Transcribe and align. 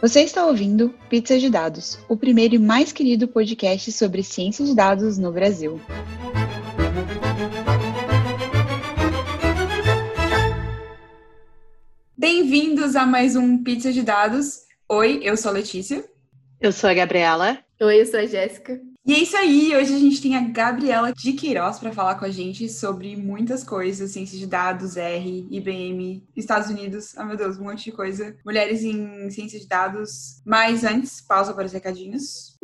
Você 0.00 0.22
está 0.22 0.46
ouvindo 0.46 0.94
Pizza 1.10 1.38
de 1.38 1.50
Dados, 1.50 1.98
o 2.08 2.16
primeiro 2.16 2.54
e 2.54 2.58
mais 2.58 2.90
querido 2.90 3.28
podcast 3.28 3.92
sobre 3.92 4.22
ciência 4.22 4.64
de 4.64 4.74
dados 4.74 5.18
no 5.18 5.30
Brasil. 5.30 5.78
Bem-vindos 12.16 12.96
a 12.96 13.04
mais 13.04 13.36
um 13.36 13.62
Pizza 13.62 13.92
de 13.92 14.00
Dados. 14.00 14.60
Oi, 14.88 15.20
eu 15.22 15.36
sou 15.36 15.50
a 15.50 15.54
Letícia. 15.54 16.02
Eu 16.58 16.72
sou 16.72 16.88
a 16.88 16.94
Gabriela. 16.94 17.58
Oi, 17.78 18.00
eu 18.00 18.06
sou 18.06 18.20
a 18.20 18.24
Jéssica. 18.24 18.80
E 19.06 19.14
é 19.14 19.18
isso 19.18 19.34
aí, 19.34 19.74
hoje 19.74 19.94
a 19.94 19.98
gente 19.98 20.20
tem 20.20 20.36
a 20.36 20.42
Gabriela 20.42 21.10
de 21.10 21.32
Queiroz 21.32 21.78
para 21.78 21.90
falar 21.90 22.16
com 22.16 22.26
a 22.26 22.30
gente 22.30 22.68
sobre 22.68 23.16
muitas 23.16 23.64
coisas, 23.64 24.10
ciência 24.10 24.38
de 24.38 24.46
dados, 24.46 24.94
R, 24.94 25.48
IBM, 25.50 26.22
Estados 26.36 26.68
Unidos, 26.68 27.16
ah 27.16 27.22
oh, 27.22 27.26
meu 27.26 27.36
Deus, 27.36 27.56
um 27.56 27.64
monte 27.64 27.84
de 27.84 27.92
coisa. 27.92 28.36
Mulheres 28.44 28.84
em 28.84 29.30
ciência 29.30 29.58
de 29.58 29.66
dados. 29.66 30.42
Mas 30.44 30.84
antes, 30.84 31.22
pausa 31.22 31.54
para 31.54 31.64
os 31.64 31.72
recadinhos. 31.72 32.58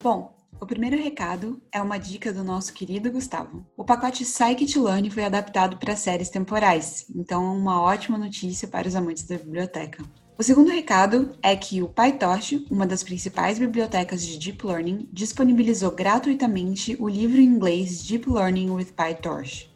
Bom, 0.00 0.36
o 0.60 0.64
primeiro 0.64 0.96
recado 0.96 1.60
é 1.72 1.82
uma 1.82 1.98
dica 1.98 2.32
do 2.32 2.44
nosso 2.44 2.72
querido 2.72 3.10
Gustavo. 3.10 3.66
O 3.76 3.84
pacote 3.84 4.24
Scikit-Learn 4.24 5.10
foi 5.10 5.24
adaptado 5.24 5.78
para 5.78 5.96
séries 5.96 6.30
temporais, 6.30 7.06
então 7.14 7.42
uma 7.56 7.82
ótima 7.82 8.16
notícia 8.16 8.68
para 8.68 8.86
os 8.86 8.94
amantes 8.94 9.24
da 9.24 9.36
biblioteca. 9.36 10.02
O 10.38 10.42
segundo 10.42 10.70
recado 10.70 11.34
é 11.42 11.56
que 11.56 11.82
o 11.82 11.88
PyTorch, 11.88 12.66
uma 12.70 12.86
das 12.86 13.02
principais 13.02 13.58
bibliotecas 13.58 14.22
de 14.22 14.38
Deep 14.38 14.66
Learning, 14.66 15.08
disponibilizou 15.10 15.90
gratuitamente 15.90 16.94
o 17.00 17.08
livro 17.08 17.40
em 17.40 17.44
inglês 17.44 18.04
Deep 18.04 18.28
Learning 18.28 18.68
with 18.68 18.92
PyTorch. 18.94 19.74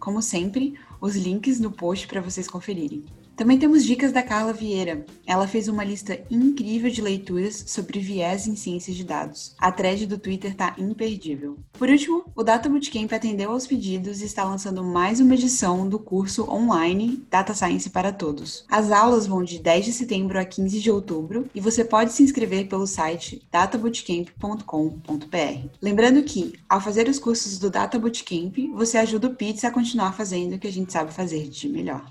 Como 0.00 0.20
sempre, 0.20 0.74
os 1.00 1.14
links 1.14 1.60
no 1.60 1.70
post 1.70 2.08
para 2.08 2.20
vocês 2.20 2.48
conferirem. 2.48 3.04
Também 3.40 3.58
temos 3.58 3.86
dicas 3.86 4.12
da 4.12 4.22
Carla 4.22 4.52
Vieira. 4.52 5.06
Ela 5.26 5.48
fez 5.48 5.66
uma 5.66 5.82
lista 5.82 6.20
incrível 6.30 6.90
de 6.90 7.00
leituras 7.00 7.64
sobre 7.68 7.98
viés 7.98 8.46
em 8.46 8.54
ciências 8.54 8.94
de 8.94 9.02
dados. 9.02 9.54
A 9.58 9.72
thread 9.72 10.06
do 10.06 10.18
Twitter 10.18 10.54
tá 10.54 10.74
imperdível. 10.76 11.56
Por 11.72 11.88
último, 11.88 12.26
o 12.36 12.42
Data 12.42 12.68
Bootcamp 12.68 13.10
atendeu 13.10 13.52
aos 13.52 13.66
pedidos 13.66 14.20
e 14.20 14.26
está 14.26 14.44
lançando 14.44 14.84
mais 14.84 15.20
uma 15.20 15.32
edição 15.32 15.88
do 15.88 15.98
curso 15.98 16.46
online 16.50 17.24
Data 17.30 17.54
Science 17.54 17.88
para 17.88 18.12
Todos. 18.12 18.66
As 18.68 18.90
aulas 18.90 19.26
vão 19.26 19.42
de 19.42 19.58
10 19.58 19.86
de 19.86 19.92
setembro 19.94 20.38
a 20.38 20.44
15 20.44 20.78
de 20.78 20.90
outubro 20.90 21.48
e 21.54 21.62
você 21.62 21.82
pode 21.82 22.12
se 22.12 22.22
inscrever 22.22 22.68
pelo 22.68 22.86
site 22.86 23.40
databootcamp.com.br. 23.50 25.68
Lembrando 25.80 26.22
que, 26.24 26.52
ao 26.68 26.82
fazer 26.82 27.08
os 27.08 27.18
cursos 27.18 27.58
do 27.58 27.70
Data 27.70 27.98
Bootcamp, 27.98 28.54
você 28.74 28.98
ajuda 28.98 29.28
o 29.28 29.34
Pizza 29.34 29.68
a 29.68 29.70
continuar 29.70 30.12
fazendo 30.12 30.56
o 30.56 30.58
que 30.58 30.68
a 30.68 30.72
gente 30.72 30.92
sabe 30.92 31.10
fazer 31.10 31.48
de 31.48 31.70
melhor. 31.70 32.04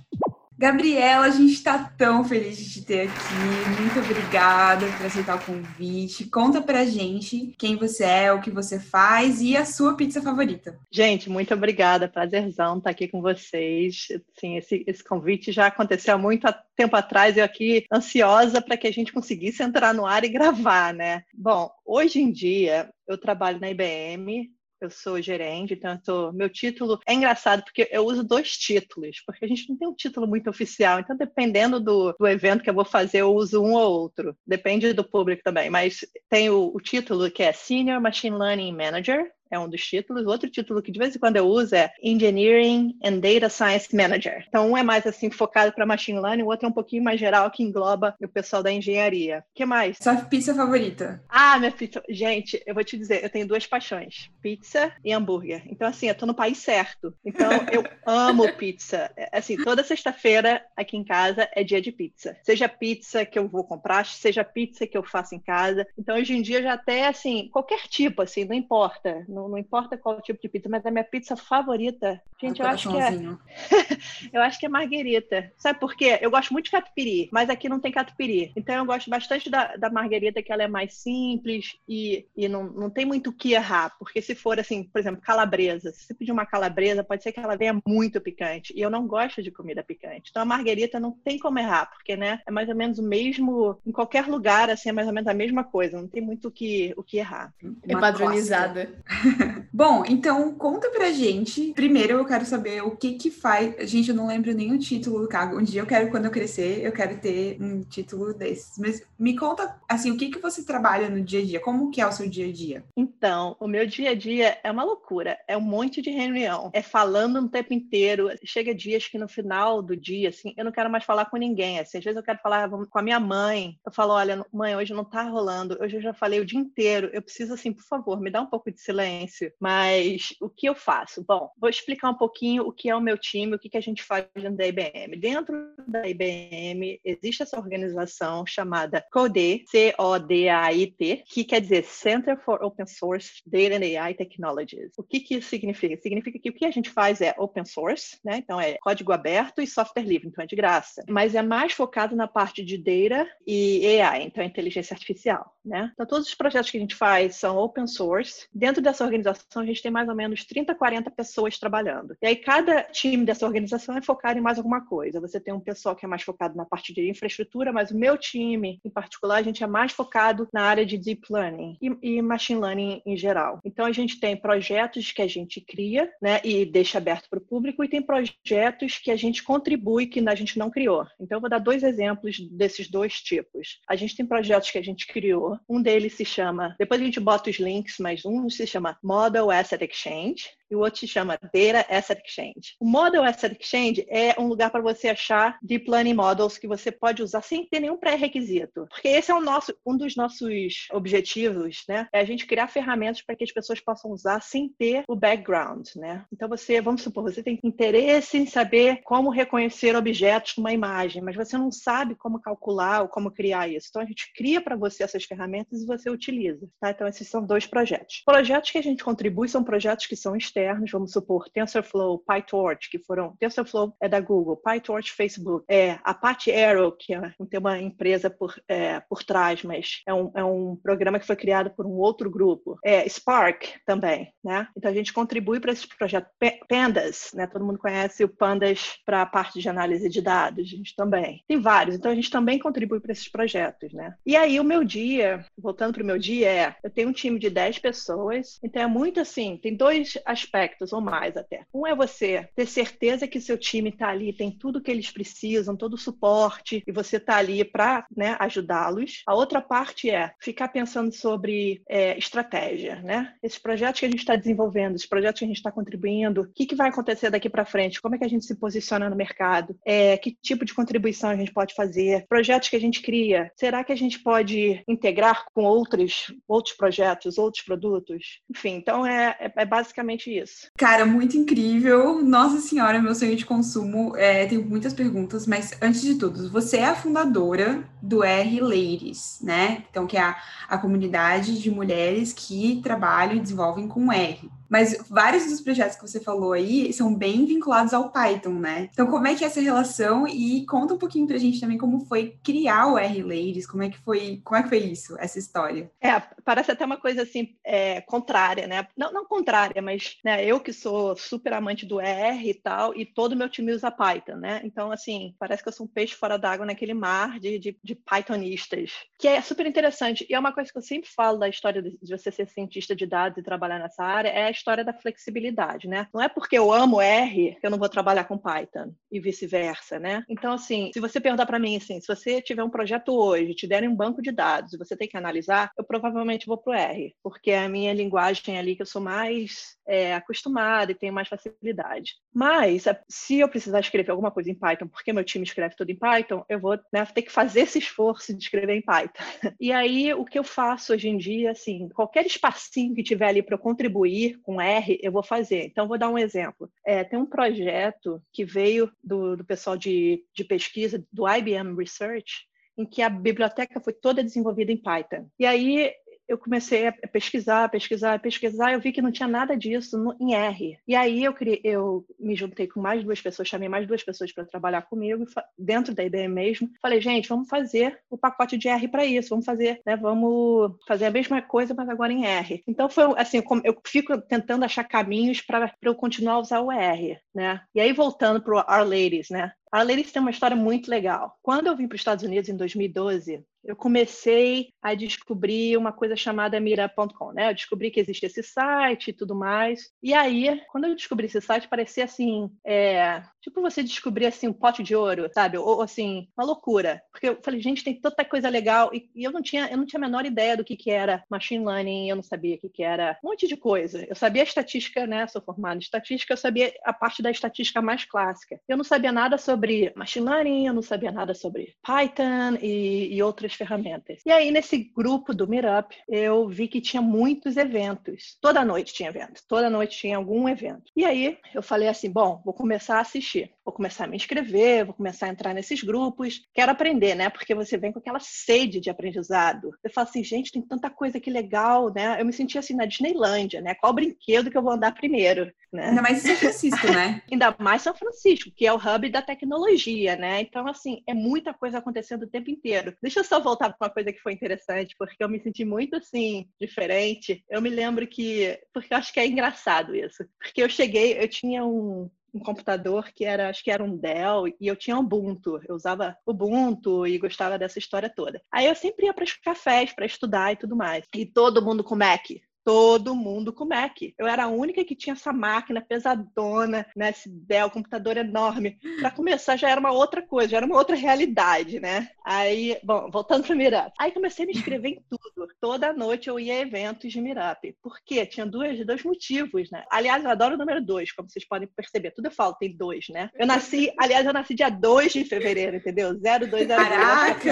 Gabriela, 0.60 1.26
a 1.26 1.30
gente 1.30 1.54
está 1.54 1.80
tão 1.98 2.26
feliz 2.26 2.58
de 2.58 2.70
te 2.70 2.86
ter 2.86 3.04
aqui. 3.04 3.82
Muito 3.82 3.98
obrigada 3.98 4.86
por 4.98 5.06
aceitar 5.06 5.38
o 5.38 5.46
convite. 5.46 6.26
Conta 6.26 6.62
pra 6.62 6.84
gente 6.84 7.56
quem 7.58 7.78
você 7.78 8.04
é, 8.04 8.34
o 8.34 8.42
que 8.42 8.52
você 8.52 8.78
faz 8.78 9.42
e 9.42 9.56
a 9.56 9.64
sua 9.64 9.96
pizza 9.96 10.22
favorita. 10.22 10.78
Gente, 10.92 11.30
muito 11.30 11.54
obrigada. 11.54 12.10
Prazerzão 12.10 12.78
estar 12.78 12.90
aqui 12.90 13.08
com 13.08 13.22
vocês. 13.22 14.10
Sim, 14.38 14.58
esse, 14.58 14.84
esse 14.86 15.02
convite 15.02 15.54
já 15.54 15.68
aconteceu 15.68 16.16
há 16.16 16.18
muito 16.18 16.46
tempo 16.76 16.94
atrás. 16.94 17.38
Eu 17.38 17.46
aqui 17.46 17.86
ansiosa 17.90 18.62
para 18.62 18.76
que 18.76 18.88
a 18.88 18.92
gente 18.92 19.14
conseguisse 19.14 19.64
entrar 19.64 19.94
no 19.94 20.06
ar 20.06 20.26
e 20.26 20.30
gravar, 20.30 20.94
né? 20.94 21.24
Bom, 21.34 21.72
hoje 21.86 22.20
em 22.20 22.30
dia 22.30 22.90
eu 23.08 23.18
trabalho 23.18 23.62
na 23.62 23.72
IBM, 23.72 24.52
eu 24.82 24.90
sou 24.90 25.22
gerente, 25.22 25.74
então 25.74 25.98
tô, 25.98 26.32
meu 26.32 26.50
título 26.50 27.00
é 27.06 27.14
engraçado 27.14 27.64
porque 27.64 27.88
eu 27.92 28.06
uso 28.06 28.24
dois 28.24 28.58
títulos, 28.58 29.22
porque 29.26 29.46
a 29.46 29.48
gente 29.48 29.70
não 29.70 29.78
tem 29.78 29.88
um 29.88 29.94
título 29.94 30.28
muito 30.28 30.50
oficial, 30.50 31.00
então 31.00 31.16
dependendo 31.16 31.80
do, 31.80 32.14
do 32.14 32.28
evento 32.28 32.64
que 32.64 32.70
eu 32.70 32.74
vou 32.74 32.86
fazer, 32.86 33.20
eu 33.20 33.34
uso 33.34 33.62
um 33.64 33.74
ou 33.74 34.02
outro, 34.02 34.36
depende 34.46 34.94
do 34.94 35.04
público 35.04 35.42
também, 35.44 35.70
mas 35.70 36.00
tem 36.30 36.50
o, 36.50 36.72
o 36.74 36.80
título 36.80 37.30
que 37.30 37.44
é 37.44 37.52
Senior 37.52 38.02
Machine 38.02 38.38
Learning 38.38 38.72
Manager, 38.76 39.32
é 39.50 39.60
um 39.60 39.68
dos 39.68 39.82
títulos. 39.82 40.26
Outro 40.26 40.50
título 40.50 40.82
que 40.82 40.92
de 40.92 41.00
vez 41.00 41.16
em 41.16 41.20
quando 41.20 41.38
eu 41.38 41.48
uso 41.48 41.76
é 41.76 41.92
Engineering 42.02 42.98
and 43.04 43.20
Data 43.20 43.50
Science 43.50 43.96
Manager. 43.96 44.46
Então, 44.48 44.72
um 44.72 44.78
é 44.78 44.84
mais 44.84 45.06
assim 45.06 45.30
focado 45.30 45.72
para 45.74 45.86
machine 45.86 46.20
learning, 46.20 46.44
o 46.44 46.48
outro 46.48 46.66
é 46.66 46.70
um 46.70 46.74
pouquinho 46.74 47.04
mais 47.04 47.20
geral 47.20 47.50
que 47.52 47.64
engloba 47.64 48.16
o 48.22 48.28
pessoal 48.28 48.62
da 48.62 48.72
engenharia. 48.72 49.40
O 49.40 49.56
que 49.56 49.66
mais? 49.66 49.98
Sua 50.02 50.16
pizza 50.16 50.54
favorita? 50.54 51.24
Ah, 51.30 51.58
minha 51.58 51.72
pizza. 51.72 52.04
Gente, 52.10 52.62
eu 52.66 52.74
vou 52.74 52.84
te 52.84 52.98
dizer, 52.98 53.24
eu 53.24 53.30
tenho 53.30 53.48
duas 53.48 53.66
paixões: 53.66 54.30
pizza 54.42 54.92
e 55.04 55.12
hambúrguer. 55.12 55.64
Então, 55.68 55.88
assim, 55.88 56.08
eu 56.08 56.16
tô 56.16 56.26
no 56.26 56.34
país 56.34 56.58
certo. 56.58 57.14
Então, 57.24 57.50
eu 57.72 57.84
amo 58.06 58.52
pizza. 58.54 59.12
É, 59.16 59.38
assim, 59.38 59.58
toda 59.58 59.84
sexta-feira 59.84 60.64
aqui 60.76 60.98
em 60.98 61.04
casa 61.04 61.50
é 61.56 61.64
dia 61.64 61.82
de 61.82 61.92
pizza. 61.92 62.38
Seja 62.44 62.68
pizza 62.68 63.26
que 63.26 63.38
eu 63.38 63.48
vou 63.48 63.64
comprar, 63.64 64.06
seja 64.06 64.44
pizza 64.44 64.88
que 64.88 64.98
eu 64.98 65.04
faço 65.04 65.36
em 65.36 65.40
casa. 65.40 65.86
Então, 65.98 66.18
hoje 66.18 66.36
em 66.36 66.42
dia 66.42 66.62
já 66.62 66.74
até 66.74 67.08
assim, 67.08 67.50
qualquer 67.52 67.82
tipo, 67.88 68.22
assim, 68.22 68.46
não 68.46 68.56
importa 68.56 69.24
não, 69.28 69.39
não, 69.48 69.58
importa 69.58 69.98
qual 69.98 70.22
tipo 70.22 70.42
de 70.42 70.50
pizza, 70.50 70.68
mas 70.68 70.86
a 70.86 70.92
minha 70.92 71.04
pizza 71.04 71.36
favorita, 71.36 72.22
gente, 72.42 72.60
eu 72.60 72.68
acho 72.68 72.90
que 72.90 72.98
é. 72.98 73.12
eu 74.34 74.42
acho 74.42 74.60
que 74.60 74.66
é 74.66 74.70
marguerita. 74.70 75.52
Sabe 75.58 75.80
por 75.80 75.96
quê? 75.96 76.18
Eu 76.22 76.32
gosto 76.32 76.52
muito 76.52 76.66
de 76.66 76.72
catupiry, 76.72 77.30
mas 77.32 77.50
aqui 77.50 77.70
não 77.70 77.80
tem 77.80 77.92
catupiry. 77.92 78.52
Então 78.56 78.76
eu 78.76 78.86
gosto 78.86 79.10
bastante 79.10 79.50
da, 79.50 79.76
da 79.76 79.90
marguerita, 79.90 80.42
que 80.42 80.52
ela 80.52 80.64
é 80.64 80.68
mais 80.68 80.96
simples 80.96 81.78
e, 81.88 82.26
e 82.36 82.48
não, 82.48 82.64
não 82.64 82.90
tem 82.90 83.06
muito 83.06 83.30
o 83.30 83.34
que 83.34 83.54
errar. 83.54 83.96
Porque 83.98 84.22
se 84.22 84.36
for 84.36 84.60
assim, 84.60 84.84
por 84.84 85.00
exemplo, 85.00 85.22
calabresa, 85.22 85.92
se 85.92 86.06
você 86.06 86.14
pedir 86.14 86.32
uma 86.32 86.46
calabresa, 86.46 87.04
pode 87.04 87.24
ser 87.24 87.32
que 87.32 87.40
ela 87.40 87.56
venha 87.56 87.80
muito 87.86 88.20
picante. 88.20 88.74
E 88.76 88.82
eu 88.82 88.90
não 88.90 89.08
gosto 89.08 89.42
de 89.42 89.52
comida 89.52 89.84
picante. 89.84 90.30
Então 90.30 90.42
a 90.42 90.46
marguerita 90.46 91.00
não 91.00 91.12
tem 91.12 91.38
como 91.38 91.60
errar, 91.60 91.88
porque 91.88 92.16
né, 92.16 92.42
é 92.46 92.52
mais 92.52 92.70
ou 92.70 92.76
menos 92.76 93.00
o 93.00 93.04
mesmo, 93.04 93.78
em 93.86 93.92
qualquer 93.92 94.28
lugar, 94.28 94.70
assim, 94.70 94.90
é 94.90 94.92
mais 94.92 95.08
ou 95.08 95.14
menos 95.14 95.28
a 95.28 95.34
mesma 95.34 95.64
coisa. 95.64 96.00
Não 96.00 96.08
tem 96.08 96.22
muito 96.22 96.48
o 96.48 96.52
que, 96.52 96.94
o 96.98 97.04
que 97.04 97.18
errar. 97.18 97.54
É 97.88 97.96
padronizada. 97.96 98.90
Bom, 99.74 100.04
então 100.08 100.54
conta 100.54 100.90
pra 100.90 101.12
gente. 101.12 101.74
Primeiro 101.74 102.18
eu 102.18 102.26
quero 102.26 102.46
saber 102.46 102.84
o 102.84 102.96
que 102.96 103.14
que 103.14 103.30
faz. 103.30 103.90
Gente, 103.90 104.10
eu 104.10 104.16
não 104.16 104.28
lembro 104.28 104.54
nenhum 104.54 104.78
título 104.78 105.22
do 105.22 105.28
cargo. 105.28 105.58
Um 105.58 105.64
dia 105.64 105.82
eu 105.82 105.86
quero, 105.86 106.10
quando 106.10 106.26
eu 106.26 106.32
crescer, 106.32 106.84
eu 106.84 106.92
quero 106.92 107.18
ter 107.20 107.58
um 107.62 107.82
título 107.84 108.34
desses. 108.34 108.78
Mas 108.78 109.02
me 109.18 109.36
conta, 109.36 109.80
assim, 109.88 110.12
o 110.12 110.18
que 110.18 110.30
que 110.30 110.40
você 110.40 110.66
trabalha 110.66 111.10
no 111.10 111.22
dia 111.22 111.42
a 111.42 111.46
dia? 111.46 111.60
Como 111.60 111.92
que 111.92 112.02
é 112.02 112.08
o 112.08 112.12
seu 112.12 112.30
dia 112.30 112.48
a 112.48 112.52
dia? 112.52 112.84
Então, 112.96 113.56
o 113.60 113.68
meu 113.68 113.86
dia 113.86 114.12
a 114.12 114.16
dia 114.16 114.58
é 114.64 114.72
uma 114.72 114.84
loucura. 114.84 115.38
É 115.48 115.56
um 115.56 115.62
monte 115.62 116.02
de 116.02 116.10
reunião. 116.10 116.70
É 116.74 116.82
falando 116.82 117.42
no 117.42 117.50
tempo 117.50 117.74
inteiro. 117.74 118.30
Chega 118.44 118.74
dias 118.74 119.08
que 119.08 119.18
no 119.18 119.28
final 119.28 119.82
do 119.82 119.96
dia, 119.96 120.30
assim, 120.30 120.54
eu 120.58 120.66
não 120.66 120.72
quero 120.72 120.90
mais 120.90 121.04
falar 121.04 121.26
com 121.26 121.38
ninguém. 121.38 121.80
Assim, 121.80 121.98
às 121.98 122.04
vezes 122.04 122.18
eu 122.18 122.24
quero 122.24 122.40
falar 122.40 122.70
com 122.70 123.00
a 123.00 123.02
minha 123.02 123.20
mãe. 123.20 123.78
Eu 123.86 123.92
falo, 123.92 124.14
olha, 124.14 124.46
mãe, 124.52 124.76
hoje 124.76 124.94
não 124.94 125.04
tá 125.04 125.24
rolando. 125.24 125.78
Hoje 125.82 125.98
eu 125.98 126.02
já 126.02 126.14
falei 126.14 126.40
o 126.40 126.46
dia 126.46 126.60
inteiro. 126.60 127.10
Eu 127.14 127.22
preciso, 127.22 127.54
assim, 127.54 127.72
por 127.72 127.84
favor, 127.84 128.20
me 128.20 128.32
dá 128.32 128.42
um 128.42 128.48
pouco 128.48 128.72
de 128.72 128.82
silêncio 128.82 129.19
Mas 129.60 130.34
o 130.42 130.50
que 130.50 130.68
eu 130.68 130.76
faço? 130.76 131.24
Bom, 131.28 131.50
vou 131.60 131.70
explicar 131.70 132.10
um 132.10 132.18
pouquinho 132.18 132.64
o 132.64 132.72
que 132.72 132.90
é 132.90 132.96
o 132.96 133.02
meu 133.02 133.18
time, 133.18 133.56
o 133.56 133.60
que, 133.60 133.70
que 133.70 133.78
a 133.78 133.82
gente 133.82 134.04
faz 134.04 134.26
dentro 134.36 134.58
da 134.58 134.68
IBM. 134.68 135.18
Dentro 135.18 135.56
da 135.88 136.08
IBM 136.08 137.00
existe 137.04 137.44
essa 137.44 137.58
organização 137.58 138.46
chamada 138.46 139.04
CODE, 139.12 139.64
C-O-D-A-I-T, 139.68 141.24
que 141.28 141.44
quer 141.44 141.62
dizer 141.62 141.84
Center 141.84 142.38
for 142.38 142.64
Open 142.64 142.88
Source 142.88 143.42
Data 143.46 143.76
and 143.76 144.00
AI 144.00 144.14
Technologies. 144.14 144.92
O 144.98 145.04
que, 145.04 145.20
que 145.20 145.36
isso 145.36 145.50
significa? 145.50 145.98
Significa 145.98 146.40
que 146.40 146.50
o 146.50 146.54
que 146.54 146.66
a 146.66 146.72
gente 146.72 146.90
faz 146.90 147.22
é 147.22 147.34
open 147.38 147.66
source, 147.66 148.18
né? 148.24 148.38
Então 148.38 148.60
é 148.60 148.78
código 148.80 149.12
aberto 149.12 149.62
e 149.62 149.68
software 149.68 150.04
livre, 150.04 150.28
então 150.28 150.44
é 150.44 150.48
de 150.48 150.56
graça. 150.56 151.04
Mas 151.08 151.36
é 151.36 151.42
mais 151.42 151.74
focado 151.74 152.16
na 152.16 152.28
parte 152.28 152.64
de 152.64 152.78
data 152.78 153.30
e 153.46 154.00
AI, 154.02 154.24
então 154.24 154.44
é 154.44 154.48
inteligência 154.48 154.94
artificial, 154.94 155.54
né? 155.64 155.92
Então 155.94 156.06
todos 156.06 156.28
os 156.28 156.36
projetos 156.36 156.70
que 156.70 156.78
a 156.78 156.82
gente 156.82 156.96
faz 156.96 157.36
são 157.36 157.58
open 157.58 157.88
source. 157.88 158.48
Dentro 158.54 158.82
dessa 158.82 159.06
organização, 159.10 159.62
a 159.62 159.66
gente 159.66 159.82
tem 159.82 159.92
mais 159.92 160.08
ou 160.08 160.16
menos 160.16 160.46
30, 160.46 160.74
40 160.76 161.12
pessoas 161.12 161.58
trabalhando. 161.58 162.16
E 162.22 162.28
aí, 162.28 162.36
cada 162.36 162.84
time 162.84 163.26
dessa 163.26 163.46
organização 163.46 163.98
é 163.98 164.02
focado 164.02 164.40
em 164.40 164.42
mais 164.42 164.58
alguma 164.58 164.86
coisa. 164.86 165.20
Você 165.20 165.40
tem 165.40 165.54
um 165.54 165.60
pessoal 165.60 165.96
que 165.96 166.06
é 166.06 166.08
mais 166.08 166.22
focado 166.22 166.56
na 166.56 166.66
parte 166.66 166.94
de 166.94 167.10
infraestrutura, 167.10 167.74
mas 167.74 167.92
o 167.92 167.98
meu 167.98 168.18
time, 168.18 168.80
em 168.84 168.90
particular, 168.90 169.38
a 169.38 169.42
gente 169.42 169.64
é 169.64 169.68
mais 169.68 169.92
focado 169.92 170.48
na 170.54 170.62
área 170.62 170.86
de 170.86 170.98
deep 170.98 171.22
learning 171.30 171.78
e, 171.82 172.18
e 172.18 172.22
machine 172.22 172.62
learning 172.62 173.02
em 173.06 173.18
geral. 173.18 173.60
Então, 173.66 173.86
a 173.86 173.92
gente 173.92 174.20
tem 174.20 174.38
projetos 174.38 175.12
que 175.12 175.22
a 175.22 175.28
gente 175.28 175.62
cria 175.62 176.10
né, 176.22 176.40
e 176.44 176.66
deixa 176.66 176.98
aberto 176.98 177.30
para 177.30 177.40
o 177.40 177.46
público, 177.46 177.84
e 177.84 177.90
tem 177.90 178.02
projetos 178.02 178.98
que 178.98 179.12
a 179.12 179.16
gente 179.16 179.44
contribui 179.44 180.08
que 180.08 180.20
a 180.28 180.36
gente 180.36 180.60
não 180.60 180.70
criou. 180.70 181.06
Então, 181.20 181.38
eu 181.38 181.42
vou 181.42 181.50
dar 181.50 181.60
dois 181.60 181.84
exemplos 181.84 182.40
desses 182.52 182.90
dois 182.90 183.22
tipos. 183.22 183.80
A 183.88 183.96
gente 183.96 184.16
tem 184.16 184.26
projetos 184.26 184.70
que 184.70 184.78
a 184.78 184.84
gente 184.84 185.08
criou, 185.08 185.58
um 185.68 185.82
deles 185.82 186.14
se 186.14 186.26
chama, 186.26 186.76
depois 186.78 187.02
a 187.02 187.04
gente 187.04 187.20
bota 187.20 187.50
os 187.50 187.58
links, 187.58 187.96
mas 188.00 188.26
um 188.26 188.50
se 188.50 188.68
chama 188.68 188.98
Model 189.04 189.50
Asset 189.52 189.84
Exchange 189.84 190.60
e 190.70 190.76
o 190.76 190.80
outro 190.80 191.00
se 191.00 191.08
chama 191.08 191.40
Data 191.42 191.86
Asset 191.90 192.22
Exchange. 192.24 192.76
O 192.80 192.86
Model 192.86 193.24
Asset 193.24 193.58
Exchange 193.60 194.06
é 194.08 194.40
um 194.40 194.48
lugar 194.48 194.70
para 194.70 194.82
você 194.82 195.10
achar 195.10 195.58
deep 195.62 195.90
learning 195.90 196.14
models 196.14 196.58
que 196.58 196.68
você 196.68 196.92
pode 196.92 197.24
usar 197.24 197.42
sem 197.42 197.66
ter 197.66 197.80
nenhum 197.80 197.98
pré-requisito. 197.98 198.86
Porque 198.90 199.08
esse 199.08 199.32
é 199.32 199.36
o 199.36 199.42
nosso, 199.42 199.74
um 199.86 199.98
dos 199.98 200.16
nossos 200.16 200.88
objetivos, 200.92 201.84
né? 201.88 202.08
É 202.14 202.20
a 202.20 202.26
gente 202.26 202.46
criar 202.46 202.68
ferramentas 202.68 203.22
para 203.22 203.36
que 203.36 203.44
as 203.44 203.52
pessoas 203.52 203.80
possam 203.80 204.12
usar 204.12 204.42
sem 204.42 204.70
ter 204.78 205.04
o 205.08 205.16
background, 205.16 205.88
né? 205.96 206.26
Então 206.32 206.48
você, 206.48 206.80
vamos 206.82 207.02
supor, 207.02 207.24
você 207.24 207.42
tem 207.42 207.60
interesse 207.64 208.38
em 208.38 208.46
saber 208.46 209.02
como 209.04 209.30
reconhecer 209.30 209.96
objetos 209.96 210.54
numa 210.58 210.74
imagem, 210.74 211.22
mas 211.22 211.36
você 211.36 211.58
não 211.58 211.72
sabe 211.72 212.16
como 212.16 212.40
calcular 212.40 213.02
ou 213.02 213.08
como 213.08 213.32
criar 213.32 213.68
isso. 213.68 213.88
Então 213.90 214.02
a 214.02 214.06
gente 214.06 214.32
cria 214.34 214.62
para 214.62 214.76
você 214.76 215.04
essas 215.04 215.24
ferramentas 215.24 215.82
e 215.82 215.86
você 215.86 216.10
utiliza, 216.10 216.68
tá? 216.80 216.92
Então 216.92 217.08
esses 217.08 217.28
são 217.28 217.44
dois 217.44 217.66
projetos. 217.66 218.22
Projetos 218.24 218.70
que 218.70 218.78
a 218.78 218.84
gente 218.84 218.89
contribui 218.98 219.48
são 219.48 219.64
projetos 219.64 220.06
que 220.06 220.16
são 220.16 220.36
externos 220.36 220.92
vamos 220.92 221.12
supor 221.12 221.50
TensorFlow, 221.50 222.20
PyTorch, 222.20 222.90
que 222.90 223.00
foram 223.00 223.36
TensorFlow 223.40 223.96
é 224.02 224.08
da 224.08 224.20
Google, 224.20 224.58
PyTorch 224.58 225.12
Facebook, 225.12 225.66
é 225.68 226.00
Apache 226.04 226.52
Arrow, 226.52 226.92
que 226.92 227.14
é, 227.14 227.34
tem 227.50 227.60
uma 227.60 227.80
empresa 227.80 228.30
por, 228.30 228.56
é, 228.68 229.00
por 229.00 229.24
trás, 229.24 229.64
mas 229.64 230.02
é 230.06 230.14
um, 230.14 230.32
é 230.36 230.44
um 230.44 230.76
programa 230.76 231.20
que 231.20 231.26
foi 231.26 231.36
criado 231.36 231.72
por 231.72 231.86
um 231.86 231.98
outro 231.98 232.30
grupo. 232.30 232.78
É, 232.84 233.08
Spark 233.08 233.64
também, 233.86 234.32
né? 234.44 234.68
Então 234.76 234.92
a 234.92 234.94
gente 234.94 235.14
contribui 235.14 235.60
para 235.60 235.72
esse 235.72 235.88
projeto. 235.88 236.28
Pandas, 236.68 237.32
né? 237.34 237.48
Todo 237.48 237.66
mundo 237.66 237.80
conhece 237.80 238.24
o 238.24 238.30
Pandas 238.30 238.98
para 239.06 239.22
a 239.22 239.26
parte 239.26 239.60
de 239.60 239.70
análise 239.70 240.10
de 240.10 240.22
dados, 240.22 240.66
a 240.66 240.76
gente 240.76 240.96
também. 240.96 241.44
Tem 241.48 241.60
vários, 241.60 241.96
então 241.96 242.12
a 242.12 242.16
gente 242.16 242.30
também 242.30 242.60
contribui 242.60 243.00
para 243.00 243.12
esses 243.12 243.28
projetos, 243.28 243.94
né? 243.94 244.16
E 244.26 244.36
aí 244.36 244.60
o 244.60 244.64
meu 244.64 244.84
dia, 244.84 245.46
voltando 245.58 245.94
para 245.94 246.04
o 246.04 246.06
meu 246.06 246.18
dia, 246.18 246.50
é, 246.50 246.76
eu 246.84 246.90
tenho 246.90 247.10
um 247.10 247.14
time 247.14 247.40
de 247.40 247.50
10 247.50 247.80
pessoas, 247.80 248.60
então 248.70 248.84
é 248.84 248.88
muito 248.88 249.20
assim, 249.20 249.58
tem 249.58 249.76
dois 249.76 250.18
aspectos 250.26 250.94
ou 250.94 251.02
mais 251.02 251.36
até. 251.36 251.66
Um 251.74 251.88
é 251.88 251.96
você 251.96 252.48
ter 252.56 252.68
certeza 252.68 253.28
que 253.28 253.42
seu 253.42 253.58
time 253.58 253.90
está 253.90 254.10
ali, 254.10 254.32
tem 254.32 254.52
tudo 254.52 254.82
que 254.82 254.92
eles 254.92 255.10
precisam, 255.10 255.76
todo 255.76 255.96
o 255.96 255.98
suporte, 255.98 256.84
e 256.86 256.92
você 256.92 257.18
está 257.18 257.38
ali 257.38 257.64
para 257.64 258.06
né, 258.16 258.38
ajudá-los. 258.40 259.24
A 259.26 259.34
outra 259.34 259.60
parte 259.60 260.10
é 260.10 260.32
ficar 260.40 260.68
pensando 260.68 261.12
sobre 261.12 261.82
é, 261.90 262.16
estratégia, 262.18 263.02
né? 263.02 263.34
Esses 263.42 263.58
projetos 263.58 264.00
que 264.00 264.06
a 264.06 264.10
gente 264.10 264.20
está 264.20 264.36
desenvolvendo, 264.36 264.96
esses 264.96 265.10
projetos 265.10 265.40
que 265.40 265.46
a 265.46 265.48
gente 265.48 265.58
está 265.58 265.72
contribuindo, 265.72 266.42
o 266.42 266.48
que, 266.54 266.68
que 266.68 266.76
vai 266.76 266.90
acontecer 266.90 267.32
daqui 267.32 267.50
para 267.50 267.66
frente? 267.66 268.00
Como 268.00 268.14
é 268.14 268.18
que 268.20 268.26
a 268.26 268.30
gente 268.30 268.46
se 268.46 268.56
posiciona 268.56 269.10
no 269.10 269.16
mercado? 269.16 269.76
É, 269.84 270.16
que 270.18 270.38
tipo 270.42 270.64
de 270.64 270.76
contribuição 270.76 271.32
a 271.32 271.36
gente 271.36 271.52
pode 271.52 271.74
fazer? 271.74 272.28
Projetos 272.28 272.70
que 272.70 272.76
a 272.76 272.82
gente 272.82 273.02
cria, 273.02 273.52
será 273.56 273.84
que 273.84 273.92
a 273.92 273.98
gente 273.98 274.20
pode 274.20 274.84
integrar 274.88 275.46
com 275.54 275.64
outros, 275.64 276.32
outros 276.48 276.76
projetos, 276.76 277.40
outros 277.40 277.64
produtos? 277.64 278.42
Enfim, 278.60 278.76
então 278.76 279.06
é, 279.06 279.38
é, 279.40 279.52
é 279.56 279.66
basicamente 279.66 280.30
isso. 280.30 280.70
Cara, 280.78 281.06
muito 281.06 281.38
incrível. 281.38 282.22
Nossa 282.22 282.60
Senhora, 282.60 283.02
meu 283.02 283.16
sonho 283.16 283.36
de 283.36 283.46
consumo. 283.46 284.16
É, 284.18 284.46
tenho 284.46 284.66
muitas 284.66 284.94
perguntas, 284.94 285.48
mas 285.48 285.72
antes 285.82 286.02
de 286.02 286.16
tudo, 286.16 286.50
você 286.50 286.78
é 286.78 286.86
a 286.86 286.96
fundadora 286.96 287.84
do 288.02 288.22
R 288.22 288.60
Ladies, 288.60 289.40
né? 289.42 289.86
Então, 289.90 290.06
que 290.06 290.18
é 290.18 290.22
a, 290.22 290.36
a 290.68 290.78
comunidade 290.78 291.62
de 291.62 291.72
mulheres 291.72 292.34
que 292.34 292.82
trabalham 292.84 293.38
e 293.38 293.40
desenvolvem 293.40 293.88
com 293.88 294.12
R. 294.12 294.50
Mas 294.70 294.96
vários 295.10 295.46
dos 295.46 295.62
projetos 295.62 295.96
que 295.96 296.08
você 296.08 296.20
falou 296.20 296.54
aí 296.54 296.94
são 296.94 297.14
bem 297.14 297.46
vinculados 297.46 297.94
ao 297.94 298.12
Python, 298.12 298.54
né? 298.54 298.90
Então, 298.92 299.08
como 299.08 299.28
é 299.28 299.36
que 299.36 299.44
é 299.44 299.48
essa 299.48 299.62
relação? 299.62 300.28
E 300.28 300.66
conta 300.66 300.94
um 300.94 300.98
pouquinho 300.98 301.28
pra 301.28 301.38
gente 301.38 301.60
também 301.60 301.78
como 301.78 302.06
foi 302.06 302.38
criar 302.44 302.88
o 302.88 302.98
R 302.98 303.24
Ladies, 303.24 303.66
como 303.66 303.84
é 303.84 303.90
que 303.90 303.98
foi, 303.98 304.42
como 304.44 304.60
é 304.60 304.64
que 304.64 304.70
foi 304.70 304.78
isso, 304.80 305.18
essa 305.20 305.40
história? 305.40 305.90
É, 306.02 306.20
parece 306.44 306.72
até 306.72 306.86
uma 306.86 306.98
coisa 306.98 307.24
assim, 307.24 307.56
é, 307.64 308.02
contrária, 308.02 308.68
né? 308.68 308.88
Não, 308.96 309.12
não 309.12 309.26
contrária, 309.26 309.82
mas 309.82 310.18
né, 310.24 310.46
eu 310.46 310.60
que 310.60 310.72
sou 310.72 311.16
super 311.18 311.54
amante 311.54 311.86
do 311.86 312.00
R 312.00 312.50
e 312.50 312.54
tal, 312.54 312.96
e 312.96 313.06
todo 313.06 313.36
meu 313.36 313.50
time 313.50 313.72
usa 313.72 313.90
Python, 313.90 314.36
né? 314.36 314.62
Então, 314.64 314.92
assim, 314.92 315.34
parece 315.40 315.64
que 315.64 315.70
eu 315.70 315.74
sou 315.74 315.86
um 315.86 315.90
peixe 315.90 316.16
fora 316.16 316.38
d'água 316.38 316.66
naquele 316.66 316.94
mar 316.94 317.40
de, 317.40 317.58
de, 317.58 317.80
de 317.84 317.96
Pythonistas, 317.96 318.92
que 319.18 319.28
é 319.28 319.42
super 319.42 319.66
interessante. 319.66 320.26
E 320.30 320.34
é 320.34 320.40
uma 320.40 320.54
coisa 320.54 320.72
que 320.72 320.78
eu 320.78 320.82
sempre 320.82 321.10
falo 321.10 321.38
da 321.38 321.50
história 321.50 321.82
de 321.82 321.98
você 322.18 322.32
ser 322.32 322.48
cientista 322.48 322.96
de 322.96 323.06
dados 323.06 323.38
e 323.38 323.44
trabalhar 323.44 323.80
nessa 323.80 324.04
área, 324.04 324.30
é 324.30 324.46
a 324.46 324.52
história 324.60 324.84
da 324.84 324.94
flexibilidade, 324.94 325.88
né? 325.88 326.08
Não 326.14 326.22
é 326.22 326.28
porque 326.28 326.58
eu 326.58 326.72
amo 326.72 327.02
R 327.02 327.58
que 327.60 327.66
eu 327.66 327.72
não 327.72 327.78
vou 327.78 327.90
trabalhar 327.90 328.26
com 328.26 328.38
Python 328.38 328.94
e 329.12 329.20
vice-versa, 329.20 329.98
né? 329.98 330.24
Então, 330.30 330.54
assim, 330.54 330.92
se 330.94 331.00
você 331.00 331.20
perguntar 331.20 331.46
para 331.46 331.60
mim 331.60 331.78
assim, 331.78 332.00
se 332.00 332.08
você 332.08 332.42
tiver 332.42 332.64
um 332.64 332.70
projeto 332.70 333.14
hoje, 333.14 333.56
te 333.56 333.68
derem 333.68 333.90
um 333.90 333.96
banco 333.96 334.22
de 334.22 334.32
dados 334.32 334.74
e 334.74 334.78
você 334.78 334.96
tem 334.96 335.08
que 335.08 335.18
analisar, 335.18 335.72
eu 335.78 335.84
provavelmente 335.84 336.46
vou 336.46 336.58
pro 336.58 336.74
R, 336.74 337.16
porque 337.24 337.52
é 337.52 337.66
a 337.66 337.70
minha 337.70 337.94
linguagem 337.94 338.58
ali 338.58 338.76
que 338.76 338.82
eu 338.82 338.86
sou 338.86 339.02
mais 339.02 339.78
é, 339.88 340.14
acostumada 340.14 340.92
e 340.92 340.96
tenho 340.96 341.14
mais 341.14 341.28
facilidade. 341.28 342.14
Mas, 342.34 342.86
se 343.08 343.40
eu 343.40 343.50
precisar 343.50 343.80
escrever 343.80 344.12
alguma 344.12 344.32
coisa 344.32 344.52
em 344.52 344.56
Python, 344.56 344.88
porque 344.88 345.14
meu 345.14 345.24
time 345.24 345.44
escreve 345.44 345.76
tudo 345.76 345.92
em 345.92 345.98
Python, 345.98 346.44
eu 346.48 346.60
vou 346.60 346.78
né, 346.94 347.06
ter 347.06 347.24
que 347.24 347.32
fazer 347.32 347.62
esse 347.62 347.80
esforço 347.80 348.34
de 348.34 348.44
escrever 348.44 348.76
em 348.76 348.82
Python. 348.82 349.24
E 349.60 349.72
aí, 349.72 350.14
o 350.14 350.24
que 350.24 350.40
eu 350.40 350.44
faço 350.44 350.94
hoje 350.94 351.10
em 351.10 351.18
dia, 351.18 351.52
assim, 351.52 351.90
qualquer 351.90 352.26
espacinho 352.26 352.96
que 352.96 353.04
tiver 353.04 353.28
ali 353.28 353.44
para 353.44 353.56
eu 353.56 353.60
contribuir 353.60 354.40
com 354.50 354.60
R, 354.60 355.00
eu 355.04 355.12
vou 355.12 355.22
fazer. 355.22 355.66
Então, 355.66 355.88
vou 355.88 355.96
dar 355.96 356.10
um 356.10 356.18
exemplo. 356.18 356.72
É, 356.84 357.04
tem 357.04 357.20
um 357.20 357.26
projeto 357.26 358.20
que 358.34 358.44
veio 358.44 358.92
do, 359.04 359.38
do 359.38 359.46
pessoal 359.46 359.78
de, 359.78 360.26
de 360.34 360.44
pesquisa, 360.44 361.06
do 361.14 361.28
IBM 361.28 361.76
Research, 361.78 362.48
em 362.76 362.84
que 362.84 363.04
a 363.04 363.10
biblioteca 363.10 363.80
foi 363.80 363.94
toda 363.94 364.24
desenvolvida 364.24 364.72
em 364.72 364.82
Python. 364.82 365.30
E 365.38 365.46
aí 365.46 365.94
eu 366.30 366.38
comecei 366.38 366.88
a 366.88 366.92
pesquisar, 366.92 367.68
pesquisar, 367.70 368.20
pesquisar, 368.20 368.72
eu 368.72 368.80
vi 368.80 368.92
que 368.92 369.02
não 369.02 369.12
tinha 369.12 369.28
nada 369.28 369.58
disso 369.58 369.98
no, 369.98 370.16
em 370.20 370.36
R. 370.36 370.78
E 370.88 370.96
aí 370.96 371.24
eu, 371.24 371.34
criei, 371.34 371.60
eu 371.64 372.06
me 372.20 372.36
juntei 372.36 372.68
com 372.68 372.80
mais 372.80 373.04
duas 373.04 373.20
pessoas, 373.20 373.48
chamei 373.48 373.68
mais 373.68 373.88
duas 373.88 374.04
pessoas 374.04 374.32
para 374.32 374.46
trabalhar 374.46 374.84
comigo, 374.84 375.26
dentro 375.58 375.94
da 375.94 376.04
ideia 376.04 376.30
mesmo. 376.30 376.70
Falei, 376.80 377.02
gente, 377.02 377.28
vamos 377.28 377.50
fazer 377.50 378.00
o 378.10 378.18
pacote 378.18 378.58
de 378.58 378.68
R 378.68 378.88
para 378.88 379.04
isso, 379.04 379.30
vamos 379.30 379.46
fazer, 379.46 379.82
né, 379.84 379.98
vamos 379.98 380.76
fazer 380.88 381.06
a 381.06 381.12
mesma 381.12 381.42
coisa, 381.42 381.74
mas 381.74 381.90
agora 381.90 382.14
em 382.14 382.26
R. 382.26 382.64
Então 382.68 382.88
foi 382.88 383.06
assim, 383.18 383.42
eu 383.64 383.82
fico 383.88 384.22
tentando 384.22 384.64
achar 384.64 384.84
caminhos 384.84 385.42
para 385.42 385.74
eu 385.82 385.96
continuar 385.96 386.34
a 386.34 386.40
usar 386.40 386.62
o 386.62 386.72
R, 386.72 387.20
né? 387.34 387.62
E 387.74 387.82
aí 387.82 387.92
voltando 387.92 388.40
para 388.42 388.54
o 388.54 388.58
Our 388.58 388.88
Ladies, 388.88 389.30
né? 389.32 389.52
A 389.72 389.84
Ladies 389.84 390.12
tem 390.12 390.22
uma 390.22 390.32
história 390.32 390.58
muito 390.58 390.90
legal. 390.90 391.36
Quando 391.44 391.68
eu 391.68 391.76
vim 391.76 391.88
para 391.88 391.96
os 391.96 392.02
Estados 392.02 392.24
Unidos 392.24 392.50
em 392.50 392.58
2012, 392.58 393.44
eu 393.64 393.76
comecei 393.76 394.70
a 394.82 394.94
descobrir 394.94 395.78
uma 395.78 395.92
coisa 395.92 396.16
chamada 396.16 396.60
Mira.com, 396.60 397.32
né? 397.34 397.50
Eu 397.50 397.54
descobri 397.54 397.92
que 397.92 398.00
existe 398.00 398.26
esse 398.26 398.42
site 398.42 399.10
e 399.10 399.14
tudo 399.14 399.36
mais. 399.36 399.92
E 400.02 400.14
aí, 400.14 400.62
quando 400.72 400.86
eu 400.86 400.96
descobri 400.96 401.26
esse 401.28 401.42
site, 401.42 401.68
parecia 401.68 402.06
assim, 402.06 402.50
é, 402.66 403.22
tipo 403.42 403.62
você 403.62 403.84
descobrir 403.84 404.26
assim 404.26 404.48
um 404.48 404.54
pote 404.54 404.82
de 404.82 404.96
ouro, 404.96 405.30
sabe? 405.34 405.58
Ou, 405.58 405.82
assim, 405.82 406.28
uma 406.38 406.46
loucura. 406.46 407.02
Porque 407.12 407.30
eu 407.30 407.40
falei, 407.44 407.62
gente, 407.62 407.84
tem 407.84 408.00
tanta 408.00 408.24
coisa 408.24 408.50
legal 408.50 408.92
e, 408.94 409.10
eu 409.16 409.32
não 409.32 409.42
tinha, 409.42 409.68
eu 409.70 409.78
não 409.78 409.86
tinha 409.86 410.00
a 410.00 410.08
menor 410.08 410.26
ideia 410.26 410.56
do 410.56 410.64
que 410.64 410.76
que 410.76 410.92
era 410.92 411.24
machine 411.30 411.66
learning, 411.66 412.10
eu 412.10 412.16
não 412.16 412.24
sabia 412.24 412.56
o 412.56 412.60
que 412.60 412.70
que 412.70 412.84
era 412.84 413.18
um 413.24 413.30
monte 413.30 413.48
de 413.48 413.58
coisa. 413.58 414.06
Eu 414.08 414.16
sabia 414.16 414.44
estatística, 414.44 415.06
né? 415.06 415.28
Sou 415.28 415.42
formada 415.42 415.76
em 415.76 415.80
estatística, 415.80 416.34
eu 416.34 416.38
sabia 416.38 416.74
a 416.84 416.94
parte 416.94 417.22
da 417.22 417.32
estatística 417.32 417.82
mais 417.82 418.06
clássica. 418.06 418.60
Eu 418.68 418.78
não 418.78 418.84
sabia 418.84 419.12
nada 419.12 419.38
sobre 419.38 419.92
machine 419.96 420.26
learning, 420.26 420.68
eu 420.68 420.74
não 420.74 420.82
sabia 420.82 421.12
nada 421.12 421.34
sobre 421.34 421.76
Python 421.82 422.58
e, 422.62 423.16
e 423.16 423.24
outras 423.24 423.49
ferramentas. 423.54 424.22
E 424.26 424.32
aí 424.32 424.52
nesse 424.52 424.78
grupo 424.78 425.34
do 425.34 425.48
Meetup, 425.48 425.96
eu 426.08 426.48
vi 426.48 426.68
que 426.68 426.82
tinha 426.82 427.02
muitos 427.02 427.58
eventos. 427.58 428.38
Toda 428.42 428.66
noite 428.66 428.94
tinha 428.94 429.10
evento, 429.10 429.42
toda 429.48 429.70
noite 429.70 429.98
tinha 429.98 430.18
algum 430.18 430.48
evento. 430.48 430.92
E 430.96 431.06
aí 431.06 431.38
eu 431.54 431.62
falei 431.62 431.88
assim, 431.88 432.10
bom, 432.10 432.42
vou 432.44 432.54
começar 432.54 432.98
a 432.98 433.02
assistir. 433.02 433.52
Vou 433.70 433.74
começar 433.74 434.06
a 434.06 434.08
me 434.08 434.16
inscrever, 434.16 434.84
vou 434.84 434.96
começar 434.96 435.28
a 435.28 435.30
entrar 435.30 435.54
nesses 435.54 435.84
grupos. 435.84 436.42
Quero 436.56 436.72
aprender, 436.72 437.14
né? 437.14 437.30
Porque 437.30 437.54
você 437.54 437.78
vem 437.78 437.92
com 437.92 438.00
aquela 438.00 438.20
sede 438.20 438.80
de 438.80 438.90
aprendizado. 438.90 439.70
Eu 439.84 439.92
falo 439.92 440.08
assim, 440.08 440.24
gente, 440.24 440.52
tem 440.52 440.62
tanta 440.62 440.90
coisa 440.90 441.20
que 441.20 441.30
legal, 441.30 441.94
né? 441.94 442.20
Eu 442.20 442.26
me 442.26 442.34
senti 442.34 442.58
assim 442.58 442.74
na 442.74 442.86
Disneylândia, 442.86 443.62
né? 443.62 443.76
Qual 443.76 443.94
brinquedo 443.94 444.50
que 444.50 444.58
eu 444.58 444.64
vou 444.64 444.72
andar 444.72 444.96
primeiro? 444.96 445.52
Né? 445.72 445.90
Ainda 445.90 446.02
mais 446.02 446.24
São 446.24 446.36
Francisco, 446.36 446.88
né? 446.88 447.22
Ainda 447.32 447.56
mais 447.60 447.84
São 447.84 447.94
Francisco, 447.94 448.50
que 448.56 448.66
é 448.66 448.74
o 448.74 448.78
hub 448.78 449.08
da 449.10 449.22
tecnologia, 449.22 450.16
né? 450.16 450.42
Então, 450.42 450.68
assim, 450.68 451.04
é 451.06 451.14
muita 451.14 451.54
coisa 451.54 451.78
acontecendo 451.78 452.24
o 452.24 452.30
tempo 452.30 452.50
inteiro. 452.50 452.96
Deixa 453.02 453.20
eu 453.20 453.24
só 453.24 453.39
voltar 453.42 453.70
para 453.70 453.88
uma 453.88 453.94
coisa 453.94 454.12
que 454.12 454.22
foi 454.22 454.34
interessante, 454.34 454.96
porque 454.98 455.24
eu 455.24 455.30
me 455.30 455.40
senti 455.40 455.66
muito, 455.66 455.96
assim, 455.96 456.48
diferente. 456.60 457.44
Eu 457.50 457.62
me 457.62 457.70
lembro 457.70 458.08
que... 458.08 458.60
Porque 458.74 458.94
eu 458.94 458.98
acho 458.98 459.14
que 459.14 459.20
é 459.20 459.28
engraçado 459.28 459.96
isso. 459.96 460.24
Porque 460.40 460.62
eu 460.62 460.70
cheguei, 460.70 461.20
eu 461.20 461.28
tinha 461.28 461.66
um, 461.66 462.10
um 462.34 462.40
computador 462.40 463.12
que 463.14 463.26
era, 463.26 463.50
acho 463.50 463.64
que 463.64 463.72
era 463.72 463.84
um 463.84 463.98
Dell, 463.98 464.48
e 464.48 464.68
eu 464.68 464.76
tinha 464.76 464.98
Ubuntu. 464.98 465.60
Eu 465.68 465.76
usava 465.76 466.16
Ubuntu 466.26 467.06
e 467.08 467.18
gostava 467.18 467.58
dessa 467.58 467.80
história 467.80 468.12
toda. 468.14 468.42
Aí 468.52 468.68
eu 468.68 468.76
sempre 468.76 469.06
ia 469.06 469.14
para 469.14 469.24
os 469.24 469.34
cafés 469.34 469.94
para 469.94 470.06
estudar 470.06 470.54
e 470.54 470.58
tudo 470.58 470.76
mais. 470.76 471.06
E 471.16 471.26
todo 471.26 471.64
mundo 471.64 471.84
com 471.84 471.96
Mac 471.96 472.26
todo 472.70 473.16
mundo 473.16 473.52
com 473.52 473.66
Mac. 473.66 473.98
Eu 474.16 474.28
era 474.28 474.44
a 474.44 474.48
única 474.48 474.86
que 474.86 474.94
tinha 474.94 475.14
essa 475.14 475.34
máquina 475.34 475.82
pesadona, 475.82 476.86
né? 476.96 477.10
Esse 477.10 477.28
Dell, 477.28 477.72
computador 477.72 478.16
enorme. 478.16 478.78
Para 479.00 479.10
começar, 479.10 479.58
já 479.58 479.72
era 479.72 479.80
uma 479.80 479.92
outra 479.92 480.22
coisa, 480.22 480.50
já 480.50 480.58
era 480.58 480.68
uma 480.68 480.78
outra 480.78 480.96
realidade, 480.96 481.80
né? 481.80 482.10
Aí, 482.24 482.78
bom, 482.84 483.10
voltando 483.10 483.44
para 483.44 483.56
Mirap. 483.56 483.92
Aí 484.00 484.12
comecei 484.12 484.46
a 484.46 484.48
me 484.48 484.54
inscrever 484.54 484.92
em 484.92 485.04
tudo. 485.10 485.48
Toda 485.60 485.92
noite 485.92 486.30
eu 486.30 486.40
ia 486.40 486.54
a 486.54 486.60
eventos 486.60 487.12
de 487.12 487.20
Mirap. 487.20 487.76
Por 487.82 487.98
quê? 488.06 488.24
Tinha 488.24 488.46
dois, 488.46 488.86
dois 488.86 489.02
motivos, 489.04 489.72
né? 489.72 489.84
Aliás, 489.90 490.24
eu 490.24 490.30
adoro 490.30 490.54
o 490.54 490.58
número 490.58 490.80
dois, 490.80 491.12
como 491.12 491.28
vocês 491.28 491.48
podem 491.48 491.68
perceber. 491.76 492.12
Tudo 492.12 492.28
eu 492.28 492.32
falo, 492.32 492.54
tem 492.54 492.78
dois, 492.78 493.08
né? 493.10 493.32
Eu 493.34 493.48
nasci, 493.48 493.92
aliás, 494.00 494.28
eu 494.28 494.34
nasci 494.34 494.54
dia 494.54 494.70
2 494.70 495.12
de 495.12 495.26
fevereiro, 495.26 495.78
entendeu? 495.78 496.14
0202. 496.14 496.68
Caraca! 496.68 497.52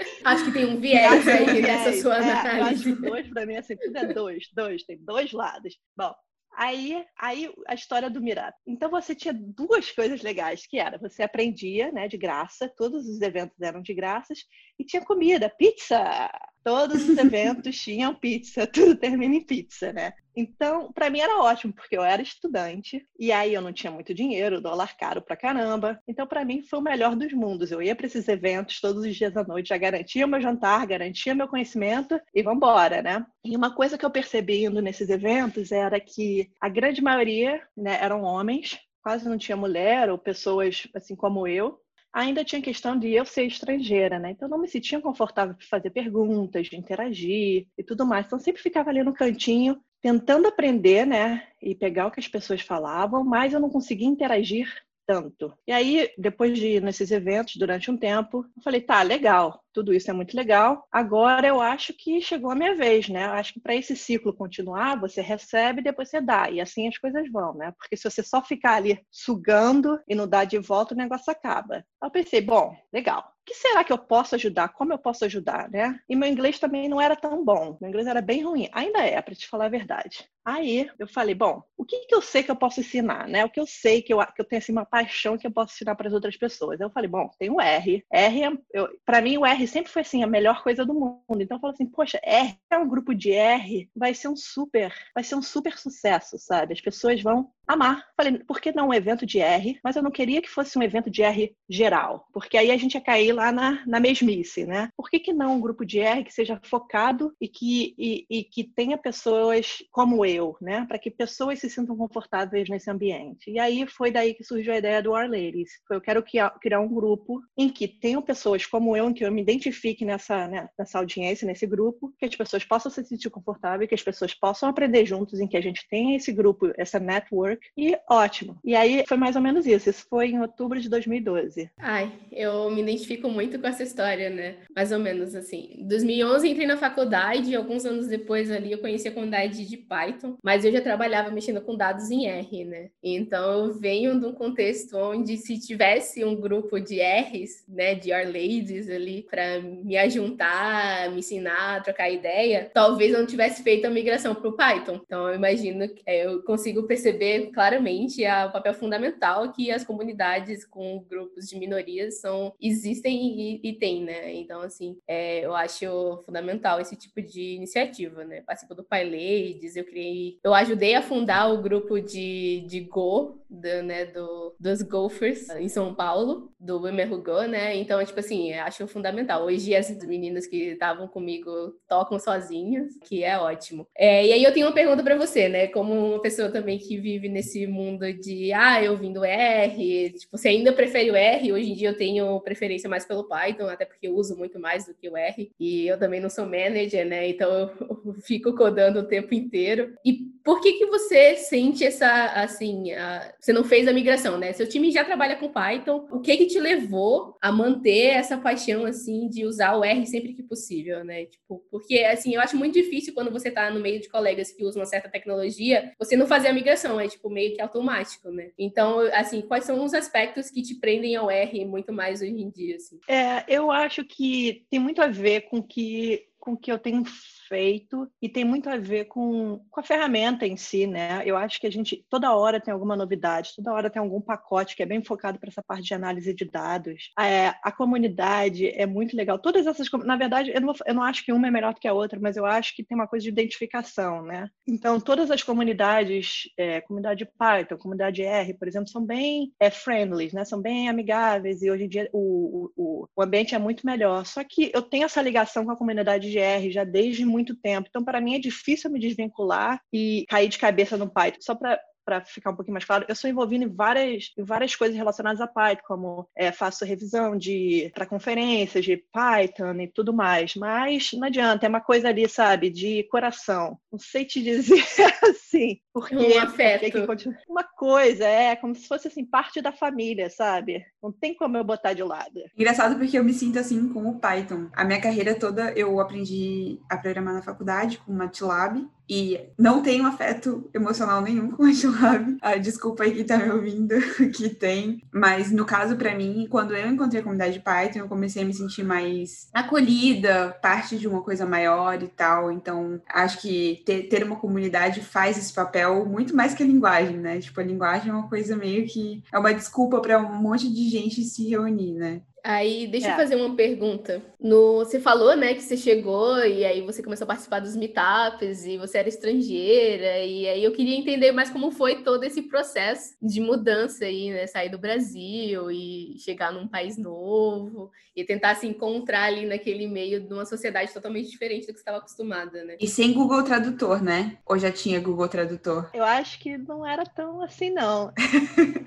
Acho 0.26 0.46
que 0.46 0.50
tem 0.50 0.66
um 0.66 0.80
viés 0.80 1.26
aí 1.28 1.62
nessa 1.62 1.92
sua 2.02 2.16
é, 2.16 2.32
análise. 2.32 2.58
Eu 2.58 2.64
acho 2.64 2.82
que 2.82 3.08
dois, 3.08 3.28
pra 3.28 3.45
mim, 3.46 3.56
assim, 3.56 3.76
tudo 3.76 3.96
é 3.96 4.12
dois, 4.12 4.48
dois, 4.52 4.84
tem 4.84 4.98
dois 5.04 5.32
lados. 5.32 5.76
Bom, 5.96 6.14
Aí, 6.58 7.04
aí 7.18 7.52
a 7.68 7.74
história 7.74 8.08
do 8.08 8.20
Mirap. 8.20 8.56
Então 8.66 8.90
você 8.90 9.14
tinha 9.14 9.34
duas 9.34 9.90
coisas 9.92 10.22
legais, 10.22 10.66
que 10.66 10.78
era 10.78 10.96
você 10.96 11.22
aprendia, 11.22 11.92
né, 11.92 12.08
de 12.08 12.16
graça, 12.16 12.72
todos 12.78 13.06
os 13.06 13.20
eventos 13.20 13.60
eram 13.60 13.82
de 13.82 13.92
graças 13.92 14.38
e 14.78 14.84
tinha 14.84 15.04
comida, 15.04 15.48
pizza. 15.48 16.30
Todos 16.64 17.08
os 17.08 17.16
eventos 17.16 17.76
tinham 17.78 18.14
pizza, 18.14 18.66
tudo 18.66 18.96
termina 18.96 19.36
em 19.36 19.44
pizza, 19.44 19.92
né? 19.92 20.12
Então, 20.36 20.92
para 20.92 21.08
mim 21.08 21.20
era 21.20 21.40
ótimo, 21.40 21.72
porque 21.72 21.96
eu 21.96 22.02
era 22.02 22.20
estudante 22.20 23.06
e 23.18 23.32
aí 23.32 23.54
eu 23.54 23.62
não 23.62 23.72
tinha 23.72 23.90
muito 23.90 24.12
dinheiro, 24.12 24.60
dólar 24.60 24.94
caro 24.96 25.22
pra 25.22 25.36
caramba. 25.36 25.98
Então, 26.06 26.26
para 26.26 26.44
mim 26.44 26.62
foi 26.62 26.78
o 26.78 26.82
melhor 26.82 27.16
dos 27.16 27.32
mundos. 27.32 27.70
Eu 27.70 27.80
ia 27.80 27.96
para 27.96 28.06
esses 28.06 28.28
eventos 28.28 28.80
todos 28.80 29.04
os 29.04 29.16
dias 29.16 29.36
à 29.36 29.44
noite, 29.44 29.68
já 29.68 29.78
garantia 29.78 30.26
meu 30.26 30.40
jantar, 30.40 30.86
garantia 30.86 31.34
meu 31.34 31.48
conhecimento 31.48 32.20
e 32.34 32.42
vambora, 32.42 33.00
né? 33.00 33.24
E 33.44 33.56
uma 33.56 33.74
coisa 33.74 33.96
que 33.96 34.04
eu 34.04 34.10
percebi 34.10 34.64
indo 34.64 34.82
nesses 34.82 35.08
eventos 35.08 35.72
era 35.72 35.98
que 35.98 36.50
a 36.60 36.68
grande 36.68 37.00
maioria, 37.00 37.62
né, 37.76 37.98
eram 38.02 38.22
homens, 38.22 38.78
quase 39.02 39.28
não 39.28 39.38
tinha 39.38 39.56
mulher 39.56 40.10
ou 40.10 40.18
pessoas 40.18 40.88
assim 40.92 41.14
como 41.14 41.46
eu 41.46 41.80
ainda 42.16 42.42
tinha 42.42 42.62
questão 42.62 42.98
de 42.98 43.12
eu 43.12 43.26
ser 43.26 43.44
estrangeira, 43.44 44.18
né? 44.18 44.30
Então 44.30 44.48
não 44.48 44.58
me 44.58 44.66
sentia 44.66 44.98
confortável 45.00 45.54
para 45.54 45.66
fazer 45.66 45.90
perguntas, 45.90 46.66
de 46.66 46.76
interagir 46.76 47.66
e 47.76 47.84
tudo 47.84 48.06
mais. 48.06 48.24
Então 48.24 48.38
sempre 48.38 48.62
ficava 48.62 48.88
ali 48.88 49.02
no 49.02 49.12
cantinho 49.12 49.78
tentando 50.00 50.48
aprender, 50.48 51.06
né? 51.06 51.46
E 51.60 51.74
pegar 51.74 52.06
o 52.06 52.10
que 52.10 52.18
as 52.18 52.26
pessoas 52.26 52.62
falavam, 52.62 53.22
mas 53.22 53.52
eu 53.52 53.60
não 53.60 53.68
conseguia 53.68 54.08
interagir 54.08 54.66
tanto. 55.06 55.52
E 55.66 55.72
aí, 55.72 56.10
depois 56.18 56.58
de 56.58 56.66
ir 56.66 56.82
nesses 56.82 57.10
eventos 57.10 57.56
durante 57.56 57.90
um 57.90 57.96
tempo, 57.96 58.44
eu 58.56 58.62
falei, 58.62 58.80
tá, 58.80 59.02
legal, 59.02 59.62
tudo 59.72 59.92
isso 59.94 60.10
é 60.10 60.14
muito 60.14 60.36
legal. 60.36 60.86
Agora 60.90 61.46
eu 61.46 61.60
acho 61.60 61.92
que 61.94 62.20
chegou 62.20 62.50
a 62.50 62.54
minha 62.54 62.74
vez, 62.74 63.08
né? 63.08 63.26
Eu 63.26 63.32
acho 63.32 63.52
que 63.52 63.60
para 63.60 63.74
esse 63.74 63.96
ciclo 63.96 64.34
continuar, 64.34 64.98
você 64.98 65.20
recebe 65.20 65.80
e 65.80 65.84
depois 65.84 66.08
você 66.08 66.20
dá. 66.20 66.50
E 66.50 66.60
assim 66.60 66.88
as 66.88 66.98
coisas 66.98 67.30
vão, 67.30 67.54
né? 67.54 67.72
Porque 67.78 67.96
se 67.96 68.08
você 68.08 68.22
só 68.22 68.42
ficar 68.42 68.74
ali 68.76 69.00
sugando 69.10 70.00
e 70.08 70.14
não 70.14 70.26
dar 70.26 70.44
de 70.44 70.58
volta, 70.58 70.94
o 70.94 70.96
negócio 70.96 71.30
acaba. 71.30 71.84
Eu 72.02 72.10
pensei, 72.10 72.40
bom, 72.40 72.74
legal 72.92 73.35
que 73.46 73.54
será 73.54 73.84
que 73.84 73.92
eu 73.92 73.98
posso 73.98 74.34
ajudar? 74.34 74.70
Como 74.70 74.92
eu 74.92 74.98
posso 74.98 75.24
ajudar, 75.24 75.70
né? 75.70 76.00
E 76.08 76.16
meu 76.16 76.28
inglês 76.28 76.58
também 76.58 76.88
não 76.88 77.00
era 77.00 77.14
tão 77.14 77.44
bom. 77.44 77.78
Meu 77.80 77.88
inglês 77.88 78.08
era 78.08 78.20
bem 78.20 78.44
ruim. 78.44 78.68
Ainda 78.72 78.98
é, 78.98 79.22
para 79.22 79.34
te 79.34 79.46
falar 79.46 79.66
a 79.66 79.70
verdade. 79.70 80.28
Aí 80.44 80.88
eu 80.98 81.08
falei, 81.08 81.34
bom, 81.34 81.62
o 81.76 81.84
que, 81.84 82.06
que 82.06 82.14
eu 82.14 82.22
sei 82.22 82.42
que 82.42 82.50
eu 82.50 82.56
posso 82.56 82.78
ensinar, 82.80 83.26
né? 83.28 83.44
O 83.44 83.50
que 83.50 83.58
eu 83.58 83.66
sei 83.66 84.02
que 84.02 84.12
eu, 84.12 84.18
que 84.18 84.40
eu 84.40 84.44
tenho 84.44 84.58
assim, 84.58 84.72
uma 84.72 84.84
paixão 84.84 85.36
que 85.36 85.46
eu 85.46 85.50
posso 85.50 85.74
ensinar 85.74 85.94
para 85.94 86.08
as 86.08 86.14
outras 86.14 86.36
pessoas. 86.36 86.80
Eu 86.80 86.90
falei, 86.90 87.08
bom, 87.08 87.28
tem 87.38 87.50
o 87.50 87.60
R. 87.60 88.04
R, 88.12 88.42
é, 88.42 88.58
para 89.04 89.20
mim, 89.20 89.38
o 89.38 89.46
R 89.46 89.66
sempre 89.66 89.90
foi 89.90 90.02
assim 90.02 90.22
a 90.22 90.26
melhor 90.26 90.62
coisa 90.62 90.84
do 90.84 90.94
mundo. 90.94 91.40
Então 91.40 91.56
eu 91.56 91.60
falei 91.60 91.74
assim, 91.74 91.86
poxa, 91.86 92.20
R 92.22 92.56
é 92.70 92.78
um 92.78 92.88
grupo 92.88 93.14
de 93.14 93.32
R, 93.32 93.90
vai 93.94 94.14
ser 94.14 94.28
um 94.28 94.36
super, 94.36 94.92
vai 95.14 95.24
ser 95.24 95.34
um 95.34 95.42
super 95.42 95.76
sucesso, 95.78 96.36
sabe? 96.38 96.72
As 96.72 96.80
pessoas 96.80 97.20
vão 97.20 97.50
amar. 97.66 98.06
Falei, 98.16 98.38
por 98.38 98.60
que 98.60 98.70
não 98.70 98.88
um 98.88 98.94
evento 98.94 99.26
de 99.26 99.40
R? 99.40 99.80
Mas 99.82 99.96
eu 99.96 100.02
não 100.02 100.10
queria 100.10 100.40
que 100.40 100.48
fosse 100.48 100.78
um 100.78 100.82
evento 100.82 101.10
de 101.10 101.22
R 101.22 101.56
geral, 101.68 102.26
porque 102.32 102.56
aí 102.56 102.70
a 102.70 102.76
gente 102.76 102.94
ia 102.94 103.00
cair 103.00 103.32
lá 103.36 103.52
na, 103.52 103.84
na 103.86 104.00
mesmice, 104.00 104.64
né? 104.64 104.88
Por 104.96 105.08
que, 105.08 105.20
que 105.20 105.32
não 105.32 105.56
um 105.56 105.60
grupo 105.60 105.84
de 105.84 106.00
R 106.00 106.24
que 106.24 106.32
seja 106.32 106.60
focado 106.64 107.32
e 107.40 107.46
que, 107.46 107.94
e, 107.98 108.26
e 108.28 108.44
que 108.44 108.64
tenha 108.64 108.96
pessoas 108.96 109.84
como 109.92 110.24
eu, 110.24 110.56
né? 110.60 110.84
Para 110.88 110.98
que 110.98 111.10
pessoas 111.10 111.60
se 111.60 111.70
sintam 111.70 111.96
confortáveis 111.96 112.68
nesse 112.68 112.90
ambiente. 112.90 113.50
E 113.50 113.58
aí 113.58 113.86
foi 113.86 114.10
daí 114.10 114.34
que 114.34 114.42
surgiu 114.42 114.72
a 114.72 114.78
ideia 114.78 115.02
do 115.02 115.12
Our 115.12 115.28
Ladies. 115.28 115.70
Foi, 115.86 115.96
eu 115.96 116.00
quero 116.00 116.22
criar 116.22 116.80
um 116.80 116.88
grupo 116.88 117.42
em 117.56 117.68
que 117.68 117.86
tenham 117.86 118.22
pessoas 118.22 118.64
como 118.64 118.96
eu, 118.96 119.10
em 119.10 119.14
que 119.14 119.24
eu 119.24 119.30
me 119.30 119.42
identifique 119.42 120.04
nessa, 120.04 120.48
né, 120.48 120.68
nessa 120.78 120.98
audiência, 120.98 121.46
nesse 121.46 121.66
grupo, 121.66 122.12
que 122.18 122.24
as 122.24 122.34
pessoas 122.34 122.64
possam 122.64 122.90
se 122.90 123.04
sentir 123.04 123.30
confortáveis, 123.30 123.88
que 123.88 123.94
as 123.94 124.02
pessoas 124.02 124.32
possam 124.34 124.68
aprender 124.68 125.04
juntos, 125.04 125.40
em 125.40 125.46
que 125.46 125.56
a 125.56 125.60
gente 125.60 125.86
tenha 125.88 126.16
esse 126.16 126.32
grupo, 126.32 126.72
essa 126.76 126.98
network 126.98 127.60
e 127.76 127.96
ótimo. 128.08 128.58
E 128.64 128.74
aí 128.74 129.04
foi 129.06 129.16
mais 129.16 129.36
ou 129.36 129.42
menos 129.42 129.66
isso. 129.66 129.90
Isso 129.90 130.06
foi 130.08 130.28
em 130.30 130.40
outubro 130.40 130.80
de 130.80 130.88
2012. 130.88 131.70
Ai, 131.78 132.12
eu 132.32 132.70
me 132.70 132.82
identifico 132.82 133.25
muito 133.28 133.58
com 133.58 133.66
essa 133.66 133.82
história, 133.82 134.30
né? 134.30 134.56
Mais 134.74 134.92
ou 134.92 134.98
menos 134.98 135.34
assim. 135.34 135.76
Em 135.78 135.86
2011 135.86 136.48
entrei 136.48 136.66
na 136.66 136.76
faculdade 136.76 137.54
alguns 137.54 137.84
anos 137.84 138.06
depois 138.06 138.50
ali 138.50 138.72
eu 138.72 138.78
conheci 138.78 139.08
a 139.08 139.12
comunidade 139.12 139.66
de 139.66 139.76
Python, 139.76 140.36
mas 140.42 140.64
eu 140.64 140.72
já 140.72 140.80
trabalhava 140.80 141.30
mexendo 141.30 141.60
com 141.60 141.76
dados 141.76 142.10
em 142.10 142.26
R, 142.26 142.64
né? 142.64 142.90
Então 143.02 143.66
eu 143.66 143.74
venho 143.74 144.18
de 144.18 144.26
um 144.26 144.32
contexto 144.32 144.96
onde 144.96 145.36
se 145.36 145.58
tivesse 145.58 146.24
um 146.24 146.34
grupo 146.34 146.78
de 146.78 147.00
R's, 147.00 147.64
né, 147.68 147.94
de 147.94 148.12
R 148.12 148.26
ladies 148.26 148.88
ali 148.90 149.26
para 149.30 149.60
me 149.60 149.96
ajuntar, 149.96 151.10
me 151.10 151.20
ensinar, 151.20 151.82
trocar 151.82 152.10
ideia, 152.10 152.70
talvez 152.72 153.12
eu 153.12 153.20
não 153.20 153.26
tivesse 153.26 153.62
feito 153.62 153.86
a 153.86 153.90
migração 153.90 154.34
para 154.34 154.48
o 154.48 154.56
Python. 154.56 155.00
Então 155.04 155.28
eu 155.28 155.34
imagino, 155.34 155.88
é, 156.04 156.26
eu 156.26 156.42
consigo 156.42 156.84
perceber 156.84 157.50
claramente 157.52 158.22
o 158.24 158.52
papel 158.52 158.74
fundamental 158.74 159.52
que 159.52 159.70
as 159.70 159.84
comunidades 159.84 160.64
com 160.64 161.04
grupos 161.08 161.48
de 161.48 161.58
minorias 161.58 162.20
são 162.20 162.52
existem 162.60 163.15
e, 163.16 163.60
e 163.62 163.72
têm, 163.74 164.02
né? 164.04 164.34
Então, 164.34 164.60
assim, 164.60 164.98
é, 165.06 165.44
eu 165.44 165.54
acho 165.54 166.22
fundamental 166.24 166.80
esse 166.80 166.96
tipo 166.96 167.20
de 167.22 167.54
iniciativa, 167.54 168.24
né? 168.24 168.42
Participo 168.42 168.74
do 168.74 168.84
PyLadies, 168.84 169.76
eu 169.76 169.84
criei, 169.84 170.38
eu 170.42 170.54
ajudei 170.54 170.94
a 170.94 171.02
fundar 171.02 171.52
o 171.52 171.62
grupo 171.62 172.00
de, 172.00 172.64
de 172.66 172.80
Go, 172.80 173.38
do, 173.48 173.82
né, 173.82 174.06
do, 174.06 174.54
dos 174.58 174.82
Gophers 174.82 175.48
em 175.50 175.68
São 175.68 175.94
Paulo, 175.94 176.52
do 176.58 176.78
Women 176.78 177.10
Who 177.10 177.22
Go, 177.22 177.42
né? 177.42 177.76
Então, 177.76 178.04
tipo 178.04 178.18
assim, 178.18 178.52
acho 178.52 178.86
fundamental. 178.86 179.44
Hoje 179.44 179.74
as 179.74 179.90
meninas 180.04 180.46
que 180.46 180.72
estavam 180.72 181.08
comigo 181.08 181.50
tocam 181.88 182.18
sozinhas, 182.18 182.96
que 183.04 183.22
é 183.22 183.38
ótimo. 183.38 183.86
É, 183.96 184.26
e 184.26 184.32
aí 184.32 184.42
eu 184.42 184.52
tenho 184.52 184.66
uma 184.66 184.74
pergunta 184.74 185.02
para 185.02 185.16
você, 185.16 185.48
né? 185.48 185.66
Como 185.68 185.92
uma 185.92 186.20
pessoa 186.20 186.50
também 186.50 186.78
que 186.78 186.98
vive 186.98 187.28
nesse 187.28 187.66
mundo 187.66 188.12
de, 188.12 188.52
ah, 188.52 188.82
eu 188.82 188.96
vim 188.96 189.12
do 189.12 189.24
R, 189.24 190.10
tipo, 190.10 190.36
você 190.36 190.48
ainda 190.48 190.72
prefere 190.72 191.10
o 191.10 191.16
R? 191.16 191.52
Hoje 191.52 191.70
em 191.70 191.74
dia 191.74 191.90
eu 191.90 191.96
tenho 191.96 192.40
preferência 192.40 192.90
mais 192.90 193.05
pelo 193.06 193.28
Python, 193.28 193.68
até 193.68 193.84
porque 193.84 194.08
eu 194.08 194.14
uso 194.14 194.36
muito 194.36 194.58
mais 194.58 194.86
do 194.86 194.94
que 194.94 195.08
o 195.08 195.16
R, 195.16 195.52
e 195.58 195.86
eu 195.86 195.98
também 195.98 196.20
não 196.20 196.30
sou 196.30 196.44
manager, 196.44 197.06
né? 197.06 197.28
Então 197.28 197.70
eu 198.04 198.14
fico 198.22 198.54
codando 198.54 199.00
o 199.00 199.06
tempo 199.06 199.34
inteiro. 199.34 199.94
E 200.04 200.35
por 200.46 200.60
que 200.60 200.74
que 200.74 200.86
você 200.86 201.34
sente 201.34 201.84
essa, 201.84 202.26
assim, 202.26 202.92
a... 202.92 203.34
você 203.40 203.52
não 203.52 203.64
fez 203.64 203.88
a 203.88 203.92
migração, 203.92 204.38
né? 204.38 204.52
Seu 204.52 204.68
time 204.68 204.92
já 204.92 205.04
trabalha 205.04 205.34
com 205.34 205.52
Python, 205.52 206.06
o 206.08 206.20
que 206.20 206.36
que 206.36 206.46
te 206.46 206.60
levou 206.60 207.36
a 207.42 207.50
manter 207.50 208.10
essa 208.10 208.38
paixão, 208.38 208.84
assim, 208.84 209.28
de 209.28 209.44
usar 209.44 209.76
o 209.76 209.82
R 209.82 210.06
sempre 210.06 210.34
que 210.34 210.44
possível, 210.44 211.04
né? 211.04 211.24
Tipo, 211.24 211.64
porque, 211.68 211.98
assim, 211.98 212.36
eu 212.36 212.40
acho 212.40 212.56
muito 212.56 212.74
difícil 212.74 213.12
quando 213.12 213.32
você 213.32 213.50
tá 213.50 213.68
no 213.72 213.80
meio 213.80 214.00
de 214.00 214.08
colegas 214.08 214.52
que 214.52 214.64
usam 214.64 214.80
uma 214.80 214.86
certa 214.86 215.08
tecnologia, 215.08 215.92
você 215.98 216.16
não 216.16 216.28
fazer 216.28 216.46
a 216.46 216.52
migração, 216.52 217.00
é, 217.00 217.08
tipo, 217.08 217.28
meio 217.28 217.52
que 217.52 217.60
automático, 217.60 218.30
né? 218.30 218.52
Então, 218.56 219.00
assim, 219.14 219.42
quais 219.42 219.64
são 219.64 219.84
os 219.84 219.94
aspectos 219.94 220.48
que 220.48 220.62
te 220.62 220.76
prendem 220.76 221.16
ao 221.16 221.28
R 221.28 221.64
muito 221.64 221.92
mais 221.92 222.22
hoje 222.22 222.40
em 222.40 222.48
dia, 222.48 222.76
assim? 222.76 223.00
É, 223.08 223.44
eu 223.48 223.72
acho 223.72 224.04
que 224.04 224.64
tem 224.70 224.78
muito 224.78 225.02
a 225.02 225.08
ver 225.08 225.40
com 225.48 225.60
que 225.60 226.24
com 226.46 226.56
que 226.56 226.70
eu 226.70 226.78
tenho 226.78 227.02
feito 227.48 228.08
e 228.20 228.28
tem 228.28 228.44
muito 228.44 228.68
a 228.68 228.76
ver 228.76 229.06
com, 229.06 229.60
com 229.70 229.80
a 229.80 229.82
ferramenta 229.82 230.46
em 230.46 230.56
si, 230.56 230.86
né? 230.86 231.22
Eu 231.24 231.36
acho 231.36 231.60
que 231.60 231.66
a 231.66 231.70
gente 231.70 232.04
toda 232.10 232.34
hora 232.34 232.60
tem 232.60 232.72
alguma 232.72 232.96
novidade, 232.96 233.52
toda 233.56 233.72
hora 233.72 233.90
tem 233.90 234.00
algum 234.00 234.20
pacote 234.20 234.76
que 234.76 234.82
é 234.82 234.86
bem 234.86 235.02
focado 235.02 235.38
para 235.38 235.48
essa 235.48 235.62
parte 235.62 235.84
de 235.84 235.94
análise 235.94 236.34
de 236.34 236.44
dados. 236.44 237.10
É, 237.18 237.54
a 237.62 237.72
comunidade 237.72 238.68
é 238.68 238.86
muito 238.86 239.16
legal. 239.16 239.38
Todas 239.38 239.66
essas, 239.66 239.90
na 240.04 240.16
verdade, 240.16 240.50
eu 240.54 240.60
não, 240.60 240.74
eu 240.86 240.94
não 240.94 241.02
acho 241.02 241.24
que 241.24 241.32
uma 241.32 241.46
é 241.46 241.50
melhor 241.50 241.74
do 241.74 241.80
que 241.80 241.88
a 241.88 241.94
outra, 241.94 242.18
mas 242.20 242.36
eu 242.36 242.46
acho 242.46 242.74
que 242.74 242.84
tem 242.84 242.96
uma 242.96 243.08
coisa 243.08 243.24
de 243.24 243.30
identificação, 243.30 244.22
né? 244.22 244.48
Então, 244.66 245.00
todas 245.00 245.30
as 245.30 245.42
comunidades, 245.42 246.42
é, 246.58 246.80
comunidade 246.80 247.28
Python, 247.38 247.76
comunidade 247.76 248.22
R, 248.22 248.54
por 248.54 248.68
exemplo, 248.68 248.88
são 248.88 249.04
bem 249.04 249.52
é, 249.60 249.70
friendly, 249.70 250.30
né? 250.32 250.44
São 250.44 250.60
bem 250.60 250.88
amigáveis 250.88 251.62
e 251.62 251.70
hoje 251.70 251.84
em 251.84 251.88
dia 251.88 252.08
o, 252.12 252.70
o, 252.76 253.08
o 253.14 253.22
ambiente 253.22 253.54
é 253.54 253.58
muito 253.58 253.86
melhor. 253.86 254.24
Só 254.26 254.42
que 254.42 254.70
eu 254.74 254.82
tenho 254.82 255.04
essa 255.04 255.22
ligação 255.22 255.64
com 255.64 255.70
a 255.70 255.76
comunidade 255.76 256.30
de 256.30 256.38
R 256.38 256.70
já 256.70 256.84
desde 256.84 257.24
muito 257.24 257.35
tempo. 257.54 257.88
Então, 257.88 258.04
para 258.04 258.20
mim, 258.20 258.34
é 258.34 258.38
difícil 258.38 258.90
me 258.90 258.98
desvincular 258.98 259.80
e 259.92 260.24
cair 260.28 260.48
de 260.48 260.58
cabeça 260.58 260.96
no 260.96 261.10
Python. 261.10 261.40
Só 261.40 261.54
para 261.54 261.78
para 262.06 262.24
ficar 262.24 262.50
um 262.50 262.54
pouquinho 262.54 262.74
mais 262.74 262.84
claro, 262.84 263.04
eu 263.08 263.16
sou 263.16 263.28
envolvida 263.28 263.64
em 263.64 263.68
várias, 263.68 264.32
em 264.38 264.44
várias 264.44 264.76
coisas 264.76 264.96
relacionadas 264.96 265.40
a 265.40 265.46
Python, 265.48 265.82
como 265.84 266.28
é, 266.36 266.52
faço 266.52 266.84
revisão 266.84 267.36
de 267.36 267.90
para 267.92 268.06
conferências 268.06 268.84
de 268.84 268.96
Python 268.96 269.74
e 269.80 269.88
tudo 269.88 270.14
mais, 270.14 270.54
mas 270.54 271.10
não 271.12 271.26
adianta, 271.26 271.66
é 271.66 271.68
uma 271.68 271.80
coisa 271.80 272.08
ali, 272.08 272.28
sabe, 272.28 272.70
de 272.70 273.02
coração. 273.10 273.76
Não 273.90 273.98
sei 273.98 274.24
te 274.24 274.40
dizer 274.40 274.84
assim, 275.28 275.80
porque 275.92 276.14
um 276.14 276.38
afeto. 276.38 277.06
Porque 277.06 277.28
uma 277.48 277.64
coisa, 277.64 278.24
é 278.24 278.54
como 278.54 278.74
se 278.76 278.86
fosse 278.86 279.08
assim 279.08 279.24
parte 279.24 279.60
da 279.60 279.72
família, 279.72 280.30
sabe? 280.30 280.86
Não 281.02 281.10
tem 281.10 281.34
como 281.34 281.56
eu 281.56 281.64
botar 281.64 281.92
de 281.92 282.04
lado. 282.04 282.40
Engraçado 282.56 282.96
porque 282.96 283.18
eu 283.18 283.24
me 283.24 283.34
sinto 283.34 283.58
assim 283.58 283.88
com 283.92 284.08
o 284.08 284.20
Python. 284.20 284.68
A 284.74 284.84
minha 284.84 285.00
carreira 285.00 285.34
toda 285.34 285.72
eu 285.72 285.98
aprendi 285.98 286.78
a 286.88 286.96
programar 286.96 287.34
na 287.34 287.42
faculdade 287.42 287.98
com 287.98 288.12
MATLAB 288.12 288.88
e 289.08 289.38
não 289.58 289.82
tenho 289.82 290.06
afeto 290.06 290.68
emocional 290.74 291.20
nenhum 291.22 291.50
com 291.52 291.62
a 291.62 291.66
MATLAB. 291.66 292.36
Ah, 292.40 292.56
desculpa 292.56 293.04
aí 293.04 293.14
quem 293.14 293.24
tá 293.24 293.38
me 293.38 293.50
ouvindo 293.50 293.94
que 294.34 294.48
tem. 294.48 295.02
Mas 295.12 295.50
no 295.50 295.64
caso, 295.64 295.96
para 295.96 296.14
mim, 296.14 296.46
quando 296.50 296.74
eu 296.74 296.88
encontrei 296.88 297.20
a 297.20 297.22
comunidade 297.22 297.54
de 297.54 297.60
Python, 297.60 298.00
eu 298.00 298.08
comecei 298.08 298.42
a 298.42 298.46
me 298.46 298.54
sentir 298.54 298.82
mais 298.82 299.48
acolhida, 299.52 300.56
parte 300.60 300.98
de 300.98 301.06
uma 301.06 301.22
coisa 301.22 301.46
maior 301.46 302.02
e 302.02 302.08
tal. 302.08 302.50
Então, 302.50 303.00
acho 303.08 303.40
que 303.40 303.82
ter, 303.84 304.04
ter 304.08 304.24
uma 304.24 304.36
comunidade 304.36 305.00
faz 305.00 305.38
esse 305.38 305.52
papel 305.52 306.04
muito 306.06 306.34
mais 306.34 306.54
que 306.54 306.62
a 306.62 306.66
linguagem, 306.66 307.16
né? 307.16 307.38
Tipo, 307.38 307.60
a 307.60 307.64
linguagem 307.64 308.10
é 308.10 308.14
uma 308.14 308.28
coisa 308.28 308.56
meio 308.56 308.86
que 308.86 309.22
é 309.32 309.38
uma 309.38 309.54
desculpa 309.54 310.00
para 310.00 310.18
um 310.18 310.34
monte 310.34 310.72
de 310.72 310.88
gente 310.88 311.22
se 311.24 311.48
reunir, 311.48 311.92
né? 311.92 312.22
Aí, 312.46 312.86
deixa 312.86 313.08
é. 313.08 313.10
eu 313.10 313.16
fazer 313.16 313.34
uma 313.34 313.56
pergunta. 313.56 314.22
No, 314.38 314.78
você 314.78 315.00
falou, 315.00 315.34
né, 315.34 315.52
que 315.52 315.62
você 315.62 315.76
chegou 315.76 316.38
e 316.44 316.64
aí 316.64 316.80
você 316.80 317.02
começou 317.02 317.24
a 317.24 317.26
participar 317.26 317.58
dos 317.58 317.74
meetups 317.74 318.64
e 318.64 318.78
você 318.78 318.98
era 318.98 319.08
estrangeira 319.08 320.20
e 320.20 320.46
aí 320.46 320.62
eu 320.62 320.70
queria 320.70 320.96
entender 320.96 321.32
mais 321.32 321.50
como 321.50 321.72
foi 321.72 322.04
todo 322.04 322.22
esse 322.22 322.42
processo 322.42 323.16
de 323.20 323.40
mudança 323.40 324.04
aí, 324.04 324.30
né, 324.30 324.46
sair 324.46 324.68
do 324.68 324.78
Brasil 324.78 325.72
e 325.72 326.14
chegar 326.20 326.52
num 326.52 326.68
país 326.68 326.96
novo 326.96 327.90
e 328.14 328.24
tentar 328.24 328.54
se 328.54 328.66
encontrar 328.68 329.24
ali 329.24 329.44
naquele 329.44 329.88
meio 329.88 330.20
de 330.20 330.32
uma 330.32 330.46
sociedade 330.46 330.92
totalmente 330.92 331.28
diferente 331.28 331.66
do 331.66 331.72
que 331.72 331.74
você 331.74 331.80
estava 331.80 331.98
acostumada, 331.98 332.62
né? 332.64 332.76
E 332.80 332.86
sem 332.86 333.12
Google 333.12 333.42
Tradutor, 333.42 334.02
né? 334.02 334.38
Ou 334.46 334.56
já 334.56 334.70
tinha 334.70 335.00
Google 335.00 335.28
Tradutor? 335.28 335.90
Eu 335.92 336.04
acho 336.04 336.38
que 336.38 336.56
não 336.56 336.86
era 336.86 337.04
tão 337.04 337.42
assim, 337.42 337.70
não. 337.70 338.12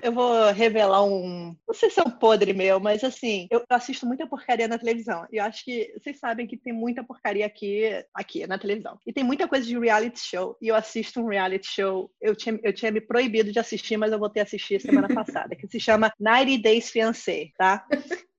eu 0.02 0.12
vou 0.12 0.50
revelar 0.50 1.04
um, 1.04 1.54
não 1.66 1.74
sei 1.74 1.90
se 1.90 2.00
é 2.00 2.02
um 2.02 2.10
podre 2.10 2.52
meu, 2.52 2.80
mas 2.80 3.04
assim, 3.04 3.46
eu 3.50 3.64
assisto 3.68 4.06
muita 4.06 4.26
porcaria 4.26 4.68
na 4.68 4.78
televisão. 4.78 5.26
E 5.32 5.38
eu 5.38 5.44
acho 5.44 5.64
que 5.64 5.92
vocês 5.98 6.18
sabem 6.18 6.46
que 6.46 6.56
tem 6.56 6.72
muita 6.72 7.02
porcaria 7.02 7.44
aqui, 7.44 7.82
aqui 8.14 8.46
na 8.46 8.56
televisão. 8.56 8.98
E 9.04 9.12
tem 9.12 9.24
muita 9.24 9.48
coisa 9.48 9.66
de 9.66 9.76
reality 9.76 10.20
show. 10.20 10.56
E 10.62 10.68
eu 10.68 10.76
assisto 10.76 11.20
um 11.20 11.26
reality 11.26 11.66
show. 11.66 12.10
Eu 12.20 12.36
tinha, 12.36 12.58
eu 12.62 12.72
tinha 12.72 12.92
me 12.92 13.00
proibido 13.00 13.50
de 13.50 13.58
assistir, 13.58 13.96
mas 13.96 14.12
eu 14.12 14.18
voltei 14.18 14.40
a 14.40 14.44
assistir 14.44 14.80
semana 14.80 15.08
passada, 15.12 15.56
que 15.56 15.66
se 15.66 15.80
chama 15.80 16.12
90 16.18 16.62
Days 16.62 16.90
Fiancé, 16.90 17.48
tá? 17.58 17.84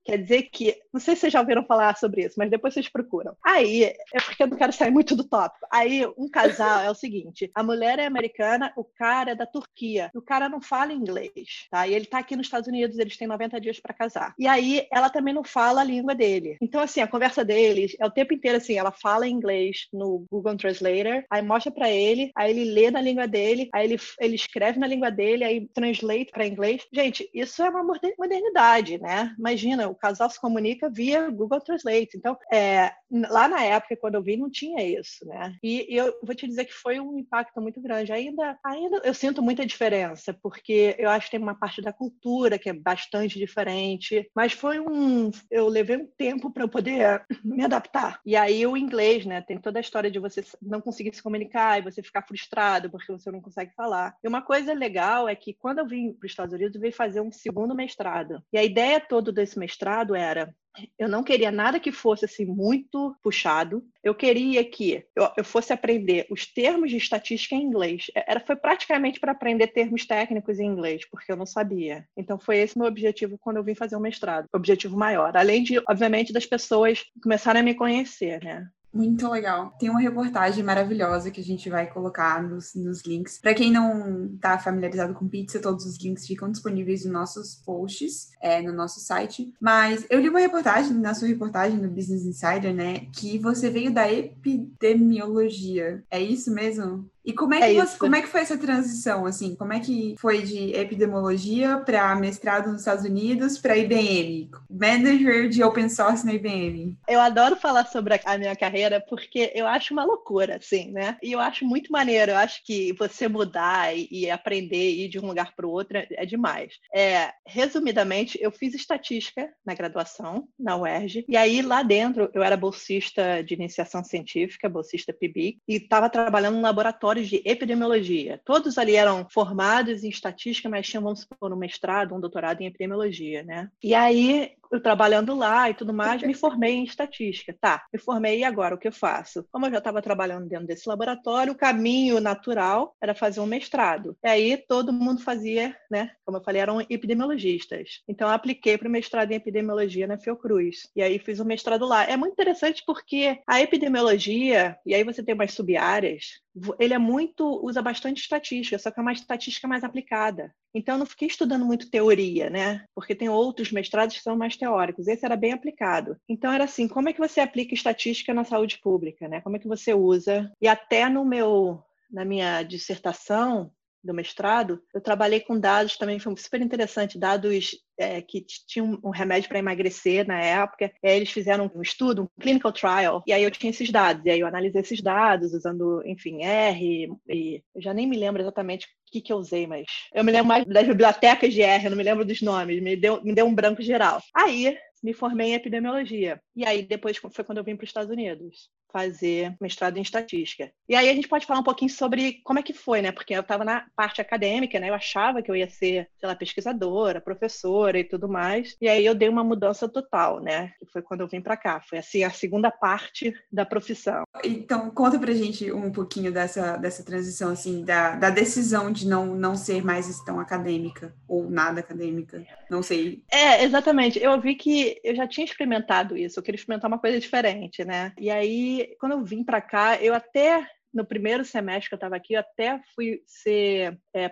Quer 0.04 0.18
dizer 0.18 0.42
que, 0.42 0.76
não 0.92 1.00
sei 1.00 1.14
se 1.14 1.22
vocês 1.22 1.32
já 1.32 1.40
ouviram 1.40 1.64
falar 1.64 1.96
sobre 1.96 2.24
isso, 2.24 2.34
mas 2.36 2.50
depois 2.50 2.74
vocês 2.74 2.88
procuram. 2.88 3.36
Aí, 3.44 3.84
é 3.84 4.20
porque 4.24 4.42
eu 4.42 4.48
não 4.48 4.56
quero 4.56 4.72
sair 4.72 4.90
muito 4.90 5.14
do 5.14 5.24
tópico. 5.24 5.66
Aí, 5.70 6.04
um 6.18 6.28
casal 6.28 6.80
é 6.80 6.90
o 6.90 6.94
seguinte: 6.94 7.50
a 7.54 7.62
mulher 7.62 7.98
é 7.98 8.06
americana, 8.06 8.72
o 8.76 8.84
cara 8.84 9.32
é 9.32 9.34
da 9.34 9.46
Turquia. 9.46 10.10
O 10.14 10.20
cara 10.20 10.48
não 10.48 10.60
fala 10.60 10.92
inglês, 10.92 11.66
tá? 11.70 11.86
E 11.86 11.94
ele 11.94 12.06
tá 12.06 12.18
aqui 12.18 12.34
nos 12.34 12.46
Estados 12.46 12.68
Unidos, 12.68 12.98
eles 12.98 13.16
têm 13.16 13.28
90 13.28 13.60
dias 13.60 13.80
para 13.80 13.94
casar. 13.94 14.34
E 14.38 14.46
aí, 14.46 14.86
ela 14.92 15.08
também 15.08 15.32
não 15.32 15.44
fala 15.44 15.80
a 15.80 15.84
língua 15.84 16.14
dele. 16.14 16.56
Então, 16.60 16.80
assim, 16.80 17.00
a 17.00 17.06
conversa 17.06 17.44
deles 17.44 17.96
é 18.00 18.06
o 18.06 18.10
tempo 18.10 18.34
inteiro 18.34 18.56
assim: 18.56 18.74
ela 18.74 18.90
fala 18.90 19.28
inglês 19.28 19.86
no 19.92 20.26
Google 20.30 20.56
Translator, 20.56 21.24
aí 21.30 21.42
mostra 21.42 21.70
para 21.70 21.90
ele, 21.90 22.32
aí 22.34 22.50
ele 22.50 22.64
lê 22.64 22.90
na 22.90 23.00
língua 23.00 23.28
dele, 23.28 23.68
aí 23.72 23.86
ele, 23.86 24.00
ele 24.18 24.34
escreve 24.34 24.78
na 24.78 24.86
língua 24.86 25.10
dele, 25.10 25.44
aí 25.44 25.68
translate 25.68 26.32
para 26.32 26.46
inglês. 26.46 26.86
Gente, 26.92 27.28
isso 27.32 27.62
é 27.62 27.70
uma 27.70 27.84
modernidade, 28.18 28.98
né? 28.98 29.34
Imagina 29.38 29.91
o 29.92 29.96
casal 29.96 30.28
se 30.28 30.40
comunica 30.40 30.90
via 30.90 31.30
Google 31.30 31.60
Translate. 31.60 32.16
Então, 32.16 32.36
é, 32.52 32.92
lá 33.28 33.46
na 33.46 33.62
época, 33.62 33.96
quando 33.96 34.14
eu 34.16 34.22
vi, 34.22 34.36
não 34.36 34.50
tinha 34.50 34.82
isso, 34.82 35.26
né? 35.26 35.56
E, 35.62 35.92
e, 35.92 35.96
eu 35.96 36.12
vou 36.22 36.34
te 36.34 36.46
dizer 36.46 36.64
que 36.64 36.72
foi 36.72 36.98
um 36.98 37.18
impacto 37.18 37.60
muito 37.60 37.80
grande. 37.80 38.12
Ainda, 38.12 38.58
ainda 38.64 39.00
eu 39.04 39.14
sinto 39.14 39.42
muita 39.42 39.66
diferença, 39.66 40.36
porque 40.42 40.96
eu 40.98 41.08
acho 41.10 41.26
que 41.26 41.32
tem 41.32 41.40
uma 41.40 41.54
parte 41.54 41.80
da 41.80 41.92
cultura 41.92 42.58
que 42.58 42.68
é 42.68 42.72
bastante 42.72 43.38
diferente, 43.38 44.28
mas 44.34 44.52
foi 44.52 44.80
um. 44.80 45.30
Eu 45.50 45.68
levei 45.68 45.96
um 45.96 46.06
tempo 46.06 46.50
para 46.50 46.64
eu 46.64 46.68
poder 46.68 47.24
me 47.44 47.64
adaptar. 47.64 48.20
E 48.24 48.34
aí 48.34 48.66
o 48.66 48.76
inglês, 48.76 49.26
né? 49.26 49.40
Tem 49.40 49.58
toda 49.58 49.78
a 49.78 49.80
história 49.80 50.10
de 50.10 50.18
você 50.18 50.44
não 50.60 50.80
conseguir 50.80 51.14
se 51.14 51.22
comunicar 51.22 51.78
e 51.78 51.82
você 51.82 52.02
ficar 52.02 52.22
frustrado 52.22 52.90
porque 52.90 53.12
você 53.12 53.30
não 53.30 53.40
consegue 53.40 53.72
falar. 53.74 54.16
E 54.22 54.28
uma 54.28 54.42
coisa 54.42 54.72
legal 54.72 55.28
é 55.28 55.34
que 55.34 55.54
quando 55.54 55.78
eu 55.78 55.86
vim 55.86 56.12
para 56.12 56.26
os 56.26 56.32
Estados 56.32 56.54
Unidos, 56.54 56.74
eu 56.74 56.80
vim 56.80 56.92
fazer 56.92 57.20
um 57.20 57.30
segundo 57.30 57.74
mestrado. 57.74 58.42
E 58.52 58.58
a 58.58 58.64
ideia 58.64 59.00
toda 59.00 59.32
desse 59.32 59.58
mestrado 59.58 59.81
mestrado 59.82 60.14
era 60.14 60.54
eu 60.98 61.06
não 61.06 61.22
queria 61.22 61.50
nada 61.50 61.78
que 61.78 61.92
fosse 61.92 62.24
assim 62.24 62.46
muito 62.46 63.14
puxado. 63.22 63.84
Eu 64.02 64.14
queria 64.14 64.64
que 64.64 65.04
eu, 65.14 65.28
eu, 65.36 65.44
fosse 65.44 65.70
aprender 65.70 66.26
os 66.30 66.46
termos 66.46 66.90
de 66.90 66.96
estatística 66.96 67.54
em 67.54 67.62
inglês. 67.62 68.06
É, 68.14 68.24
era 68.26 68.40
foi 68.40 68.56
praticamente 68.56 69.20
para 69.20 69.32
aprender 69.32 69.66
termos 69.66 70.06
técnicos 70.06 70.58
em 70.58 70.64
inglês, 70.64 71.04
porque 71.10 71.30
eu 71.30 71.36
não 71.36 71.44
sabia. 71.44 72.08
Então 72.16 72.38
foi 72.38 72.56
esse 72.56 72.78
meu 72.78 72.88
objetivo 72.88 73.36
quando 73.38 73.58
eu 73.58 73.64
vim 73.64 73.74
fazer 73.74 73.96
o 73.96 74.00
mestrado, 74.00 74.46
objetivo 74.50 74.96
maior. 74.96 75.36
Além 75.36 75.62
de, 75.62 75.78
obviamente, 75.86 76.32
das 76.32 76.46
pessoas 76.46 77.04
começarem 77.22 77.60
a 77.60 77.64
me 77.64 77.74
conhecer, 77.74 78.42
né? 78.42 78.66
Muito 78.92 79.26
legal. 79.28 79.74
Tem 79.78 79.88
uma 79.88 80.00
reportagem 80.00 80.62
maravilhosa 80.62 81.30
que 81.30 81.40
a 81.40 81.44
gente 81.44 81.70
vai 81.70 81.86
colocar 81.86 82.42
nos, 82.42 82.74
nos 82.74 83.02
links. 83.02 83.38
Para 83.40 83.54
quem 83.54 83.70
não 83.70 84.26
está 84.34 84.58
familiarizado 84.58 85.14
com 85.14 85.26
pizza, 85.26 85.58
todos 85.58 85.86
os 85.86 85.98
links 85.98 86.26
ficam 86.26 86.50
disponíveis 86.50 87.04
nos 87.04 87.12
nossos 87.12 87.54
posts, 87.54 88.30
é, 88.40 88.60
no 88.60 88.72
nosso 88.72 89.00
site. 89.00 89.52
Mas 89.58 90.04
eu 90.10 90.20
li 90.20 90.28
uma 90.28 90.40
reportagem, 90.40 90.92
na 90.94 91.14
sua 91.14 91.28
reportagem 91.28 91.78
no 91.78 91.88
Business 91.88 92.24
Insider, 92.24 92.74
né, 92.74 93.06
que 93.12 93.38
você 93.38 93.70
veio 93.70 93.92
da 93.92 94.12
epidemiologia. 94.12 96.04
É 96.10 96.20
isso 96.20 96.52
mesmo? 96.52 97.10
E 97.24 97.32
como 97.32 97.54
é, 97.54 97.58
que 97.58 97.64
é 97.64 97.84
você, 97.84 97.98
como 97.98 98.16
é 98.16 98.22
que 98.22 98.28
foi 98.28 98.40
essa 98.40 98.58
transição, 98.58 99.26
assim? 99.26 99.54
Como 99.54 99.72
é 99.72 99.80
que 99.80 100.14
foi 100.18 100.42
de 100.42 100.74
epidemiologia 100.74 101.78
para 101.78 102.14
mestrado 102.16 102.70
nos 102.70 102.80
Estados 102.80 103.04
Unidos 103.04 103.58
para 103.58 103.76
IBM? 103.76 104.50
Manager 104.68 105.48
de 105.48 105.62
open 105.62 105.88
source 105.88 106.26
na 106.26 106.34
IBM. 106.34 106.96
Eu 107.08 107.20
adoro 107.20 107.56
falar 107.56 107.86
sobre 107.86 108.20
a 108.24 108.38
minha 108.38 108.56
carreira 108.56 109.00
porque 109.08 109.52
eu 109.54 109.66
acho 109.66 109.92
uma 109.92 110.04
loucura, 110.04 110.56
assim, 110.56 110.90
né? 110.90 111.16
E 111.22 111.32
eu 111.32 111.40
acho 111.40 111.64
muito 111.64 111.92
maneiro. 111.92 112.32
Eu 112.32 112.36
acho 112.36 112.64
que 112.64 112.92
você 112.94 113.28
mudar 113.28 113.96
e, 113.96 114.08
e 114.10 114.30
aprender 114.30 114.90
ir 114.92 115.08
de 115.08 115.18
um 115.18 115.26
lugar 115.26 115.54
para 115.54 115.66
o 115.66 115.70
outro 115.70 115.96
é, 115.98 116.06
é 116.10 116.26
demais. 116.26 116.74
É, 116.94 117.32
resumidamente, 117.46 118.38
eu 118.40 118.50
fiz 118.50 118.74
estatística 118.74 119.48
na 119.64 119.74
graduação, 119.74 120.48
na 120.58 120.76
UERJ, 120.76 121.24
e 121.28 121.36
aí 121.36 121.62
lá 121.62 121.82
dentro 121.82 122.30
eu 122.34 122.42
era 122.42 122.56
bolsista 122.56 123.42
de 123.42 123.54
iniciação 123.54 124.02
científica, 124.02 124.68
bolsista 124.68 125.12
PIBIC, 125.12 125.58
e 125.68 125.76
estava 125.76 126.08
trabalhando 126.08 126.56
no 126.56 126.62
laboratório 126.62 127.11
laboratórios 127.12 127.28
de 127.28 127.42
epidemiologia. 127.44 128.40
Todos 128.44 128.78
ali 128.78 128.96
eram 128.96 129.26
formados 129.28 130.02
em 130.02 130.08
estatística, 130.08 130.68
mas 130.68 130.86
tinham, 130.86 131.02
vamos 131.02 131.20
supor, 131.20 131.52
um 131.52 131.56
mestrado, 131.56 132.14
um 132.14 132.20
doutorado 132.20 132.60
em 132.60 132.66
epidemiologia, 132.66 133.42
né? 133.42 133.70
E 133.82 133.94
aí, 133.94 134.52
eu 134.72 134.80
trabalhando 134.80 135.34
lá 135.34 135.68
e 135.68 135.74
tudo 135.74 135.92
mais, 135.92 136.22
me 136.22 136.34
formei 136.34 136.74
em 136.74 136.84
estatística. 136.84 137.54
Tá, 137.60 137.84
me 137.92 137.98
formei 137.98 138.38
e 138.38 138.44
agora 138.44 138.74
o 138.74 138.78
que 138.78 138.88
eu 138.88 138.92
faço? 138.92 139.46
Como 139.52 139.66
eu 139.66 139.70
já 139.70 139.78
estava 139.78 140.00
trabalhando 140.00 140.48
dentro 140.48 140.66
desse 140.66 140.88
laboratório, 140.88 141.52
o 141.52 141.56
caminho 141.56 142.20
natural 142.20 142.96
era 143.00 143.14
fazer 143.14 143.40
um 143.40 143.46
mestrado. 143.46 144.16
E 144.24 144.28
aí 144.28 144.56
todo 144.56 144.92
mundo 144.92 145.22
fazia, 145.22 145.76
né? 145.90 146.10
Como 146.24 146.38
eu 146.38 146.42
falei, 146.42 146.62
eram 146.62 146.80
epidemiologistas. 146.80 148.00
Então 148.08 148.28
eu 148.28 148.34
apliquei 148.34 148.78
para 148.78 148.88
o 148.88 148.90
mestrado 148.90 149.30
em 149.30 149.34
epidemiologia 149.34 150.06
na 150.06 150.18
Fiocruz. 150.18 150.88
E 150.96 151.02
aí 151.02 151.18
fiz 151.18 151.38
o 151.38 151.42
um 151.42 151.46
mestrado 151.46 151.86
lá. 151.86 152.04
É 152.04 152.16
muito 152.16 152.32
interessante 152.32 152.82
porque 152.86 153.38
a 153.46 153.60
epidemiologia, 153.60 154.76
e 154.86 154.94
aí 154.94 155.04
você 155.04 155.22
tem 155.22 155.34
umas 155.34 155.52
sub-áreas, 155.52 156.40
ele 156.78 156.94
é 156.94 156.98
muito, 156.98 157.60
usa 157.64 157.82
bastante 157.82 158.22
estatística, 158.22 158.78
só 158.78 158.90
que 158.90 158.98
é 158.98 159.02
uma 159.02 159.12
estatística 159.12 159.68
mais 159.68 159.84
aplicada. 159.84 160.52
Então, 160.74 160.98
não 160.98 161.06
fiquei 161.06 161.28
estudando 161.28 161.64
muito 161.64 161.90
teoria, 161.90 162.48
né? 162.48 162.84
Porque 162.94 163.14
tem 163.14 163.28
outros 163.28 163.70
mestrados 163.70 164.16
que 164.16 164.22
são 164.22 164.36
mais 164.36 164.56
teóricos. 164.56 165.06
Esse 165.06 165.24
era 165.24 165.36
bem 165.36 165.52
aplicado. 165.52 166.16
Então, 166.28 166.52
era 166.52 166.64
assim: 166.64 166.88
como 166.88 167.08
é 167.08 167.12
que 167.12 167.20
você 167.20 167.40
aplica 167.40 167.74
estatística 167.74 168.32
na 168.32 168.44
saúde 168.44 168.78
pública, 168.82 169.28
né? 169.28 169.40
Como 169.40 169.56
é 169.56 169.58
que 169.58 169.68
você 169.68 169.92
usa? 169.92 170.50
E 170.60 170.68
até 170.68 171.08
no 171.08 171.24
meu, 171.24 171.82
na 172.10 172.24
minha 172.24 172.62
dissertação, 172.62 173.70
do 174.02 174.14
mestrado, 174.14 174.82
eu 174.94 175.00
trabalhei 175.00 175.40
com 175.40 175.58
dados 175.58 175.96
também, 175.96 176.18
foi 176.18 176.34
super 176.36 176.60
interessante, 176.60 177.18
dados 177.18 177.70
é, 177.98 178.20
que 178.20 178.44
tinham 178.66 178.98
um 179.02 179.10
remédio 179.10 179.48
para 179.48 179.58
emagrecer 179.58 180.26
na 180.26 180.40
época. 180.40 180.92
E 181.02 181.08
aí 181.08 181.16
eles 181.16 181.30
fizeram 181.30 181.70
um 181.74 181.82
estudo, 181.82 182.22
um 182.22 182.40
clinical 182.40 182.72
trial, 182.72 183.22
e 183.26 183.32
aí 183.32 183.42
eu 183.42 183.50
tinha 183.50 183.70
esses 183.70 183.90
dados. 183.90 184.24
E 184.24 184.30
aí 184.30 184.40
eu 184.40 184.46
analisei 184.46 184.80
esses 184.80 185.00
dados 185.00 185.52
usando, 185.54 186.02
enfim, 186.04 186.42
R, 186.42 187.08
e 187.28 187.62
eu 187.74 187.82
já 187.82 187.94
nem 187.94 188.06
me 188.06 188.16
lembro 188.16 188.42
exatamente 188.42 188.86
o 188.86 188.88
que, 189.12 189.20
que 189.20 189.32
eu 189.32 189.36
usei, 189.36 189.66
mas 189.66 189.86
eu 190.14 190.24
me 190.24 190.32
lembro 190.32 190.48
mais 190.48 190.64
das 190.66 190.86
bibliotecas 190.86 191.52
de 191.52 191.62
R, 191.62 191.84
eu 191.84 191.90
não 191.90 191.98
me 191.98 192.04
lembro 192.04 192.24
dos 192.24 192.40
nomes, 192.42 192.82
me 192.82 192.96
deu, 192.96 193.22
me 193.22 193.34
deu 193.34 193.46
um 193.46 193.54
branco 193.54 193.82
geral. 193.82 194.20
Aí 194.34 194.76
me 195.02 195.12
formei 195.12 195.50
em 195.50 195.54
epidemiologia. 195.54 196.40
E 196.54 196.64
aí 196.64 196.82
depois 196.82 197.16
foi 197.16 197.44
quando 197.44 197.58
eu 197.58 197.64
vim 197.64 197.76
para 197.76 197.84
os 197.84 197.90
Estados 197.90 198.10
Unidos. 198.10 198.70
Fazer 198.92 199.56
mestrado 199.60 199.96
em 199.96 200.02
estatística. 200.02 200.70
E 200.88 200.94
aí 200.94 201.08
a 201.08 201.14
gente 201.14 201.28
pode 201.28 201.46
falar 201.46 201.60
um 201.60 201.64
pouquinho 201.64 201.90
sobre 201.90 202.40
como 202.44 202.58
é 202.58 202.62
que 202.62 202.72
foi, 202.72 203.00
né? 203.00 203.10
Porque 203.10 203.34
eu 203.34 203.40
estava 203.40 203.64
na 203.64 203.86
parte 203.96 204.20
acadêmica, 204.20 204.78
né? 204.78 204.90
Eu 204.90 204.94
achava 204.94 205.42
que 205.42 205.50
eu 205.50 205.56
ia 205.56 205.68
ser, 205.68 206.08
sei 206.18 206.28
lá, 206.28 206.34
pesquisadora, 206.34 207.20
professora 207.20 207.98
e 207.98 208.04
tudo 208.04 208.28
mais. 208.28 208.76
E 208.80 208.88
aí 208.88 209.04
eu 209.04 209.14
dei 209.14 209.28
uma 209.28 209.44
mudança 209.44 209.88
total, 209.88 210.40
né? 210.40 210.72
Que 210.78 210.86
foi 210.92 211.02
quando 211.02 211.22
eu 211.22 211.28
vim 211.28 211.40
para 211.40 211.56
cá. 211.56 211.80
Foi 211.80 211.98
assim 211.98 212.22
a 212.24 212.30
segunda 212.30 212.70
parte 212.70 213.34
da 213.50 213.64
profissão. 213.64 214.24
Então, 214.44 214.90
conta 214.90 215.18
pra 215.18 215.32
gente 215.32 215.70
um 215.72 215.90
pouquinho 215.90 216.32
dessa, 216.32 216.76
dessa 216.76 217.04
transição, 217.04 217.50
assim, 217.50 217.84
da, 217.84 218.16
da 218.16 218.30
decisão 218.30 218.92
de 218.92 219.06
não, 219.06 219.26
não 219.34 219.56
ser 219.56 219.84
mais 219.84 220.12
tão 220.24 220.38
acadêmica 220.38 221.14
ou 221.26 221.48
nada 221.48 221.80
acadêmica. 221.80 222.44
Não 222.68 222.82
sei. 222.82 223.22
É, 223.30 223.64
exatamente. 223.64 224.22
Eu 224.22 224.40
vi 224.40 224.54
que 224.54 225.00
eu 225.02 225.14
já 225.14 225.26
tinha 225.26 225.44
experimentado 225.44 226.16
isso. 226.16 226.38
Eu 226.38 226.42
queria 226.42 226.58
experimentar 226.58 226.90
uma 226.90 226.98
coisa 226.98 227.18
diferente, 227.18 227.84
né? 227.84 228.12
E 228.18 228.30
aí, 228.30 228.81
quando 228.98 229.12
eu 229.12 229.24
vim 229.24 229.44
para 229.44 229.60
cá, 229.60 230.00
eu 230.02 230.14
até 230.14 230.66
no 230.92 231.06
primeiro 231.06 231.44
semestre 231.44 231.88
que 231.88 231.94
eu 231.94 231.96
estava 231.96 232.16
aqui, 232.16 232.34
eu 232.34 232.40
até 232.40 232.80
fui 232.94 233.22
ser 233.26 233.98
é, 234.12 234.28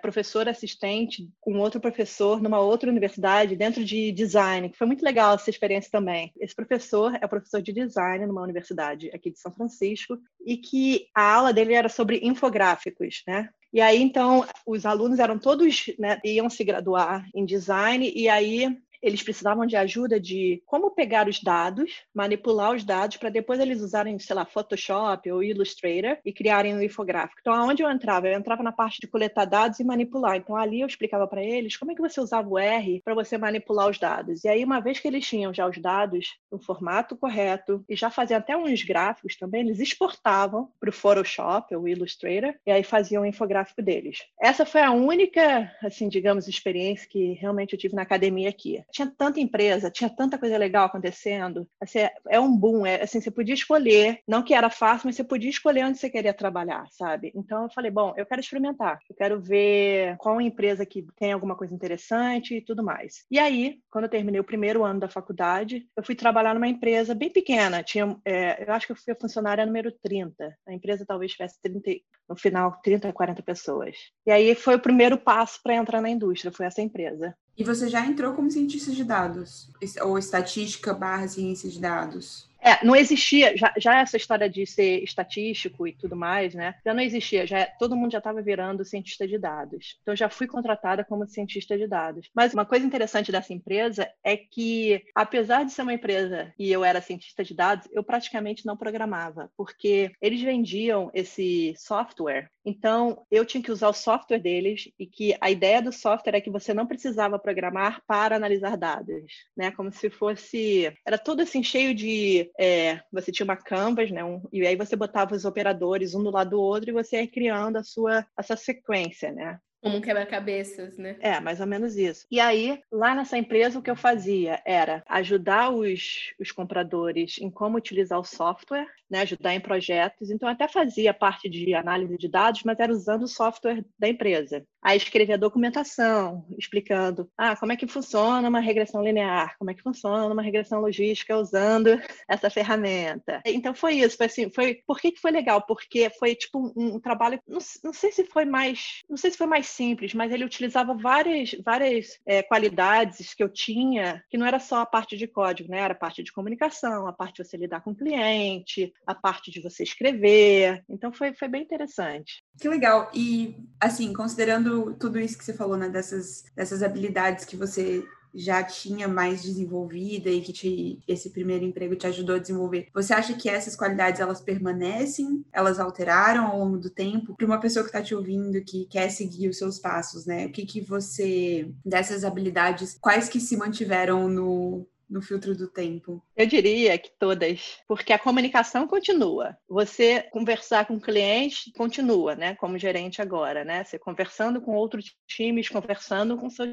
assistente 0.50 1.28
com 1.40 1.58
outro 1.58 1.80
professor 1.80 2.40
numa 2.42 2.60
outra 2.60 2.90
universidade 2.90 3.56
dentro 3.56 3.84
de 3.84 4.12
design, 4.12 4.68
que 4.68 4.76
foi 4.76 4.86
muito 4.86 5.02
legal 5.02 5.34
essa 5.34 5.48
experiência 5.48 5.90
também. 5.90 6.32
Esse 6.38 6.54
professor 6.54 7.16
é 7.20 7.26
professor 7.26 7.62
de 7.62 7.72
design 7.72 8.26
numa 8.26 8.42
universidade 8.42 9.10
aqui 9.14 9.30
de 9.30 9.38
São 9.38 9.52
Francisco 9.52 10.18
e 10.44 10.56
que 10.56 11.06
a 11.14 11.34
aula 11.34 11.52
dele 11.52 11.72
era 11.72 11.88
sobre 11.88 12.20
infográficos, 12.22 13.22
né? 13.26 13.48
E 13.72 13.80
aí, 13.80 14.02
então, 14.02 14.44
os 14.66 14.84
alunos 14.84 15.20
eram 15.20 15.38
todos, 15.38 15.84
né, 15.96 16.20
iam 16.24 16.50
se 16.50 16.64
graduar 16.64 17.24
em 17.32 17.44
design, 17.44 18.12
e 18.12 18.28
aí 18.28 18.76
eles 19.02 19.22
precisavam 19.22 19.66
de 19.66 19.76
ajuda 19.76 20.20
de 20.20 20.62
como 20.66 20.90
pegar 20.90 21.28
os 21.28 21.40
dados, 21.42 22.04
manipular 22.14 22.74
os 22.74 22.84
dados, 22.84 23.16
para 23.16 23.30
depois 23.30 23.60
eles 23.60 23.80
usarem, 23.80 24.18
sei 24.18 24.36
lá, 24.36 24.44
Photoshop 24.44 25.30
ou 25.30 25.42
Illustrator 25.42 26.18
e 26.24 26.32
criarem 26.32 26.74
um 26.74 26.82
infográfico. 26.82 27.40
Então, 27.40 27.54
aonde 27.54 27.82
eu 27.82 27.90
entrava? 27.90 28.28
Eu 28.28 28.38
entrava 28.38 28.62
na 28.62 28.72
parte 28.72 29.00
de 29.00 29.06
coletar 29.06 29.44
dados 29.44 29.80
e 29.80 29.84
manipular. 29.84 30.36
Então, 30.36 30.56
ali 30.56 30.80
eu 30.80 30.86
explicava 30.86 31.26
para 31.26 31.42
eles 31.42 31.76
como 31.76 31.92
é 31.92 31.94
que 31.94 32.00
você 32.00 32.20
usava 32.20 32.48
o 32.48 32.58
R 32.58 33.00
para 33.04 33.14
você 33.14 33.38
manipular 33.38 33.88
os 33.88 33.98
dados. 33.98 34.44
E 34.44 34.48
aí, 34.48 34.64
uma 34.64 34.80
vez 34.80 34.98
que 34.98 35.08
eles 35.08 35.26
tinham 35.26 35.52
já 35.52 35.66
os 35.66 35.78
dados 35.78 36.26
no 36.50 36.58
formato 36.58 37.16
correto 37.16 37.84
e 37.88 37.96
já 37.96 38.10
faziam 38.10 38.38
até 38.38 38.56
uns 38.56 38.82
gráficos 38.82 39.36
também, 39.36 39.62
eles 39.62 39.80
exportavam 39.80 40.68
para 40.78 40.90
o 40.90 40.92
Photoshop 40.92 41.74
ou 41.74 41.88
Illustrator 41.88 42.54
e 42.66 42.70
aí 42.70 42.82
faziam 42.82 43.22
o 43.22 43.26
infográfico 43.26 43.82
deles. 43.82 44.18
Essa 44.40 44.66
foi 44.66 44.82
a 44.82 44.90
única, 44.90 45.74
assim, 45.82 46.08
digamos, 46.08 46.48
experiência 46.48 47.08
que 47.08 47.32
realmente 47.34 47.72
eu 47.72 47.78
tive 47.78 47.94
na 47.94 48.02
academia 48.02 48.48
aqui 48.48 48.82
tinha 48.90 49.10
tanta 49.16 49.40
empresa, 49.40 49.90
tinha 49.90 50.10
tanta 50.10 50.38
coisa 50.38 50.56
legal 50.58 50.86
acontecendo. 50.86 51.66
Assim, 51.80 52.00
é 52.28 52.40
um 52.40 52.54
boom, 52.56 52.84
é, 52.84 53.02
assim, 53.02 53.20
você 53.20 53.30
podia 53.30 53.54
escolher, 53.54 54.20
não 54.26 54.42
que 54.42 54.54
era 54.54 54.68
fácil, 54.68 55.06
mas 55.06 55.16
você 55.16 55.24
podia 55.24 55.50
escolher 55.50 55.84
onde 55.84 55.98
você 55.98 56.10
queria 56.10 56.34
trabalhar, 56.34 56.86
sabe? 56.90 57.32
Então 57.34 57.64
eu 57.64 57.70
falei, 57.70 57.90
bom, 57.90 58.12
eu 58.16 58.26
quero 58.26 58.40
experimentar, 58.40 58.98
eu 59.08 59.16
quero 59.16 59.40
ver 59.40 60.16
qual 60.18 60.40
empresa 60.40 60.84
que 60.86 61.06
tem 61.16 61.32
alguma 61.32 61.56
coisa 61.56 61.74
interessante 61.74 62.56
e 62.56 62.60
tudo 62.60 62.82
mais. 62.82 63.24
E 63.30 63.38
aí, 63.38 63.78
quando 63.90 64.04
eu 64.04 64.10
terminei 64.10 64.40
o 64.40 64.44
primeiro 64.44 64.84
ano 64.84 65.00
da 65.00 65.08
faculdade, 65.08 65.86
eu 65.96 66.02
fui 66.02 66.14
trabalhar 66.14 66.54
numa 66.54 66.68
empresa 66.68 67.14
bem 67.14 67.30
pequena, 67.30 67.82
tinha, 67.82 68.16
é, 68.24 68.64
eu 68.66 68.72
acho 68.72 68.86
que 68.86 68.92
eu 68.92 68.96
fui 68.96 69.12
a 69.12 69.16
funcionária 69.16 69.66
número 69.66 69.92
30. 70.02 70.56
A 70.66 70.72
empresa 70.72 71.04
talvez 71.06 71.32
tivesse 71.32 71.60
30, 71.62 72.02
no 72.28 72.36
final 72.36 72.80
30, 72.82 73.12
40 73.12 73.42
pessoas. 73.42 73.96
E 74.26 74.30
aí 74.30 74.54
foi 74.54 74.76
o 74.76 74.80
primeiro 74.80 75.18
passo 75.18 75.60
para 75.62 75.74
entrar 75.74 76.00
na 76.00 76.10
indústria, 76.10 76.52
foi 76.52 76.66
essa 76.66 76.82
empresa. 76.82 77.34
E 77.56 77.64
você 77.64 77.88
já 77.88 78.04
entrou 78.06 78.34
como 78.34 78.50
cientista 78.50 78.90
de 78.90 79.04
dados? 79.04 79.70
Ou 80.02 80.18
estatística 80.18 80.94
barra 80.94 81.28
ciência 81.28 81.68
de 81.68 81.80
dados? 81.80 82.50
É, 82.62 82.84
não 82.84 82.94
existia, 82.94 83.56
já, 83.56 83.72
já, 83.78 84.00
essa 84.00 84.16
história 84.16 84.48
de 84.48 84.66
ser 84.66 85.02
estatístico 85.02 85.86
e 85.86 85.92
tudo 85.92 86.14
mais, 86.14 86.54
né? 86.54 86.74
Já 86.84 86.92
não 86.92 87.02
existia, 87.02 87.46
já 87.46 87.64
todo 87.78 87.96
mundo 87.96 88.12
já 88.12 88.18
estava 88.18 88.42
virando 88.42 88.84
cientista 88.84 89.26
de 89.26 89.38
dados. 89.38 89.98
Então 90.02 90.14
já 90.14 90.28
fui 90.28 90.46
contratada 90.46 91.04
como 91.04 91.26
cientista 91.26 91.76
de 91.78 91.86
dados. 91.86 92.28
Mas 92.34 92.52
uma 92.52 92.66
coisa 92.66 92.84
interessante 92.84 93.32
dessa 93.32 93.52
empresa 93.52 94.08
é 94.22 94.36
que, 94.36 95.02
apesar 95.14 95.64
de 95.64 95.72
ser 95.72 95.82
uma 95.82 95.94
empresa 95.94 96.52
e 96.58 96.70
eu 96.70 96.84
era 96.84 97.00
cientista 97.00 97.42
de 97.42 97.54
dados, 97.54 97.88
eu 97.92 98.04
praticamente 98.04 98.66
não 98.66 98.76
programava, 98.76 99.50
porque 99.56 100.12
eles 100.20 100.42
vendiam 100.42 101.10
esse 101.14 101.74
software. 101.78 102.50
Então 102.64 103.26
eu 103.30 103.44
tinha 103.44 103.62
que 103.62 103.72
usar 103.72 103.88
o 103.88 103.94
software 103.94 104.38
deles 104.38 104.90
e 104.98 105.06
que 105.06 105.34
a 105.40 105.50
ideia 105.50 105.80
do 105.80 105.92
software 105.92 106.36
é 106.36 106.40
que 106.40 106.50
você 106.50 106.74
não 106.74 106.86
precisava 106.86 107.38
programar 107.38 108.02
para 108.06 108.36
analisar 108.36 108.76
dados, 108.76 109.24
né? 109.56 109.70
Como 109.70 109.90
se 109.92 110.10
fosse 110.10 110.92
era 111.06 111.18
tudo 111.18 111.42
assim 111.42 111.62
cheio 111.62 111.94
de 111.94 112.50
é, 112.58 113.00
você 113.12 113.32
tinha 113.32 113.44
uma 113.44 113.56
canvas, 113.56 114.10
né? 114.10 114.22
Um, 114.24 114.42
e 114.52 114.66
aí 114.66 114.76
você 114.76 114.94
botava 114.96 115.34
os 115.34 115.44
operadores 115.44 116.14
um 116.14 116.22
do 116.22 116.30
lado 116.30 116.50
do 116.50 116.60
outro 116.60 116.90
e 116.90 116.92
você 116.92 117.22
ia 117.22 117.28
criando 117.28 117.76
a 117.76 117.82
sua, 117.84 118.26
a 118.36 118.42
sua 118.42 118.56
sequência, 118.56 119.32
né? 119.32 119.58
Como 119.82 119.96
um 119.96 120.00
quebra-cabeças, 120.00 120.98
né? 120.98 121.16
É, 121.20 121.40
mais 121.40 121.60
ou 121.60 121.66
menos 121.66 121.96
isso. 121.96 122.26
E 122.30 122.38
aí, 122.38 122.80
lá 122.92 123.14
nessa 123.14 123.38
empresa, 123.38 123.78
o 123.78 123.82
que 123.82 123.90
eu 123.90 123.96
fazia 123.96 124.60
era 124.66 125.02
ajudar 125.08 125.70
os, 125.70 126.34
os 126.38 126.52
compradores 126.52 127.38
em 127.38 127.50
como 127.50 127.78
utilizar 127.78 128.18
o 128.18 128.24
software, 128.24 128.86
né? 129.10 129.20
ajudar 129.20 129.54
em 129.54 129.60
projetos. 129.60 130.30
Então, 130.30 130.48
até 130.48 130.68
fazia 130.68 131.14
parte 131.14 131.48
de 131.48 131.74
análise 131.74 132.18
de 132.18 132.28
dados, 132.28 132.62
mas 132.62 132.78
era 132.78 132.92
usando 132.92 133.22
o 133.22 133.28
software 133.28 133.82
da 133.98 134.08
empresa. 134.08 134.64
Aí 134.82 134.96
escrevia 134.96 135.36
documentação, 135.36 136.46
explicando 136.58 137.30
ah, 137.36 137.54
como 137.56 137.72
é 137.72 137.76
que 137.76 137.86
funciona 137.86 138.48
uma 138.48 138.60
regressão 138.60 139.02
linear, 139.02 139.56
como 139.58 139.70
é 139.70 139.74
que 139.74 139.82
funciona 139.82 140.32
uma 140.32 140.42
regressão 140.42 140.80
logística 140.80 141.36
usando 141.36 142.00
essa 142.26 142.48
ferramenta. 142.48 143.42
Então 143.44 143.74
foi 143.74 143.94
isso, 143.94 144.16
foi 144.16 144.26
assim, 144.26 144.50
foi 144.50 144.80
por 144.86 144.98
que, 144.98 145.12
que 145.12 145.20
foi 145.20 145.30
legal? 145.30 145.62
Porque 145.62 146.10
foi 146.18 146.34
tipo 146.34 146.72
um, 146.76 146.94
um 146.94 147.00
trabalho, 147.00 147.38
não, 147.46 147.58
não, 147.84 147.92
sei 147.92 148.10
se 148.10 148.24
foi 148.24 148.44
mais, 148.44 149.02
não 149.08 149.16
sei 149.16 149.30
se 149.30 149.36
foi 149.36 149.46
mais 149.46 149.66
simples, 149.66 150.14
mas 150.14 150.32
ele 150.32 150.44
utilizava 150.44 150.94
várias, 150.94 151.54
várias 151.62 152.18
é, 152.24 152.42
qualidades 152.42 153.34
que 153.34 153.42
eu 153.42 153.48
tinha, 153.48 154.24
que 154.30 154.38
não 154.38 154.46
era 154.46 154.58
só 154.58 154.80
a 154.80 154.86
parte 154.86 155.16
de 155.16 155.26
código, 155.26 155.70
né? 155.70 155.80
Era 155.80 155.92
a 155.92 155.96
parte 155.96 156.22
de 156.22 156.32
comunicação, 156.32 157.06
a 157.06 157.12
parte 157.12 157.42
de 157.42 157.48
você 157.48 157.56
lidar 157.56 157.82
com 157.82 157.90
o 157.90 157.96
cliente, 157.96 158.92
a 159.06 159.14
parte 159.14 159.50
de 159.50 159.60
você 159.60 159.82
escrever. 159.82 160.82
Então 160.88 161.12
foi, 161.12 161.34
foi 161.34 161.48
bem 161.48 161.62
interessante. 161.62 162.42
Que 162.58 162.68
legal. 162.68 163.10
E 163.14 163.56
assim, 163.80 164.12
considerando 164.12 164.69
tudo, 164.70 164.94
tudo 164.94 165.18
isso 165.18 165.36
que 165.36 165.44
você 165.44 165.52
falou, 165.52 165.76
né, 165.76 165.88
dessas, 165.88 166.44
dessas 166.54 166.82
habilidades 166.82 167.44
que 167.44 167.56
você 167.56 168.04
já 168.32 168.62
tinha 168.62 169.08
mais 169.08 169.42
desenvolvida 169.42 170.30
e 170.30 170.40
que 170.40 170.52
te, 170.52 171.00
esse 171.08 171.30
primeiro 171.30 171.64
emprego 171.64 171.96
te 171.96 172.06
ajudou 172.06 172.36
a 172.36 172.38
desenvolver. 172.38 172.86
Você 172.94 173.12
acha 173.12 173.34
que 173.34 173.48
essas 173.48 173.74
qualidades 173.74 174.20
elas 174.20 174.40
permanecem? 174.40 175.44
Elas 175.52 175.80
alteraram 175.80 176.46
ao 176.46 176.60
longo 176.60 176.78
do 176.78 176.88
tempo? 176.88 177.34
Para 177.36 177.46
uma 177.46 177.58
pessoa 177.58 177.82
que 177.82 177.88
está 177.88 178.00
te 178.00 178.14
ouvindo 178.14 178.62
que 178.62 178.86
quer 178.86 179.10
seguir 179.10 179.48
os 179.48 179.58
seus 179.58 179.80
passos, 179.80 180.26
né? 180.26 180.46
O 180.46 180.52
que 180.52 180.64
que 180.64 180.80
você 180.80 181.72
dessas 181.84 182.22
habilidades, 182.22 182.96
quais 183.00 183.28
que 183.28 183.40
se 183.40 183.56
mantiveram 183.56 184.28
no 184.28 184.86
no 185.10 185.20
filtro 185.20 185.56
do 185.56 185.68
tempo? 185.68 186.22
Eu 186.36 186.46
diria 186.46 186.96
que 186.96 187.10
todas, 187.18 187.78
porque 187.88 188.12
a 188.12 188.18
comunicação 188.18 188.86
continua. 188.86 189.56
Você 189.68 190.22
conversar 190.30 190.86
com 190.86 190.94
o 190.94 191.00
cliente 191.00 191.72
continua, 191.72 192.36
né? 192.36 192.54
Como 192.54 192.78
gerente 192.78 193.20
agora, 193.20 193.64
né? 193.64 193.82
Você 193.82 193.98
conversando 193.98 194.60
com 194.60 194.72
outros 194.72 195.16
times, 195.26 195.68
conversando 195.68 196.36
com 196.36 196.48
seu 196.48 196.66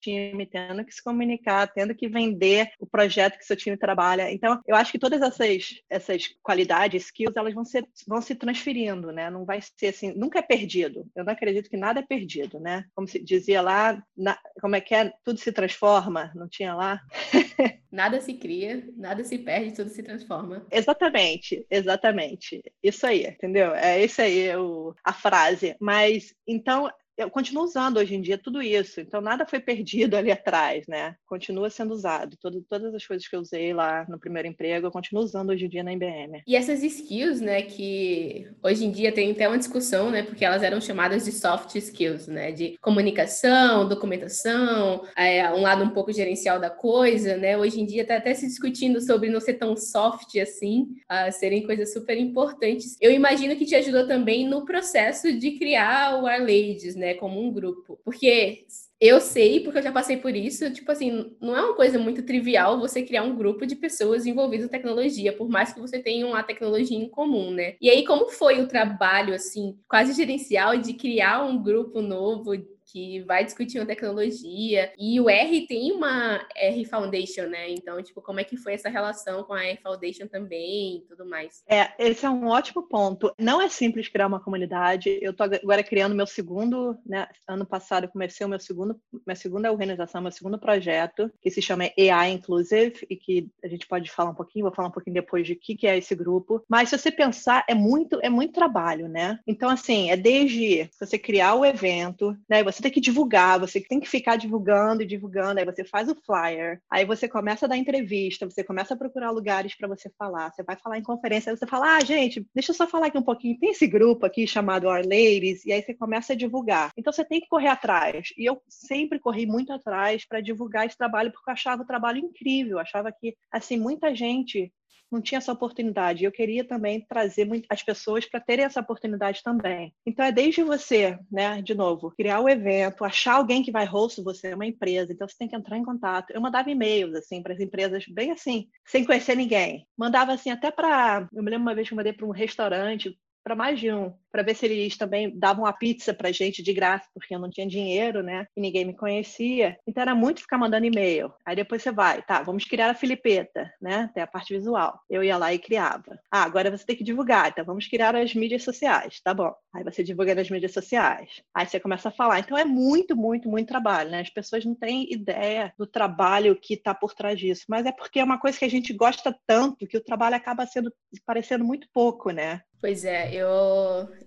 time, 0.00 0.46
tendo 0.46 0.84
que 0.84 0.94
se 0.94 1.02
comunicar, 1.02 1.66
tendo 1.68 1.94
que 1.94 2.08
vender 2.08 2.70
o 2.78 2.86
projeto 2.86 3.38
que 3.38 3.44
seu 3.44 3.56
time 3.56 3.76
trabalha. 3.76 4.32
Então, 4.32 4.60
eu 4.66 4.76
acho 4.76 4.92
que 4.92 4.98
todas 4.98 5.20
essas, 5.22 5.80
essas 5.88 6.28
qualidades, 6.42 7.04
skills, 7.04 7.36
elas 7.36 7.54
vão, 7.54 7.64
ser, 7.64 7.86
vão 8.06 8.20
se 8.20 8.34
transferindo, 8.34 9.12
né? 9.12 9.30
Não 9.30 9.44
vai 9.44 9.60
ser 9.60 9.88
assim, 9.88 10.12
nunca 10.14 10.38
é 10.38 10.42
perdido. 10.42 11.06
Eu 11.14 11.24
não 11.24 11.32
acredito 11.32 11.68
que 11.68 11.76
nada 11.76 12.00
é 12.00 12.02
perdido, 12.02 12.60
né? 12.60 12.84
Como 12.94 13.08
se 13.08 13.18
dizia 13.22 13.60
lá, 13.60 14.02
na, 14.16 14.38
como 14.60 14.76
é 14.76 14.80
que 14.80 14.94
é? 14.94 15.12
Tudo 15.24 15.38
se 15.38 15.52
transforma, 15.52 16.32
não 16.34 16.48
tinha 16.48 16.74
lá? 16.74 17.00
nada 17.90 18.20
se 18.20 18.34
cria, 18.34 18.84
nada 18.96 19.22
se 19.22 19.38
perde, 19.38 19.74
tudo 19.74 19.88
se 19.90 20.02
transforma. 20.02 20.66
Exatamente, 20.70 21.64
exatamente. 21.70 22.62
Isso 22.82 23.06
aí, 23.06 23.26
entendeu? 23.26 23.74
É 23.74 24.04
isso 24.04 24.20
aí 24.20 24.54
o, 24.56 24.94
a 25.04 25.12
frase. 25.12 25.76
Mas, 25.80 26.34
então, 26.46 26.90
eu 27.16 27.30
continuo 27.30 27.64
usando 27.64 27.98
hoje 27.98 28.14
em 28.14 28.20
dia 28.20 28.36
tudo 28.36 28.60
isso, 28.60 29.00
então 29.00 29.20
nada 29.20 29.46
foi 29.46 29.60
perdido 29.60 30.16
ali 30.16 30.30
atrás, 30.30 30.86
né? 30.86 31.14
Continua 31.26 31.70
sendo 31.70 31.92
usado. 31.92 32.36
Todo, 32.40 32.64
todas 32.68 32.94
as 32.94 33.06
coisas 33.06 33.26
que 33.26 33.36
eu 33.36 33.40
usei 33.40 33.72
lá 33.72 34.04
no 34.08 34.18
primeiro 34.18 34.48
emprego, 34.48 34.86
eu 34.86 34.90
continuo 34.90 35.22
usando 35.22 35.50
hoje 35.50 35.66
em 35.66 35.68
dia 35.68 35.84
na 35.84 35.92
IBM. 35.92 36.42
E 36.46 36.56
essas 36.56 36.82
skills, 36.82 37.40
né, 37.40 37.62
que 37.62 38.48
hoje 38.62 38.84
em 38.84 38.90
dia 38.90 39.12
tem 39.12 39.30
até 39.30 39.48
uma 39.48 39.58
discussão, 39.58 40.10
né, 40.10 40.22
porque 40.22 40.44
elas 40.44 40.62
eram 40.62 40.80
chamadas 40.80 41.24
de 41.24 41.32
soft 41.32 41.74
skills, 41.76 42.26
né, 42.26 42.52
de 42.52 42.76
comunicação, 42.80 43.88
documentação, 43.88 45.04
é, 45.16 45.48
um 45.52 45.62
lado 45.62 45.84
um 45.84 45.90
pouco 45.90 46.12
gerencial 46.12 46.58
da 46.58 46.70
coisa, 46.70 47.36
né? 47.36 47.56
Hoje 47.56 47.80
em 47.80 47.86
dia 47.86 48.02
está 48.02 48.16
até 48.16 48.34
se 48.34 48.46
discutindo 48.46 49.00
sobre 49.00 49.30
não 49.30 49.40
ser 49.40 49.54
tão 49.54 49.76
soft 49.76 50.36
assim, 50.36 50.88
a 51.08 51.30
serem 51.30 51.64
coisas 51.64 51.92
super 51.92 52.18
importantes. 52.18 52.96
Eu 53.00 53.10
imagino 53.10 53.56
que 53.56 53.64
te 53.64 53.74
ajudou 53.74 54.06
também 54.06 54.48
no 54.48 54.64
processo 54.64 55.32
de 55.32 55.52
criar 55.52 56.20
o 56.20 56.26
Arlades, 56.26 56.94
né? 56.94 57.03
Né, 57.04 57.14
como 57.14 57.40
um 57.40 57.52
grupo. 57.52 57.98
Porque 58.04 58.66
Eu 59.00 59.20
sei, 59.20 59.60
porque 59.60 59.78
eu 59.78 59.82
já 59.82 59.92
passei 59.92 60.16
por 60.16 60.34
isso. 60.34 60.72
Tipo 60.72 60.90
assim, 60.92 61.36
não 61.40 61.56
é 61.56 61.62
uma 61.62 61.74
coisa 61.76 61.98
muito 61.98 62.22
trivial 62.24 62.78
você 62.80 63.02
criar 63.02 63.22
um 63.22 63.36
grupo 63.36 63.66
de 63.66 63.76
pessoas 63.76 64.24
envolvidas 64.24 64.66
em 64.66 64.70
tecnologia, 64.70 65.32
por 65.36 65.48
mais 65.48 65.72
que 65.72 65.80
você 65.80 65.98
tenha 66.02 66.26
uma 66.26 66.42
tecnologia 66.42 66.96
em 66.98 67.08
comum, 67.08 67.50
né? 67.50 67.76
E 67.80 67.90
aí, 67.90 68.04
como 68.06 68.28
foi 68.30 68.60
o 68.62 68.68
trabalho, 68.68 69.34
assim, 69.34 69.78
quase 69.88 70.14
gerencial 70.14 70.76
de 70.78 70.94
criar 70.94 71.44
um 71.44 71.62
grupo 71.62 72.00
novo 72.00 72.52
que 72.94 73.22
vai 73.22 73.44
discutir 73.44 73.80
uma 73.80 73.86
tecnologia. 73.86 74.92
E 74.96 75.20
o 75.20 75.28
R 75.28 75.66
tem 75.66 75.90
uma 75.90 76.46
R 76.54 76.84
Foundation, 76.84 77.46
né? 77.46 77.68
Então, 77.70 78.00
tipo, 78.00 78.22
como 78.22 78.38
é 78.38 78.44
que 78.44 78.56
foi 78.56 78.74
essa 78.74 78.88
relação 78.88 79.42
com 79.42 79.52
a 79.52 79.64
R 79.64 79.80
Foundation 79.82 80.28
também 80.28 80.98
e 80.98 81.00
tudo 81.00 81.26
mais? 81.26 81.64
É, 81.68 81.90
esse 81.98 82.24
é 82.24 82.30
um 82.30 82.46
ótimo 82.46 82.84
ponto. 82.84 83.34
Não 83.36 83.60
é 83.60 83.68
simples 83.68 84.08
criar 84.08 84.28
uma 84.28 84.38
comunidade. 84.38 85.18
Eu 85.20 85.32
tô 85.32 85.42
agora 85.42 85.82
criando 85.82 86.14
meu 86.14 86.26
segundo, 86.26 86.96
né? 87.04 87.26
Ano 87.48 87.66
passado 87.66 88.04
eu 88.04 88.10
comecei 88.10 88.46
o 88.46 88.48
meu 88.48 88.60
segundo, 88.60 88.96
minha 89.26 89.34
segunda 89.34 89.72
organização, 89.72 90.22
meu 90.22 90.30
segundo 90.30 90.56
projeto, 90.56 91.28
que 91.42 91.50
se 91.50 91.60
chama 91.60 91.90
AI 91.98 92.30
Inclusive, 92.30 93.04
e 93.10 93.16
que 93.16 93.48
a 93.64 93.66
gente 93.66 93.88
pode 93.88 94.08
falar 94.08 94.30
um 94.30 94.34
pouquinho, 94.34 94.66
vou 94.66 94.74
falar 94.74 94.86
um 94.86 94.92
pouquinho 94.92 95.14
depois 95.14 95.44
de 95.44 95.54
o 95.54 95.58
que, 95.58 95.74
que 95.74 95.88
é 95.88 95.98
esse 95.98 96.14
grupo. 96.14 96.62
Mas 96.68 96.90
se 96.90 96.98
você 96.98 97.10
pensar, 97.10 97.64
é 97.68 97.74
muito, 97.74 98.20
é 98.22 98.28
muito 98.28 98.52
trabalho, 98.52 99.08
né? 99.08 99.40
Então, 99.48 99.68
assim, 99.68 100.12
é 100.12 100.16
desde 100.16 100.88
você 101.00 101.18
criar 101.18 101.54
o 101.54 101.64
evento, 101.64 102.36
né? 102.48 102.62
Você 102.62 102.83
tem 102.84 102.92
que 102.92 103.00
divulgar, 103.00 103.58
você 103.58 103.80
tem 103.80 104.00
que 104.00 104.08
ficar 104.08 104.36
divulgando 104.36 105.02
e 105.02 105.06
divulgando, 105.06 105.58
aí 105.58 105.64
você 105.64 105.84
faz 105.84 106.08
o 106.08 106.14
flyer, 106.14 106.80
aí 106.90 107.04
você 107.04 107.28
começa 107.28 107.66
a 107.66 107.68
dar 107.68 107.76
entrevista, 107.76 108.48
você 108.48 108.62
começa 108.62 108.94
a 108.94 108.96
procurar 108.96 109.30
lugares 109.30 109.74
para 109.74 109.88
você 109.88 110.10
falar, 110.18 110.52
você 110.52 110.62
vai 110.62 110.76
falar 110.76 110.98
em 110.98 111.02
conferência, 111.02 111.50
aí 111.50 111.56
você 111.56 111.66
fala, 111.66 111.96
ah, 111.96 112.04
gente, 112.04 112.46
deixa 112.54 112.72
eu 112.72 112.76
só 112.76 112.86
falar 112.86 113.06
aqui 113.06 113.18
um 113.18 113.22
pouquinho, 113.22 113.58
tem 113.58 113.70
esse 113.70 113.86
grupo 113.86 114.26
aqui 114.26 114.46
chamado 114.46 114.86
Our 114.86 115.02
Ladies, 115.04 115.64
e 115.64 115.72
aí 115.72 115.82
você 115.82 115.94
começa 115.94 116.32
a 116.32 116.36
divulgar. 116.36 116.90
Então 116.96 117.12
você 117.12 117.24
tem 117.24 117.40
que 117.40 117.48
correr 117.48 117.68
atrás, 117.68 118.28
e 118.36 118.44
eu 118.44 118.60
sempre 118.68 119.18
corri 119.18 119.46
muito 119.46 119.72
atrás 119.72 120.26
para 120.26 120.40
divulgar 120.40 120.86
esse 120.86 120.96
trabalho, 120.96 121.32
porque 121.32 121.50
eu 121.50 121.54
achava 121.54 121.82
o 121.82 121.86
trabalho 121.86 122.18
incrível, 122.18 122.72
eu 122.72 122.80
achava 122.80 123.10
que, 123.10 123.34
assim, 123.50 123.78
muita 123.78 124.14
gente 124.14 124.72
não 125.10 125.20
tinha 125.20 125.38
essa 125.38 125.52
oportunidade. 125.52 126.24
Eu 126.24 126.32
queria 126.32 126.64
também 126.64 127.04
trazer 127.06 127.48
as 127.68 127.82
pessoas 127.82 128.26
para 128.26 128.40
terem 128.40 128.64
essa 128.64 128.80
oportunidade 128.80 129.42
também. 129.42 129.94
Então 130.06 130.24
é 130.24 130.32
desde 130.32 130.62
você, 130.62 131.18
né, 131.30 131.62
de 131.62 131.74
novo, 131.74 132.12
criar 132.16 132.40
o 132.40 132.48
evento, 132.48 133.04
achar 133.04 133.34
alguém 133.34 133.62
que 133.62 133.72
vai 133.72 133.84
host 133.84 134.22
você, 134.22 134.48
é 134.48 134.54
uma 134.54 134.66
empresa, 134.66 135.12
então 135.12 135.28
você 135.28 135.36
tem 135.38 135.48
que 135.48 135.56
entrar 135.56 135.78
em 135.78 135.84
contato. 135.84 136.30
Eu 136.30 136.40
mandava 136.40 136.70
e-mails 136.70 137.14
assim 137.14 137.42
para 137.42 137.54
as 137.54 137.60
empresas 137.60 138.04
bem 138.06 138.30
assim, 138.30 138.68
sem 138.86 139.04
conhecer 139.04 139.36
ninguém. 139.36 139.86
Mandava 139.96 140.32
assim 140.32 140.50
até 140.50 140.70
para, 140.70 141.28
eu 141.32 141.42
me 141.42 141.50
lembro 141.50 141.66
uma 141.66 141.74
vez 141.74 141.88
que 141.88 141.94
eu 141.94 141.96
mandei 141.96 142.12
para 142.12 142.26
um 142.26 142.30
restaurante 142.30 143.16
para 143.42 143.54
mais 143.54 143.78
de 143.78 143.92
um, 143.92 144.12
para 144.34 144.42
ver 144.42 144.56
se 144.56 144.66
eles 144.66 144.96
também 144.96 145.30
davam 145.38 145.64
a 145.64 145.72
pizza 145.72 146.12
para 146.12 146.32
gente 146.32 146.60
de 146.60 146.72
graça, 146.72 147.08
porque 147.14 147.32
eu 147.32 147.38
não 147.38 147.48
tinha 147.48 147.68
dinheiro, 147.68 148.20
né? 148.20 148.48
E 148.56 148.60
ninguém 148.60 148.84
me 148.84 148.92
conhecia. 148.92 149.78
Então 149.86 150.02
era 150.02 150.12
muito 150.12 150.40
ficar 150.40 150.58
mandando 150.58 150.84
e-mail. 150.86 151.32
Aí 151.46 151.54
depois 151.54 151.84
você 151.84 151.92
vai, 151.92 152.20
tá, 152.20 152.42
vamos 152.42 152.64
criar 152.64 152.90
a 152.90 152.96
Filipeta, 152.96 153.72
né? 153.80 154.10
Tem 154.12 154.24
a 154.24 154.26
parte 154.26 154.52
visual. 154.52 154.98
Eu 155.08 155.22
ia 155.22 155.36
lá 155.36 155.54
e 155.54 155.58
criava. 155.60 156.18
Ah, 156.32 156.42
agora 156.42 156.68
você 156.68 156.84
tem 156.84 156.96
que 156.96 157.04
divulgar, 157.04 157.48
então 157.48 157.64
vamos 157.64 157.86
criar 157.86 158.16
as 158.16 158.34
mídias 158.34 158.64
sociais, 158.64 159.20
tá 159.22 159.32
bom. 159.32 159.54
Aí 159.72 159.84
você 159.84 160.02
divulga 160.02 160.34
nas 160.34 160.50
mídias 160.50 160.72
sociais. 160.72 161.40
Aí 161.54 161.68
você 161.68 161.78
começa 161.78 162.08
a 162.08 162.12
falar. 162.12 162.40
Então 162.40 162.58
é 162.58 162.64
muito, 162.64 163.14
muito, 163.14 163.48
muito 163.48 163.68
trabalho, 163.68 164.10
né? 164.10 164.20
As 164.20 164.30
pessoas 164.30 164.64
não 164.64 164.74
têm 164.74 165.12
ideia 165.12 165.72
do 165.78 165.86
trabalho 165.86 166.58
que 166.60 166.74
está 166.74 166.92
por 166.92 167.14
trás 167.14 167.38
disso, 167.38 167.66
mas 167.68 167.86
é 167.86 167.92
porque 167.92 168.18
é 168.18 168.24
uma 168.24 168.40
coisa 168.40 168.58
que 168.58 168.64
a 168.64 168.70
gente 168.70 168.92
gosta 168.92 169.32
tanto 169.46 169.86
que 169.86 169.96
o 169.96 170.04
trabalho 170.04 170.34
acaba 170.34 170.66
sendo 170.66 170.92
parecendo 171.24 171.64
muito 171.64 171.86
pouco, 171.92 172.32
né? 172.32 172.62
Pois 172.84 173.02
é, 173.02 173.32
eu, 173.32 173.48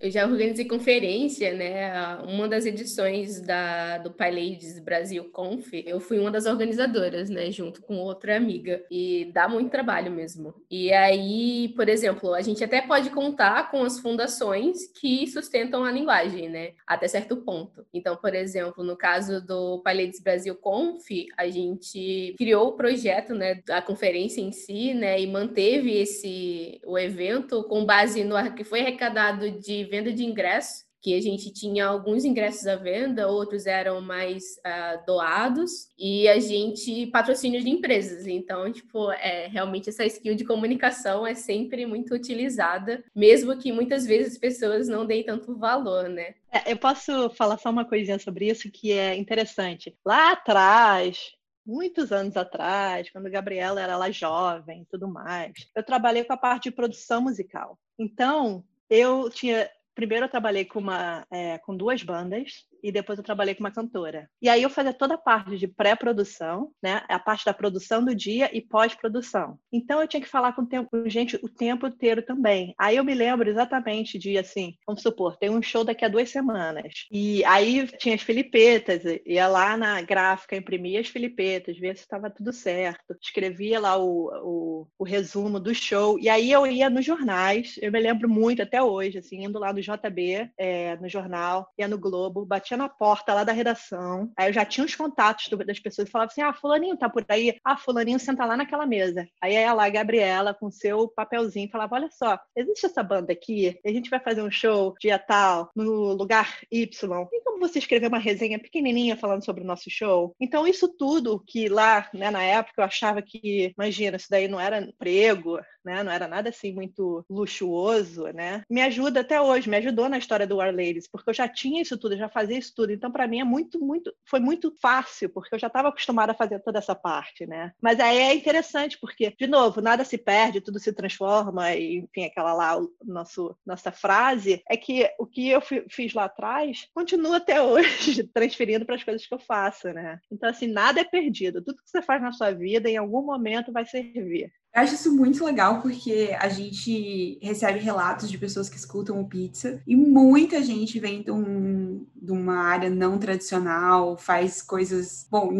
eu 0.00 0.10
já 0.10 0.26
organizei 0.26 0.64
conferência, 0.64 1.54
né? 1.54 2.16
Uma 2.24 2.48
das 2.48 2.66
edições 2.66 3.40
da, 3.40 3.98
do 3.98 4.10
PyLadies 4.10 4.78
Brasil 4.80 5.24
Conf, 5.24 5.72
eu 5.72 6.00
fui 6.00 6.18
uma 6.18 6.30
das 6.30 6.46
organizadoras, 6.46 7.28
né? 7.28 7.50
Junto 7.50 7.82
com 7.82 7.96
outra 7.96 8.36
amiga. 8.36 8.82
E 8.90 9.30
dá 9.32 9.48
muito 9.48 9.70
trabalho 9.70 10.10
mesmo. 10.10 10.54
E 10.70 10.92
aí, 10.92 11.72
por 11.76 11.88
exemplo, 11.88 12.34
a 12.34 12.42
gente 12.42 12.62
até 12.62 12.80
pode 12.80 13.10
contar 13.10 13.70
com 13.70 13.82
as 13.82 13.98
fundações 13.98 14.86
que 15.00 15.26
sustentam 15.26 15.84
a 15.84 15.90
linguagem, 15.90 16.48
né? 16.48 16.72
Até 16.86 17.08
certo 17.08 17.36
ponto. 17.38 17.84
Então, 17.92 18.16
por 18.16 18.34
exemplo, 18.34 18.84
no 18.84 18.96
caso 18.96 19.44
do 19.44 19.80
PyLadies 19.82 20.20
Brasil 20.20 20.54
Conf, 20.54 21.06
a 21.36 21.48
gente 21.48 22.34
criou 22.38 22.68
o 22.68 22.76
projeto, 22.76 23.34
né? 23.34 23.60
A 23.70 23.82
conferência 23.82 24.40
em 24.40 24.52
si, 24.52 24.94
né? 24.94 25.20
E 25.20 25.26
manteve 25.26 25.92
esse 25.98 26.80
o 26.84 26.98
evento 26.98 27.64
com 27.64 27.84
base 27.84 28.24
no 28.24 28.38
que 28.54 28.64
foi 28.64 28.80
arrecadado 28.80 29.50
de 29.50 29.87
venda 29.88 30.12
de 30.12 30.24
ingressos, 30.24 30.86
que 31.00 31.14
a 31.14 31.20
gente 31.20 31.52
tinha 31.52 31.86
alguns 31.86 32.24
ingressos 32.24 32.66
à 32.66 32.74
venda, 32.74 33.28
outros 33.28 33.66
eram 33.66 34.00
mais 34.00 34.56
uh, 34.66 35.06
doados, 35.06 35.88
e 35.96 36.28
a 36.28 36.40
gente 36.40 37.06
patrocínio 37.06 37.62
de 37.62 37.70
empresas. 37.70 38.26
Então, 38.26 38.70
tipo, 38.72 39.10
é, 39.12 39.46
realmente 39.46 39.88
essa 39.88 40.04
skill 40.04 40.34
de 40.34 40.44
comunicação 40.44 41.24
é 41.26 41.34
sempre 41.34 41.86
muito 41.86 42.14
utilizada, 42.14 43.04
mesmo 43.14 43.56
que 43.56 43.70
muitas 43.70 44.06
vezes 44.06 44.32
as 44.32 44.38
pessoas 44.38 44.88
não 44.88 45.06
deem 45.06 45.24
tanto 45.24 45.56
valor, 45.56 46.08
né? 46.08 46.34
É, 46.50 46.72
eu 46.72 46.76
posso 46.76 47.30
falar 47.30 47.58
só 47.58 47.70
uma 47.70 47.84
coisinha 47.84 48.18
sobre 48.18 48.48
isso 48.48 48.70
que 48.70 48.90
é 48.90 49.14
interessante. 49.14 49.96
Lá 50.04 50.32
atrás, 50.32 51.32
muitos 51.64 52.10
anos 52.10 52.36
atrás, 52.36 53.08
quando 53.10 53.26
a 53.26 53.30
Gabriela 53.30 53.80
era 53.80 53.96
lá 53.96 54.10
jovem 54.10 54.82
e 54.82 54.86
tudo 54.86 55.06
mais, 55.06 55.52
eu 55.76 55.82
trabalhei 55.82 56.24
com 56.24 56.32
a 56.32 56.36
parte 56.36 56.64
de 56.64 56.74
produção 56.74 57.22
musical. 57.22 57.78
Então, 57.98 58.64
eu 58.88 59.28
tinha. 59.30 59.68
Primeiro, 59.98 60.26
eu 60.26 60.30
trabalhei 60.30 60.64
com, 60.64 60.78
uma, 60.78 61.26
é, 61.28 61.58
com 61.58 61.76
duas 61.76 62.04
bandas, 62.04 62.64
e 62.82 62.92
depois 62.92 63.18
eu 63.18 63.24
trabalhei 63.24 63.54
com 63.54 63.62
uma 63.62 63.70
cantora. 63.70 64.28
E 64.40 64.48
aí 64.48 64.62
eu 64.62 64.70
fazia 64.70 64.92
toda 64.92 65.14
a 65.14 65.18
parte 65.18 65.56
de 65.56 65.66
pré-produção, 65.66 66.70
né? 66.82 67.02
A 67.08 67.18
parte 67.18 67.44
da 67.44 67.54
produção 67.54 68.04
do 68.04 68.14
dia 68.14 68.50
e 68.56 68.60
pós-produção. 68.60 69.58
Então 69.72 70.00
eu 70.00 70.08
tinha 70.08 70.20
que 70.20 70.28
falar 70.28 70.52
com, 70.52 70.64
tempo, 70.64 70.90
com 70.90 71.08
gente 71.08 71.36
o 71.42 71.48
tempo 71.48 71.86
inteiro 71.86 72.22
também. 72.22 72.74
Aí 72.78 72.96
eu 72.96 73.04
me 73.04 73.14
lembro 73.14 73.48
exatamente 73.48 74.18
de 74.18 74.38
assim, 74.38 74.74
vamos 74.86 75.02
supor, 75.02 75.36
tem 75.36 75.50
um 75.50 75.62
show 75.62 75.84
daqui 75.84 76.04
a 76.04 76.08
duas 76.08 76.30
semanas. 76.30 77.06
E 77.10 77.44
aí 77.44 77.86
tinha 77.98 78.14
as 78.14 78.22
filipetas, 78.22 79.02
ia 79.26 79.46
lá 79.48 79.76
na 79.76 80.00
gráfica, 80.02 80.56
imprimia 80.56 81.00
as 81.00 81.08
filipetas, 81.08 81.78
via 81.78 81.94
se 81.94 82.02
estava 82.02 82.30
tudo 82.30 82.52
certo, 82.52 83.16
escrevia 83.20 83.80
lá 83.80 83.96
o, 83.96 84.30
o, 84.42 84.86
o 84.98 85.04
resumo 85.04 85.60
do 85.60 85.74
show. 85.74 86.18
E 86.18 86.28
aí 86.28 86.50
eu 86.50 86.66
ia 86.66 86.90
nos 86.90 87.04
jornais, 87.04 87.76
eu 87.80 87.92
me 87.92 88.00
lembro 88.00 88.28
muito 88.28 88.62
até 88.62 88.82
hoje, 88.82 89.18
assim, 89.18 89.44
indo 89.44 89.58
lá 89.58 89.72
no 89.72 89.80
JB, 89.80 90.50
é, 90.56 90.96
no 90.96 91.08
jornal, 91.08 91.68
ia 91.78 91.88
no 91.88 91.98
Globo, 91.98 92.46
batia 92.68 92.76
na 92.76 92.88
porta 92.88 93.32
lá 93.32 93.44
da 93.44 93.52
redação. 93.52 94.30
Aí 94.36 94.48
eu 94.48 94.52
já 94.52 94.64
tinha 94.64 94.84
os 94.84 94.94
contatos 94.94 95.48
das 95.66 95.78
pessoas 95.78 96.08
e 96.08 96.10
falava 96.10 96.30
assim: 96.30 96.42
ah, 96.42 96.52
Fulaninho 96.52 96.96
tá 96.96 97.08
por 97.08 97.24
aí. 97.28 97.58
Ah, 97.64 97.76
Fulaninho 97.76 98.18
senta 98.18 98.44
lá 98.44 98.56
naquela 98.56 98.86
mesa. 98.86 99.26
Aí 99.42 99.54
ia 99.54 99.72
lá 99.72 99.86
a 99.86 99.90
Gabriela 99.90 100.52
com 100.52 100.70
seu 100.70 101.08
papelzinho 101.08 101.70
falava: 101.70 101.94
olha 101.94 102.08
só, 102.10 102.38
existe 102.54 102.86
essa 102.86 103.02
banda 103.02 103.32
aqui, 103.32 103.78
a 103.84 103.90
gente 103.90 104.10
vai 104.10 104.20
fazer 104.20 104.42
um 104.42 104.50
show 104.50 104.94
dia 105.00 105.18
tal, 105.18 105.70
no 105.74 106.12
lugar 106.12 106.58
Y. 106.70 107.26
Tem 107.30 107.42
como 107.42 107.60
você 107.60 107.78
escrever 107.78 108.08
uma 108.08 108.18
resenha 108.18 108.58
pequenininha 108.58 109.16
falando 109.16 109.44
sobre 109.44 109.62
o 109.62 109.66
nosso 109.66 109.90
show? 109.90 110.34
Então, 110.40 110.66
isso 110.66 110.88
tudo 110.88 111.42
que 111.46 111.68
lá, 111.68 112.08
né, 112.12 112.30
na 112.30 112.42
época, 112.42 112.82
eu 112.82 112.84
achava 112.84 113.22
que, 113.22 113.72
imagina, 113.76 114.16
isso 114.16 114.28
daí 114.30 114.48
não 114.48 114.60
era 114.60 114.80
emprego, 114.80 115.58
né? 115.84 116.02
Não 116.02 116.12
era 116.12 116.28
nada 116.28 116.50
assim 116.50 116.72
muito 116.72 117.24
luxuoso, 117.28 118.24
né? 118.34 118.62
Me 118.70 118.82
ajuda 118.82 119.20
até 119.20 119.40
hoje, 119.40 119.68
me 119.68 119.76
ajudou 119.76 120.08
na 120.08 120.18
história 120.18 120.46
do 120.46 120.56
War 120.56 120.70
Ladies, 120.70 121.08
porque 121.10 121.30
eu 121.30 121.34
já 121.34 121.48
tinha 121.48 121.80
isso 121.82 121.96
tudo, 121.96 122.16
já 122.16 122.28
fazia 122.28 122.57
isso 122.58 122.72
tudo. 122.74 122.92
Então, 122.92 123.10
para 123.10 123.26
mim 123.26 123.40
é 123.40 123.44
muito, 123.44 123.80
muito, 123.80 124.12
foi 124.28 124.40
muito 124.40 124.74
fácil, 124.80 125.28
porque 125.30 125.54
eu 125.54 125.58
já 125.58 125.68
estava 125.68 125.88
acostumada 125.88 126.32
a 126.32 126.34
fazer 126.34 126.60
toda 126.60 126.78
essa 126.78 126.94
parte, 126.94 127.46
né? 127.46 127.72
Mas 127.80 127.98
aí 128.00 128.18
é 128.18 128.34
interessante, 128.34 128.98
porque, 129.00 129.34
de 129.38 129.46
novo, 129.46 129.80
nada 129.80 130.04
se 130.04 130.18
perde, 130.18 130.60
tudo 130.60 130.78
se 130.78 130.92
transforma, 130.92 131.74
e, 131.74 131.98
enfim, 131.98 132.24
aquela 132.24 132.52
lá, 132.52 132.78
nosso, 133.04 133.56
nossa 133.64 133.92
frase, 133.92 134.62
é 134.68 134.76
que 134.76 135.08
o 135.18 135.26
que 135.26 135.48
eu 135.48 135.60
fiz 135.60 136.12
lá 136.14 136.24
atrás 136.24 136.86
continua 136.94 137.36
até 137.36 137.62
hoje, 137.62 138.24
transferindo 138.34 138.84
para 138.84 138.96
as 138.96 139.04
coisas 139.04 139.26
que 139.26 139.34
eu 139.34 139.38
faço, 139.38 139.88
né? 139.92 140.18
Então, 140.30 140.48
assim, 140.48 140.66
nada 140.66 141.00
é 141.00 141.04
perdido. 141.04 141.62
Tudo 141.62 141.82
que 141.82 141.90
você 141.90 142.02
faz 142.02 142.20
na 142.20 142.32
sua 142.32 142.50
vida, 142.50 142.88
em 142.88 142.96
algum 142.96 143.22
momento, 143.22 143.72
vai 143.72 143.86
servir. 143.86 144.52
Eu 144.74 144.82
acho 144.82 144.94
isso 144.94 145.14
muito 145.14 145.44
legal 145.44 145.80
porque 145.80 146.36
a 146.38 146.48
gente 146.48 147.38
recebe 147.42 147.78
relatos 147.78 148.30
de 148.30 148.38
pessoas 148.38 148.68
que 148.68 148.76
escutam 148.76 149.20
o 149.20 149.26
pizza 149.26 149.82
e 149.86 149.96
muita 149.96 150.62
gente 150.62 151.00
vem 151.00 151.22
de, 151.22 151.30
um, 151.30 152.06
de 152.14 152.30
uma 152.30 152.58
área 152.58 152.90
não 152.90 153.18
tradicional, 153.18 154.16
faz 154.16 154.62
coisas. 154.62 155.26
Bom, 155.30 155.50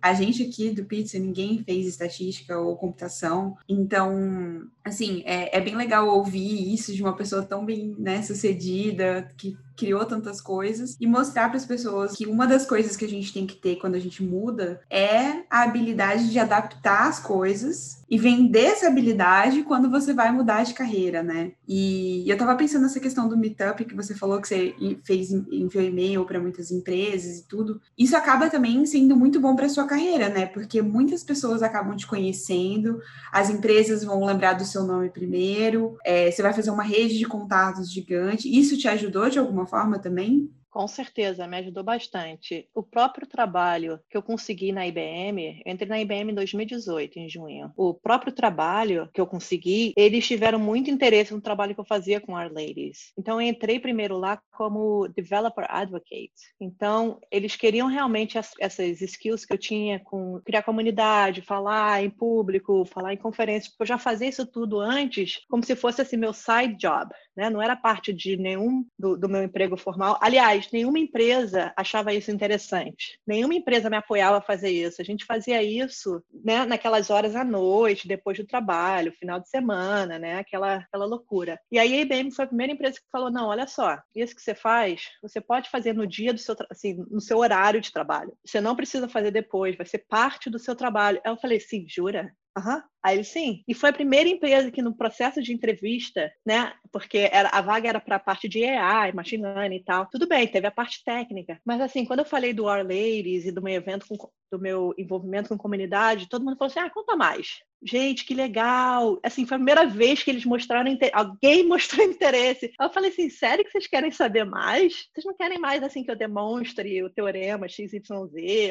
a 0.00 0.14
gente 0.14 0.42
aqui 0.42 0.70
do 0.70 0.84
pizza, 0.84 1.18
ninguém 1.18 1.62
fez 1.62 1.86
estatística 1.86 2.58
ou 2.58 2.76
computação, 2.76 3.56
então, 3.68 4.66
assim, 4.82 5.22
é, 5.24 5.56
é 5.56 5.60
bem 5.60 5.76
legal 5.76 6.08
ouvir 6.08 6.72
isso 6.72 6.92
de 6.94 7.02
uma 7.02 7.16
pessoa 7.16 7.42
tão 7.42 7.64
bem 7.64 7.94
né, 7.98 8.22
sucedida, 8.22 9.30
que 9.36 9.56
criou 9.76 10.04
tantas 10.04 10.40
coisas 10.40 10.96
e 11.00 11.06
mostrar 11.06 11.48
para 11.48 11.56
as 11.56 11.66
pessoas 11.66 12.16
que 12.16 12.26
uma 12.26 12.46
das 12.46 12.66
coisas 12.66 12.96
que 12.96 13.04
a 13.04 13.08
gente 13.08 13.32
tem 13.32 13.46
que 13.46 13.56
ter 13.56 13.76
quando 13.76 13.94
a 13.94 14.00
gente 14.00 14.22
muda 14.22 14.80
é 14.90 15.44
a 15.50 15.62
habilidade 15.62 16.30
de 16.30 16.38
adaptar 16.38 17.08
as 17.08 17.18
coisas 17.18 18.04
e 18.08 18.18
vender 18.18 18.66
essa 18.66 18.86
habilidade 18.86 19.62
quando 19.62 19.90
você 19.90 20.12
vai 20.12 20.30
mudar 20.30 20.62
de 20.62 20.74
carreira, 20.74 21.22
né? 21.22 21.52
E 21.66 22.24
eu 22.30 22.36
tava 22.36 22.54
pensando 22.54 22.82
nessa 22.82 23.00
questão 23.00 23.28
do 23.28 23.36
meetup 23.36 23.84
que 23.84 23.94
você 23.94 24.14
falou 24.14 24.40
que 24.40 24.48
você 24.48 24.74
fez 25.04 25.32
enviou 25.32 25.82
e-mail 25.82 26.24
para 26.24 26.38
muitas 26.38 26.70
empresas 26.70 27.38
e 27.38 27.48
tudo. 27.48 27.80
Isso 27.98 28.16
acaba 28.16 28.50
também 28.50 28.84
sendo 28.86 29.16
muito 29.16 29.40
bom 29.40 29.56
para 29.56 29.68
sua 29.68 29.86
carreira, 29.86 30.28
né? 30.28 30.46
Porque 30.46 30.82
muitas 30.82 31.24
pessoas 31.24 31.62
acabam 31.62 31.96
te 31.96 32.06
conhecendo, 32.06 33.00
as 33.32 33.50
empresas 33.50 34.04
vão 34.04 34.24
lembrar 34.24 34.52
do 34.52 34.64
seu 34.64 34.84
nome 34.84 35.10
primeiro, 35.10 35.96
é, 36.04 36.30
você 36.30 36.42
vai 36.42 36.52
fazer 36.52 36.70
uma 36.70 36.82
rede 36.82 37.18
de 37.18 37.24
contatos 37.24 37.90
gigante. 37.90 38.48
Isso 38.48 38.76
te 38.76 38.86
ajudou 38.86 39.28
de 39.28 39.38
alguma 39.38 39.63
forma 39.66 39.98
também? 39.98 40.50
Com 40.74 40.88
certeza, 40.88 41.46
me 41.46 41.56
ajudou 41.58 41.84
bastante. 41.84 42.68
O 42.74 42.82
próprio 42.82 43.28
trabalho 43.28 44.00
que 44.10 44.16
eu 44.16 44.22
consegui 44.24 44.72
na 44.72 44.84
IBM, 44.84 45.62
eu 45.64 45.72
entrei 45.72 45.88
na 45.88 46.00
IBM 46.00 46.32
em 46.32 46.34
2018, 46.34 47.16
em 47.16 47.28
junho. 47.28 47.70
O 47.76 47.94
próprio 47.94 48.32
trabalho 48.32 49.08
que 49.14 49.20
eu 49.20 49.26
consegui, 49.26 49.92
eles 49.96 50.26
tiveram 50.26 50.58
muito 50.58 50.90
interesse 50.90 51.32
no 51.32 51.40
trabalho 51.40 51.76
que 51.76 51.80
eu 51.80 51.84
fazia 51.84 52.20
com 52.20 52.32
Our 52.32 52.52
Ladies. 52.52 53.12
Então, 53.16 53.40
eu 53.40 53.46
entrei 53.46 53.78
primeiro 53.78 54.18
lá 54.18 54.42
como 54.50 55.06
Developer 55.06 55.64
Advocate. 55.68 56.32
Então, 56.60 57.20
eles 57.30 57.54
queriam 57.54 57.86
realmente 57.86 58.36
as, 58.36 58.50
essas 58.58 59.00
skills 59.00 59.44
que 59.44 59.52
eu 59.52 59.58
tinha 59.58 60.00
com 60.00 60.40
criar 60.44 60.64
comunidade, 60.64 61.40
falar 61.40 62.02
em 62.02 62.10
público, 62.10 62.84
falar 62.86 63.14
em 63.14 63.16
conferências, 63.16 63.68
porque 63.68 63.84
eu 63.84 63.86
já 63.86 63.98
fazia 63.98 64.28
isso 64.28 64.44
tudo 64.44 64.80
antes, 64.80 65.40
como 65.48 65.62
se 65.62 65.76
fosse 65.76 66.02
assim, 66.02 66.16
meu 66.16 66.32
side 66.32 66.74
job, 66.78 67.14
né? 67.36 67.48
Não 67.48 67.62
era 67.62 67.76
parte 67.76 68.12
de 68.12 68.36
nenhum 68.36 68.84
do, 68.98 69.16
do 69.16 69.28
meu 69.28 69.44
emprego 69.44 69.76
formal. 69.76 70.18
Aliás, 70.20 70.63
nenhuma 70.72 70.98
empresa 70.98 71.72
achava 71.76 72.12
isso 72.12 72.30
interessante. 72.30 73.18
Nenhuma 73.26 73.54
empresa 73.54 73.90
me 73.90 73.96
apoiava 73.96 74.38
a 74.38 74.42
fazer 74.42 74.70
isso. 74.70 75.00
A 75.00 75.04
gente 75.04 75.24
fazia 75.24 75.62
isso 75.62 76.22
né, 76.44 76.64
naquelas 76.64 77.10
horas 77.10 77.34
à 77.36 77.44
noite, 77.44 78.08
depois 78.08 78.38
do 78.38 78.46
trabalho, 78.46 79.12
final 79.12 79.40
de 79.40 79.48
semana, 79.48 80.18
né? 80.18 80.38
Aquela, 80.38 80.76
aquela 80.76 81.04
loucura. 81.04 81.58
E 81.70 81.78
aí 81.78 81.94
a 81.94 82.00
IBM 82.02 82.30
foi 82.30 82.44
a 82.44 82.48
primeira 82.48 82.72
empresa 82.72 82.98
que 82.98 83.10
falou: 83.10 83.30
não, 83.30 83.48
olha 83.48 83.66
só, 83.66 83.98
isso 84.14 84.34
que 84.34 84.42
você 84.42 84.54
faz, 84.54 85.10
você 85.22 85.40
pode 85.40 85.70
fazer 85.70 85.92
no 85.92 86.06
dia 86.06 86.32
do 86.32 86.38
seu 86.38 86.54
assim, 86.70 86.94
no 87.10 87.20
seu 87.20 87.38
horário 87.38 87.80
de 87.80 87.92
trabalho. 87.92 88.36
Você 88.44 88.60
não 88.60 88.76
precisa 88.76 89.08
fazer 89.08 89.30
depois, 89.30 89.76
vai 89.76 89.86
ser 89.86 90.04
parte 90.08 90.50
do 90.50 90.58
seu 90.58 90.74
trabalho. 90.74 91.20
Aí 91.24 91.32
eu 91.32 91.36
falei, 91.36 91.60
sim, 91.60 91.84
jura? 91.88 92.32
Aham. 92.56 92.76
Uhum. 92.76 92.82
Aí 93.02 93.16
ele, 93.16 93.24
sim. 93.24 93.62
E 93.68 93.74
foi 93.74 93.90
a 93.90 93.92
primeira 93.92 94.28
empresa 94.28 94.70
que 94.70 94.80
no 94.80 94.96
processo 94.96 95.42
de 95.42 95.52
entrevista, 95.52 96.32
né, 96.46 96.72
porque 96.90 97.28
era, 97.30 97.50
a 97.50 97.60
vaga 97.60 97.88
era 97.88 98.00
para 98.00 98.16
a 98.16 98.18
parte 98.20 98.48
de 98.48 98.64
AI, 98.64 99.12
machine 99.12 99.42
learning 99.42 99.76
e 99.76 99.84
tal. 99.84 100.06
Tudo 100.10 100.26
bem, 100.26 100.46
teve 100.48 100.66
a 100.66 100.70
parte 100.70 101.02
técnica. 101.04 101.60
Mas 101.66 101.80
assim, 101.82 102.06
quando 102.06 102.20
eu 102.20 102.24
falei 102.24 102.54
do 102.54 102.64
Our 102.64 102.82
Ladies 102.82 103.44
e 103.44 103.52
do 103.52 103.60
meu 103.60 103.74
evento, 103.74 104.06
com, 104.08 104.30
do 104.50 104.58
meu 104.58 104.94
envolvimento 104.96 105.50
com 105.50 105.58
comunidade, 105.58 106.28
todo 106.30 106.44
mundo 106.44 106.56
falou 106.56 106.70
assim, 106.70 106.80
ah, 106.80 106.88
conta 106.90 107.14
mais 107.14 107.58
gente, 107.84 108.24
que 108.24 108.34
legal. 108.34 109.18
Assim, 109.22 109.46
foi 109.46 109.56
a 109.56 109.58
primeira 109.58 109.86
vez 109.86 110.22
que 110.22 110.30
eles 110.30 110.44
mostraram 110.44 110.90
interesse. 110.90 111.14
Alguém 111.14 111.62
mostrou 111.68 112.04
interesse. 112.04 112.72
Eu 112.80 112.90
falei 112.90 113.10
assim, 113.10 113.28
sério 113.28 113.64
que 113.64 113.70
vocês 113.70 113.86
querem 113.86 114.10
saber 114.10 114.44
mais? 114.44 115.08
Vocês 115.12 115.24
não 115.24 115.34
querem 115.34 115.58
mais, 115.58 115.82
assim, 115.82 116.02
que 116.02 116.10
eu 116.10 116.16
demonstre 116.16 117.02
o 117.02 117.10
teorema 117.10 117.68
XYZ 117.68 117.92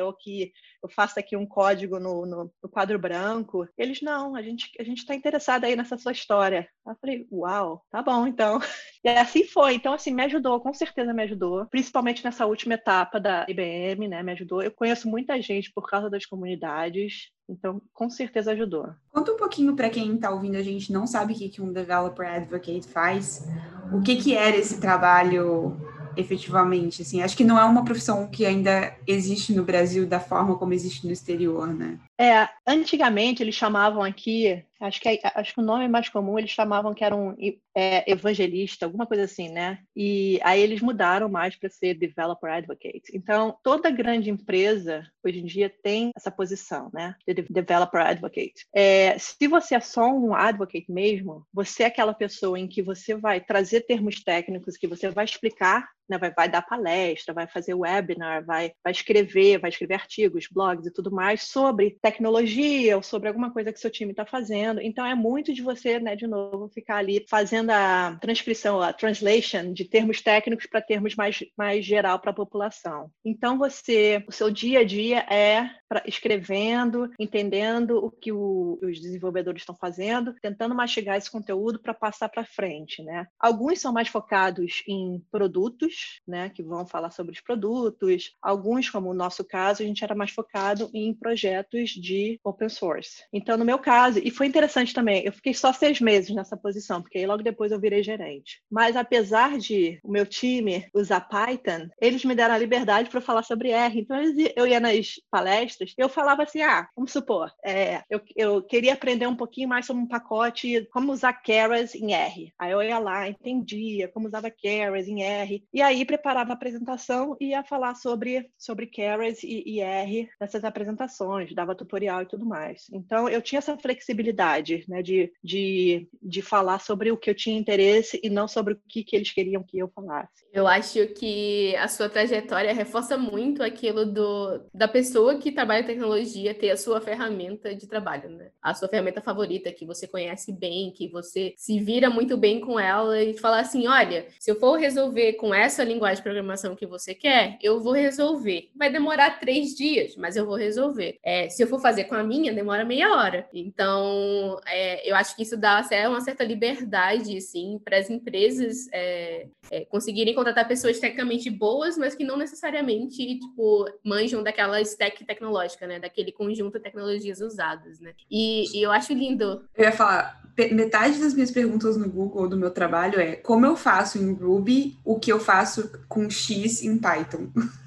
ou 0.04 0.13
que 0.13 0.52
eu 0.82 0.89
faça 0.89 1.19
aqui 1.19 1.38
um 1.38 1.45
código 1.45 1.99
no, 1.99 2.26
no, 2.26 2.52
no 2.62 2.69
quadro 2.69 2.97
branco? 2.97 3.67
Eles, 3.78 4.02
não, 4.02 4.36
a 4.36 4.41
gente 4.41 4.71
a 4.80 4.84
gente 4.84 4.99
está 4.99 5.13
interessado 5.13 5.65
aí 5.65 5.76
nessa 5.76 5.97
sua 5.97 6.12
história. 6.12 6.67
Eu 6.86 6.95
falei, 6.99 7.28
uau, 7.32 7.84
tá 7.89 8.02
bom, 8.02 8.28
então. 8.28 8.60
E 9.06 9.10
assim 9.10 9.43
foi. 9.45 9.73
Então, 9.73 9.93
assim, 9.93 10.13
me 10.13 10.23
ajudou, 10.23 10.62
com 10.62 10.73
certeza 10.73 11.13
me 11.13 11.23
ajudou. 11.23 11.65
Principalmente 11.65 12.23
nessa 12.23 12.45
última 12.45 12.76
etapa 12.76 13.19
da 13.19 13.45
IBM, 13.49 14.08
né, 14.08 14.23
me 14.23 14.32
ajudou. 14.32 14.63
Eu 14.63 14.71
conheço 14.71 15.10
muita 15.10 15.41
gente 15.41 15.73
por 15.73 15.89
causa 15.89 16.10
das 16.10 16.26
comunidades. 16.26 17.30
Então, 17.49 17.82
com 17.93 18.10
certeza 18.10 18.51
ajudou. 18.51 18.89
Conta 19.12 19.32
um 19.32 19.38
pouquinho 19.38 19.75
para 19.75 19.89
quem 19.89 20.15
está 20.15 20.32
ouvindo 20.32 20.56
a 20.56 20.62
gente 20.62 20.91
não 20.91 21.06
sabe 21.06 21.34
o 21.34 21.36
que, 21.36 21.62
um 21.62 21.73
developer 21.73 22.27
advocate 22.27 22.88
faz. 22.88 23.47
O 23.91 24.01
que, 24.01 24.15
que 24.15 24.34
era 24.34 24.56
esse 24.56 24.79
trabalho 24.79 25.77
efetivamente? 26.15 27.01
Assim, 27.01 27.21
acho 27.21 27.36
que 27.36 27.43
não 27.43 27.60
é 27.60 27.63
uma 27.65 27.84
profissão 27.84 28.27
que 28.27 28.45
ainda 28.45 28.95
existe 29.06 29.53
no 29.53 29.63
Brasil 29.63 30.06
da 30.06 30.19
forma 30.19 30.58
como 30.58 30.73
existe 30.73 31.06
no 31.06 31.12
exterior, 31.12 31.67
né? 31.67 31.99
É, 32.19 32.47
antigamente 32.67 33.41
eles 33.41 33.56
chamavam 33.56 34.04
aqui, 34.04 34.63
acho 34.80 35.02
que, 35.02 35.19
acho 35.23 35.54
que 35.54 35.60
o 35.60 35.63
nome 35.63 35.88
mais 35.88 36.10
comum 36.10 36.38
eles 36.38 36.52
chamavam 36.52 36.93
que 36.93 37.04
era 37.04 37.15
um 37.15 37.36
é, 37.76 38.10
evangelista, 38.10 38.86
alguma 38.86 39.08
coisa 39.08 39.23
assim, 39.23 39.49
né? 39.49 39.80
E 39.95 40.39
aí 40.43 40.62
eles 40.62 40.82
mudaram 40.82 41.28
mais 41.28 41.56
para 41.56 41.69
ser 41.69 41.95
developer 41.95 42.52
advocate. 42.52 43.12
Então, 43.13 43.58
toda 43.63 43.89
grande 43.89 44.30
empresa 44.30 45.04
hoje 45.23 45.39
em 45.39 45.45
dia 45.45 45.73
tem 45.82 46.12
essa 46.15 46.30
posição, 46.30 46.89
né? 46.93 47.15
De 47.28 47.34
developer 47.34 48.02
advocate. 48.02 48.67
É, 48.73 49.17
se 49.17 49.47
você 49.47 49.76
é 49.76 49.80
só 49.80 50.08
um 50.08 50.36
advocate 50.36 50.91
mesmo, 50.91 51.45
você 51.52 51.84
é 51.84 51.88
aquela 51.88 52.13
pessoa 52.13 52.60
em 52.60 52.67
que 52.67 52.82
você 52.82 53.15
vai 53.15 53.41
trazer 53.41 53.82
termos 53.82 54.23
técnicos, 54.23 54.78
que 54.78 54.88
você 54.88 55.10
vai 55.10 55.26
explicar 55.26 55.88
né, 56.10 56.17
vai, 56.17 56.32
vai, 56.32 56.49
dar 56.49 56.62
palestra, 56.62 57.34
vai 57.34 57.47
fazer 57.47 57.73
webinar, 57.73 58.45
vai, 58.45 58.71
vai 58.84 58.91
escrever, 58.91 59.60
vai 59.60 59.69
escrever 59.69 59.95
artigos, 59.95 60.47
blogs 60.52 60.86
e 60.86 60.91
tudo 60.91 61.12
mais 61.12 61.43
sobre 61.43 61.97
tecnologia 62.03 62.97
ou 62.97 63.01
sobre 63.01 63.29
alguma 63.29 63.49
coisa 63.49 63.71
que 63.71 63.79
seu 63.79 63.89
time 63.89 64.11
está 64.11 64.25
fazendo. 64.25 64.81
Então 64.81 65.05
é 65.05 65.15
muito 65.15 65.53
de 65.53 65.61
você, 65.61 65.99
né, 65.99 66.17
de 66.17 66.27
novo, 66.27 66.67
ficar 66.67 66.97
ali 66.97 67.25
fazendo 67.29 67.69
a 67.69 68.17
transcrição, 68.19 68.81
a 68.81 68.91
translation 68.91 69.71
de 69.71 69.85
termos 69.85 70.21
técnicos 70.21 70.65
para 70.65 70.81
termos 70.81 71.15
mais, 71.15 71.39
mais 71.57 71.85
geral 71.85 72.19
para 72.19 72.31
a 72.31 72.35
população. 72.35 73.09
Então 73.23 73.57
você, 73.57 74.21
o 74.27 74.33
seu 74.33 74.51
dia 74.51 74.81
a 74.81 74.83
dia 74.83 75.19
é 75.29 75.69
pra, 75.87 76.03
escrevendo, 76.05 77.09
entendendo 77.17 78.03
o 78.03 78.11
que 78.11 78.33
o, 78.33 78.77
os 78.83 78.99
desenvolvedores 78.99 79.61
estão 79.61 79.75
fazendo, 79.75 80.35
tentando 80.41 80.75
mastigar 80.75 81.17
esse 81.17 81.31
conteúdo 81.31 81.79
para 81.79 81.93
passar 81.93 82.27
para 82.27 82.43
frente, 82.43 83.01
né? 83.01 83.25
Alguns 83.39 83.79
são 83.79 83.93
mais 83.93 84.09
focados 84.09 84.83
em 84.85 85.23
produtos, 85.31 86.19
né, 86.27 86.49
que 86.49 86.61
vão 86.61 86.85
falar 86.85 87.11
sobre 87.11 87.31
os 87.31 87.39
produtos. 87.39 88.35
Alguns, 88.41 88.89
como 88.89 89.09
o 89.09 89.13
nosso 89.13 89.45
caso, 89.45 89.83
a 89.83 89.85
gente 89.85 90.03
era 90.03 90.13
mais 90.13 90.31
focado 90.31 90.89
em 90.93 91.13
projetos 91.13 91.92
de 91.99 92.39
open 92.43 92.69
source. 92.69 93.23
Então, 93.32 93.58
no 93.58 93.65
meu 93.65 93.79
caso, 93.79 94.19
e 94.23 94.32
foi 94.32 94.47
interessante 94.47 94.93
também, 94.93 95.23
eu 95.25 95.32
fiquei 95.32 95.53
só 95.53 95.71
seis 95.71 95.99
meses 95.99 96.34
nessa 96.34 96.58
posição, 96.58 97.01
porque 97.01 97.17
aí 97.17 97.25
logo 97.25 97.43
depois 97.43 97.71
eu 97.71 97.79
virei 97.79 98.03
gerente. 98.03 98.62
Mas 98.69 98.95
apesar 98.95 99.58
de 99.58 99.99
o 100.03 100.12
meu 100.12 100.25
time 100.25 100.88
usar 100.93 101.21
Python, 101.21 101.89
eles 102.01 102.23
me 102.25 102.36
deram 102.36 102.56
a 102.56 102.58
liberdade 102.58 103.10
para 103.10 103.21
falar 103.21 103.43
sobre 103.43 103.69
R. 103.69 103.99
Então, 103.99 104.17
eu 104.56 104.67
ia 104.67 104.79
nas 104.79 105.13
palestras, 105.29 105.93
eu 105.97 106.10
falava 106.10 106.43
assim, 106.43 106.62
ah, 106.62 106.88
vamos 106.95 107.12
supor, 107.12 107.51
é, 107.63 108.01
eu, 108.10 108.21
eu 108.36 108.63
queria 108.63 108.93
aprender 108.93 109.27
um 109.27 109.36
pouquinho 109.36 109.69
mais 109.69 109.86
sobre 109.86 110.03
um 110.03 110.08
pacote, 110.08 110.88
como 110.91 111.12
usar 111.12 111.34
Keras 111.34 111.95
em 111.95 112.13
R. 112.13 112.53
Aí 112.58 112.71
eu 112.71 112.82
ia 112.82 112.99
lá, 112.99 113.27
entendia 113.27 114.08
como 114.08 114.27
usava 114.27 114.49
Keras 114.49 115.08
em 115.08 115.23
R, 115.23 115.63
e 115.73 115.82
aí 115.82 116.06
preparava 116.06 116.51
a 116.51 116.56
apresentação 116.56 117.36
e 117.39 117.47
ia 117.47 117.63
falar 117.63 117.95
sobre, 117.95 118.49
sobre 118.58 118.88
Keras 118.88 119.43
e, 119.43 119.63
e 119.65 119.79
R 119.79 120.29
nessas 120.39 120.63
apresentações, 120.63 121.53
dava 121.53 121.75
tutorial 121.83 122.21
e 122.21 122.25
tudo 122.25 122.45
mais. 122.45 122.87
Então, 122.91 123.29
eu 123.29 123.41
tinha 123.41 123.59
essa 123.59 123.77
flexibilidade, 123.77 124.85
né, 124.87 125.01
de, 125.01 125.31
de, 125.43 126.07
de 126.21 126.41
falar 126.41 126.79
sobre 126.79 127.11
o 127.11 127.17
que 127.17 127.29
eu 127.29 127.35
tinha 127.35 127.57
interesse 127.57 128.19
e 128.23 128.29
não 128.29 128.47
sobre 128.47 128.73
o 128.73 128.79
que, 128.87 129.03
que 129.03 129.15
eles 129.15 129.31
queriam 129.31 129.63
que 129.63 129.77
eu 129.77 129.87
falasse. 129.87 130.43
Eu 130.51 130.67
acho 130.67 131.07
que 131.07 131.75
a 131.77 131.87
sua 131.87 132.09
trajetória 132.09 132.73
reforça 132.73 133.17
muito 133.17 133.63
aquilo 133.63 134.05
do, 134.05 134.61
da 134.73 134.87
pessoa 134.87 135.37
que 135.37 135.51
trabalha 135.51 135.81
em 135.81 135.87
tecnologia 135.87 136.53
ter 136.53 136.71
a 136.71 136.77
sua 136.77 137.01
ferramenta 137.01 137.75
de 137.75 137.87
trabalho, 137.87 138.29
né? 138.29 138.49
A 138.61 138.73
sua 138.73 138.87
ferramenta 138.87 139.21
favorita, 139.21 139.71
que 139.71 139.85
você 139.85 140.07
conhece 140.07 140.51
bem, 140.51 140.91
que 140.91 141.07
você 141.09 141.53
se 141.57 141.79
vira 141.79 142.09
muito 142.09 142.37
bem 142.37 142.59
com 142.59 142.79
ela 142.79 143.21
e 143.21 143.37
falar 143.37 143.59
assim: 143.59 143.87
olha, 143.87 144.27
se 144.39 144.51
eu 144.51 144.59
for 144.59 144.77
resolver 144.77 145.33
com 145.33 145.53
essa 145.53 145.83
linguagem 145.83 146.17
de 146.17 146.23
programação 146.23 146.75
que 146.75 146.85
você 146.85 147.13
quer, 147.13 147.57
eu 147.61 147.81
vou 147.81 147.93
resolver. 147.93 148.69
Vai 148.75 148.91
demorar 148.91 149.39
três 149.39 149.75
dias, 149.75 150.15
mas 150.15 150.35
eu 150.35 150.45
vou 150.45 150.55
resolver. 150.55 151.17
É, 151.23 151.49
se 151.49 151.63
eu 151.63 151.67
for 151.73 151.81
fazer 151.81 152.03
com 152.05 152.15
a 152.15 152.23
minha, 152.23 152.53
demora 152.53 152.86
meia 152.86 153.15
hora. 153.15 153.47
Então, 153.51 154.59
é, 154.67 155.09
eu 155.09 155.15
acho 155.15 155.36
que 155.36 155.41
isso 155.41 155.57
dá 155.57 155.83
uma 156.07 156.21
certa 156.21 156.43
liberdade, 156.43 157.38
assim, 157.38 157.79
para 157.83 157.97
as 157.97 158.09
empresas 158.09 158.88
é, 158.91 159.47
é, 159.71 159.86
conseguirem 159.86 160.36
contratar 160.36 160.67
pessoas 160.67 160.99
tecnicamente 160.99 161.49
boas, 161.49 161.97
mas 161.97 162.13
que 162.13 162.23
não 162.23 162.38
necessariamente, 162.38 163.39
tipo, 163.39 163.86
manjam 164.03 164.43
daquela 164.43 164.79
stack 164.81 165.25
tecnológica, 165.25 165.88
né? 165.88 165.99
Daquele 165.99 166.31
conjunto 166.31 166.77
de 166.77 166.83
tecnologias 166.83 167.41
usadas, 167.41 167.99
né? 167.99 168.13
E, 168.29 168.77
e 168.77 168.83
eu 168.83 168.91
acho 168.91 169.13
lindo. 169.13 169.65
Eu 169.75 169.86
ia 169.86 169.91
falar, 169.91 170.41
metade 170.71 171.19
das 171.19 171.33
minhas 171.33 171.51
perguntas 171.51 171.97
no 171.97 172.09
Google 172.09 172.47
do 172.47 172.57
meu 172.57 172.69
trabalho 172.69 173.19
é 173.19 173.36
como 173.36 173.65
eu 173.65 173.75
faço 173.75 174.19
em 174.19 174.33
Ruby 174.33 174.97
o 175.03 175.19
que 175.19 175.31
eu 175.31 175.39
faço 175.39 175.91
com 176.07 176.29
X 176.29 176.83
em 176.83 176.97
Python. 176.97 177.49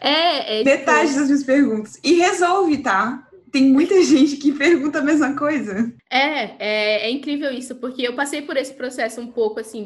É, 0.00 0.60
é 0.60 0.64
Metade 0.64 1.08
tipo... 1.08 1.20
das 1.20 1.28
minhas 1.28 1.44
perguntas. 1.44 1.98
E 2.02 2.14
resolve, 2.14 2.78
tá? 2.78 3.26
Tem 3.50 3.64
muita 3.64 4.00
gente 4.04 4.36
que 4.36 4.52
pergunta 4.52 4.98
a 4.98 5.02
mesma 5.02 5.34
coisa. 5.34 5.92
É, 6.10 6.54
é, 6.58 7.06
é 7.06 7.10
incrível 7.10 7.50
isso, 7.50 7.74
porque 7.76 8.02
eu 8.02 8.14
passei 8.14 8.42
por 8.42 8.56
esse 8.56 8.74
processo 8.74 9.20
um 9.20 9.28
pouco 9.28 9.60
assim, 9.60 9.84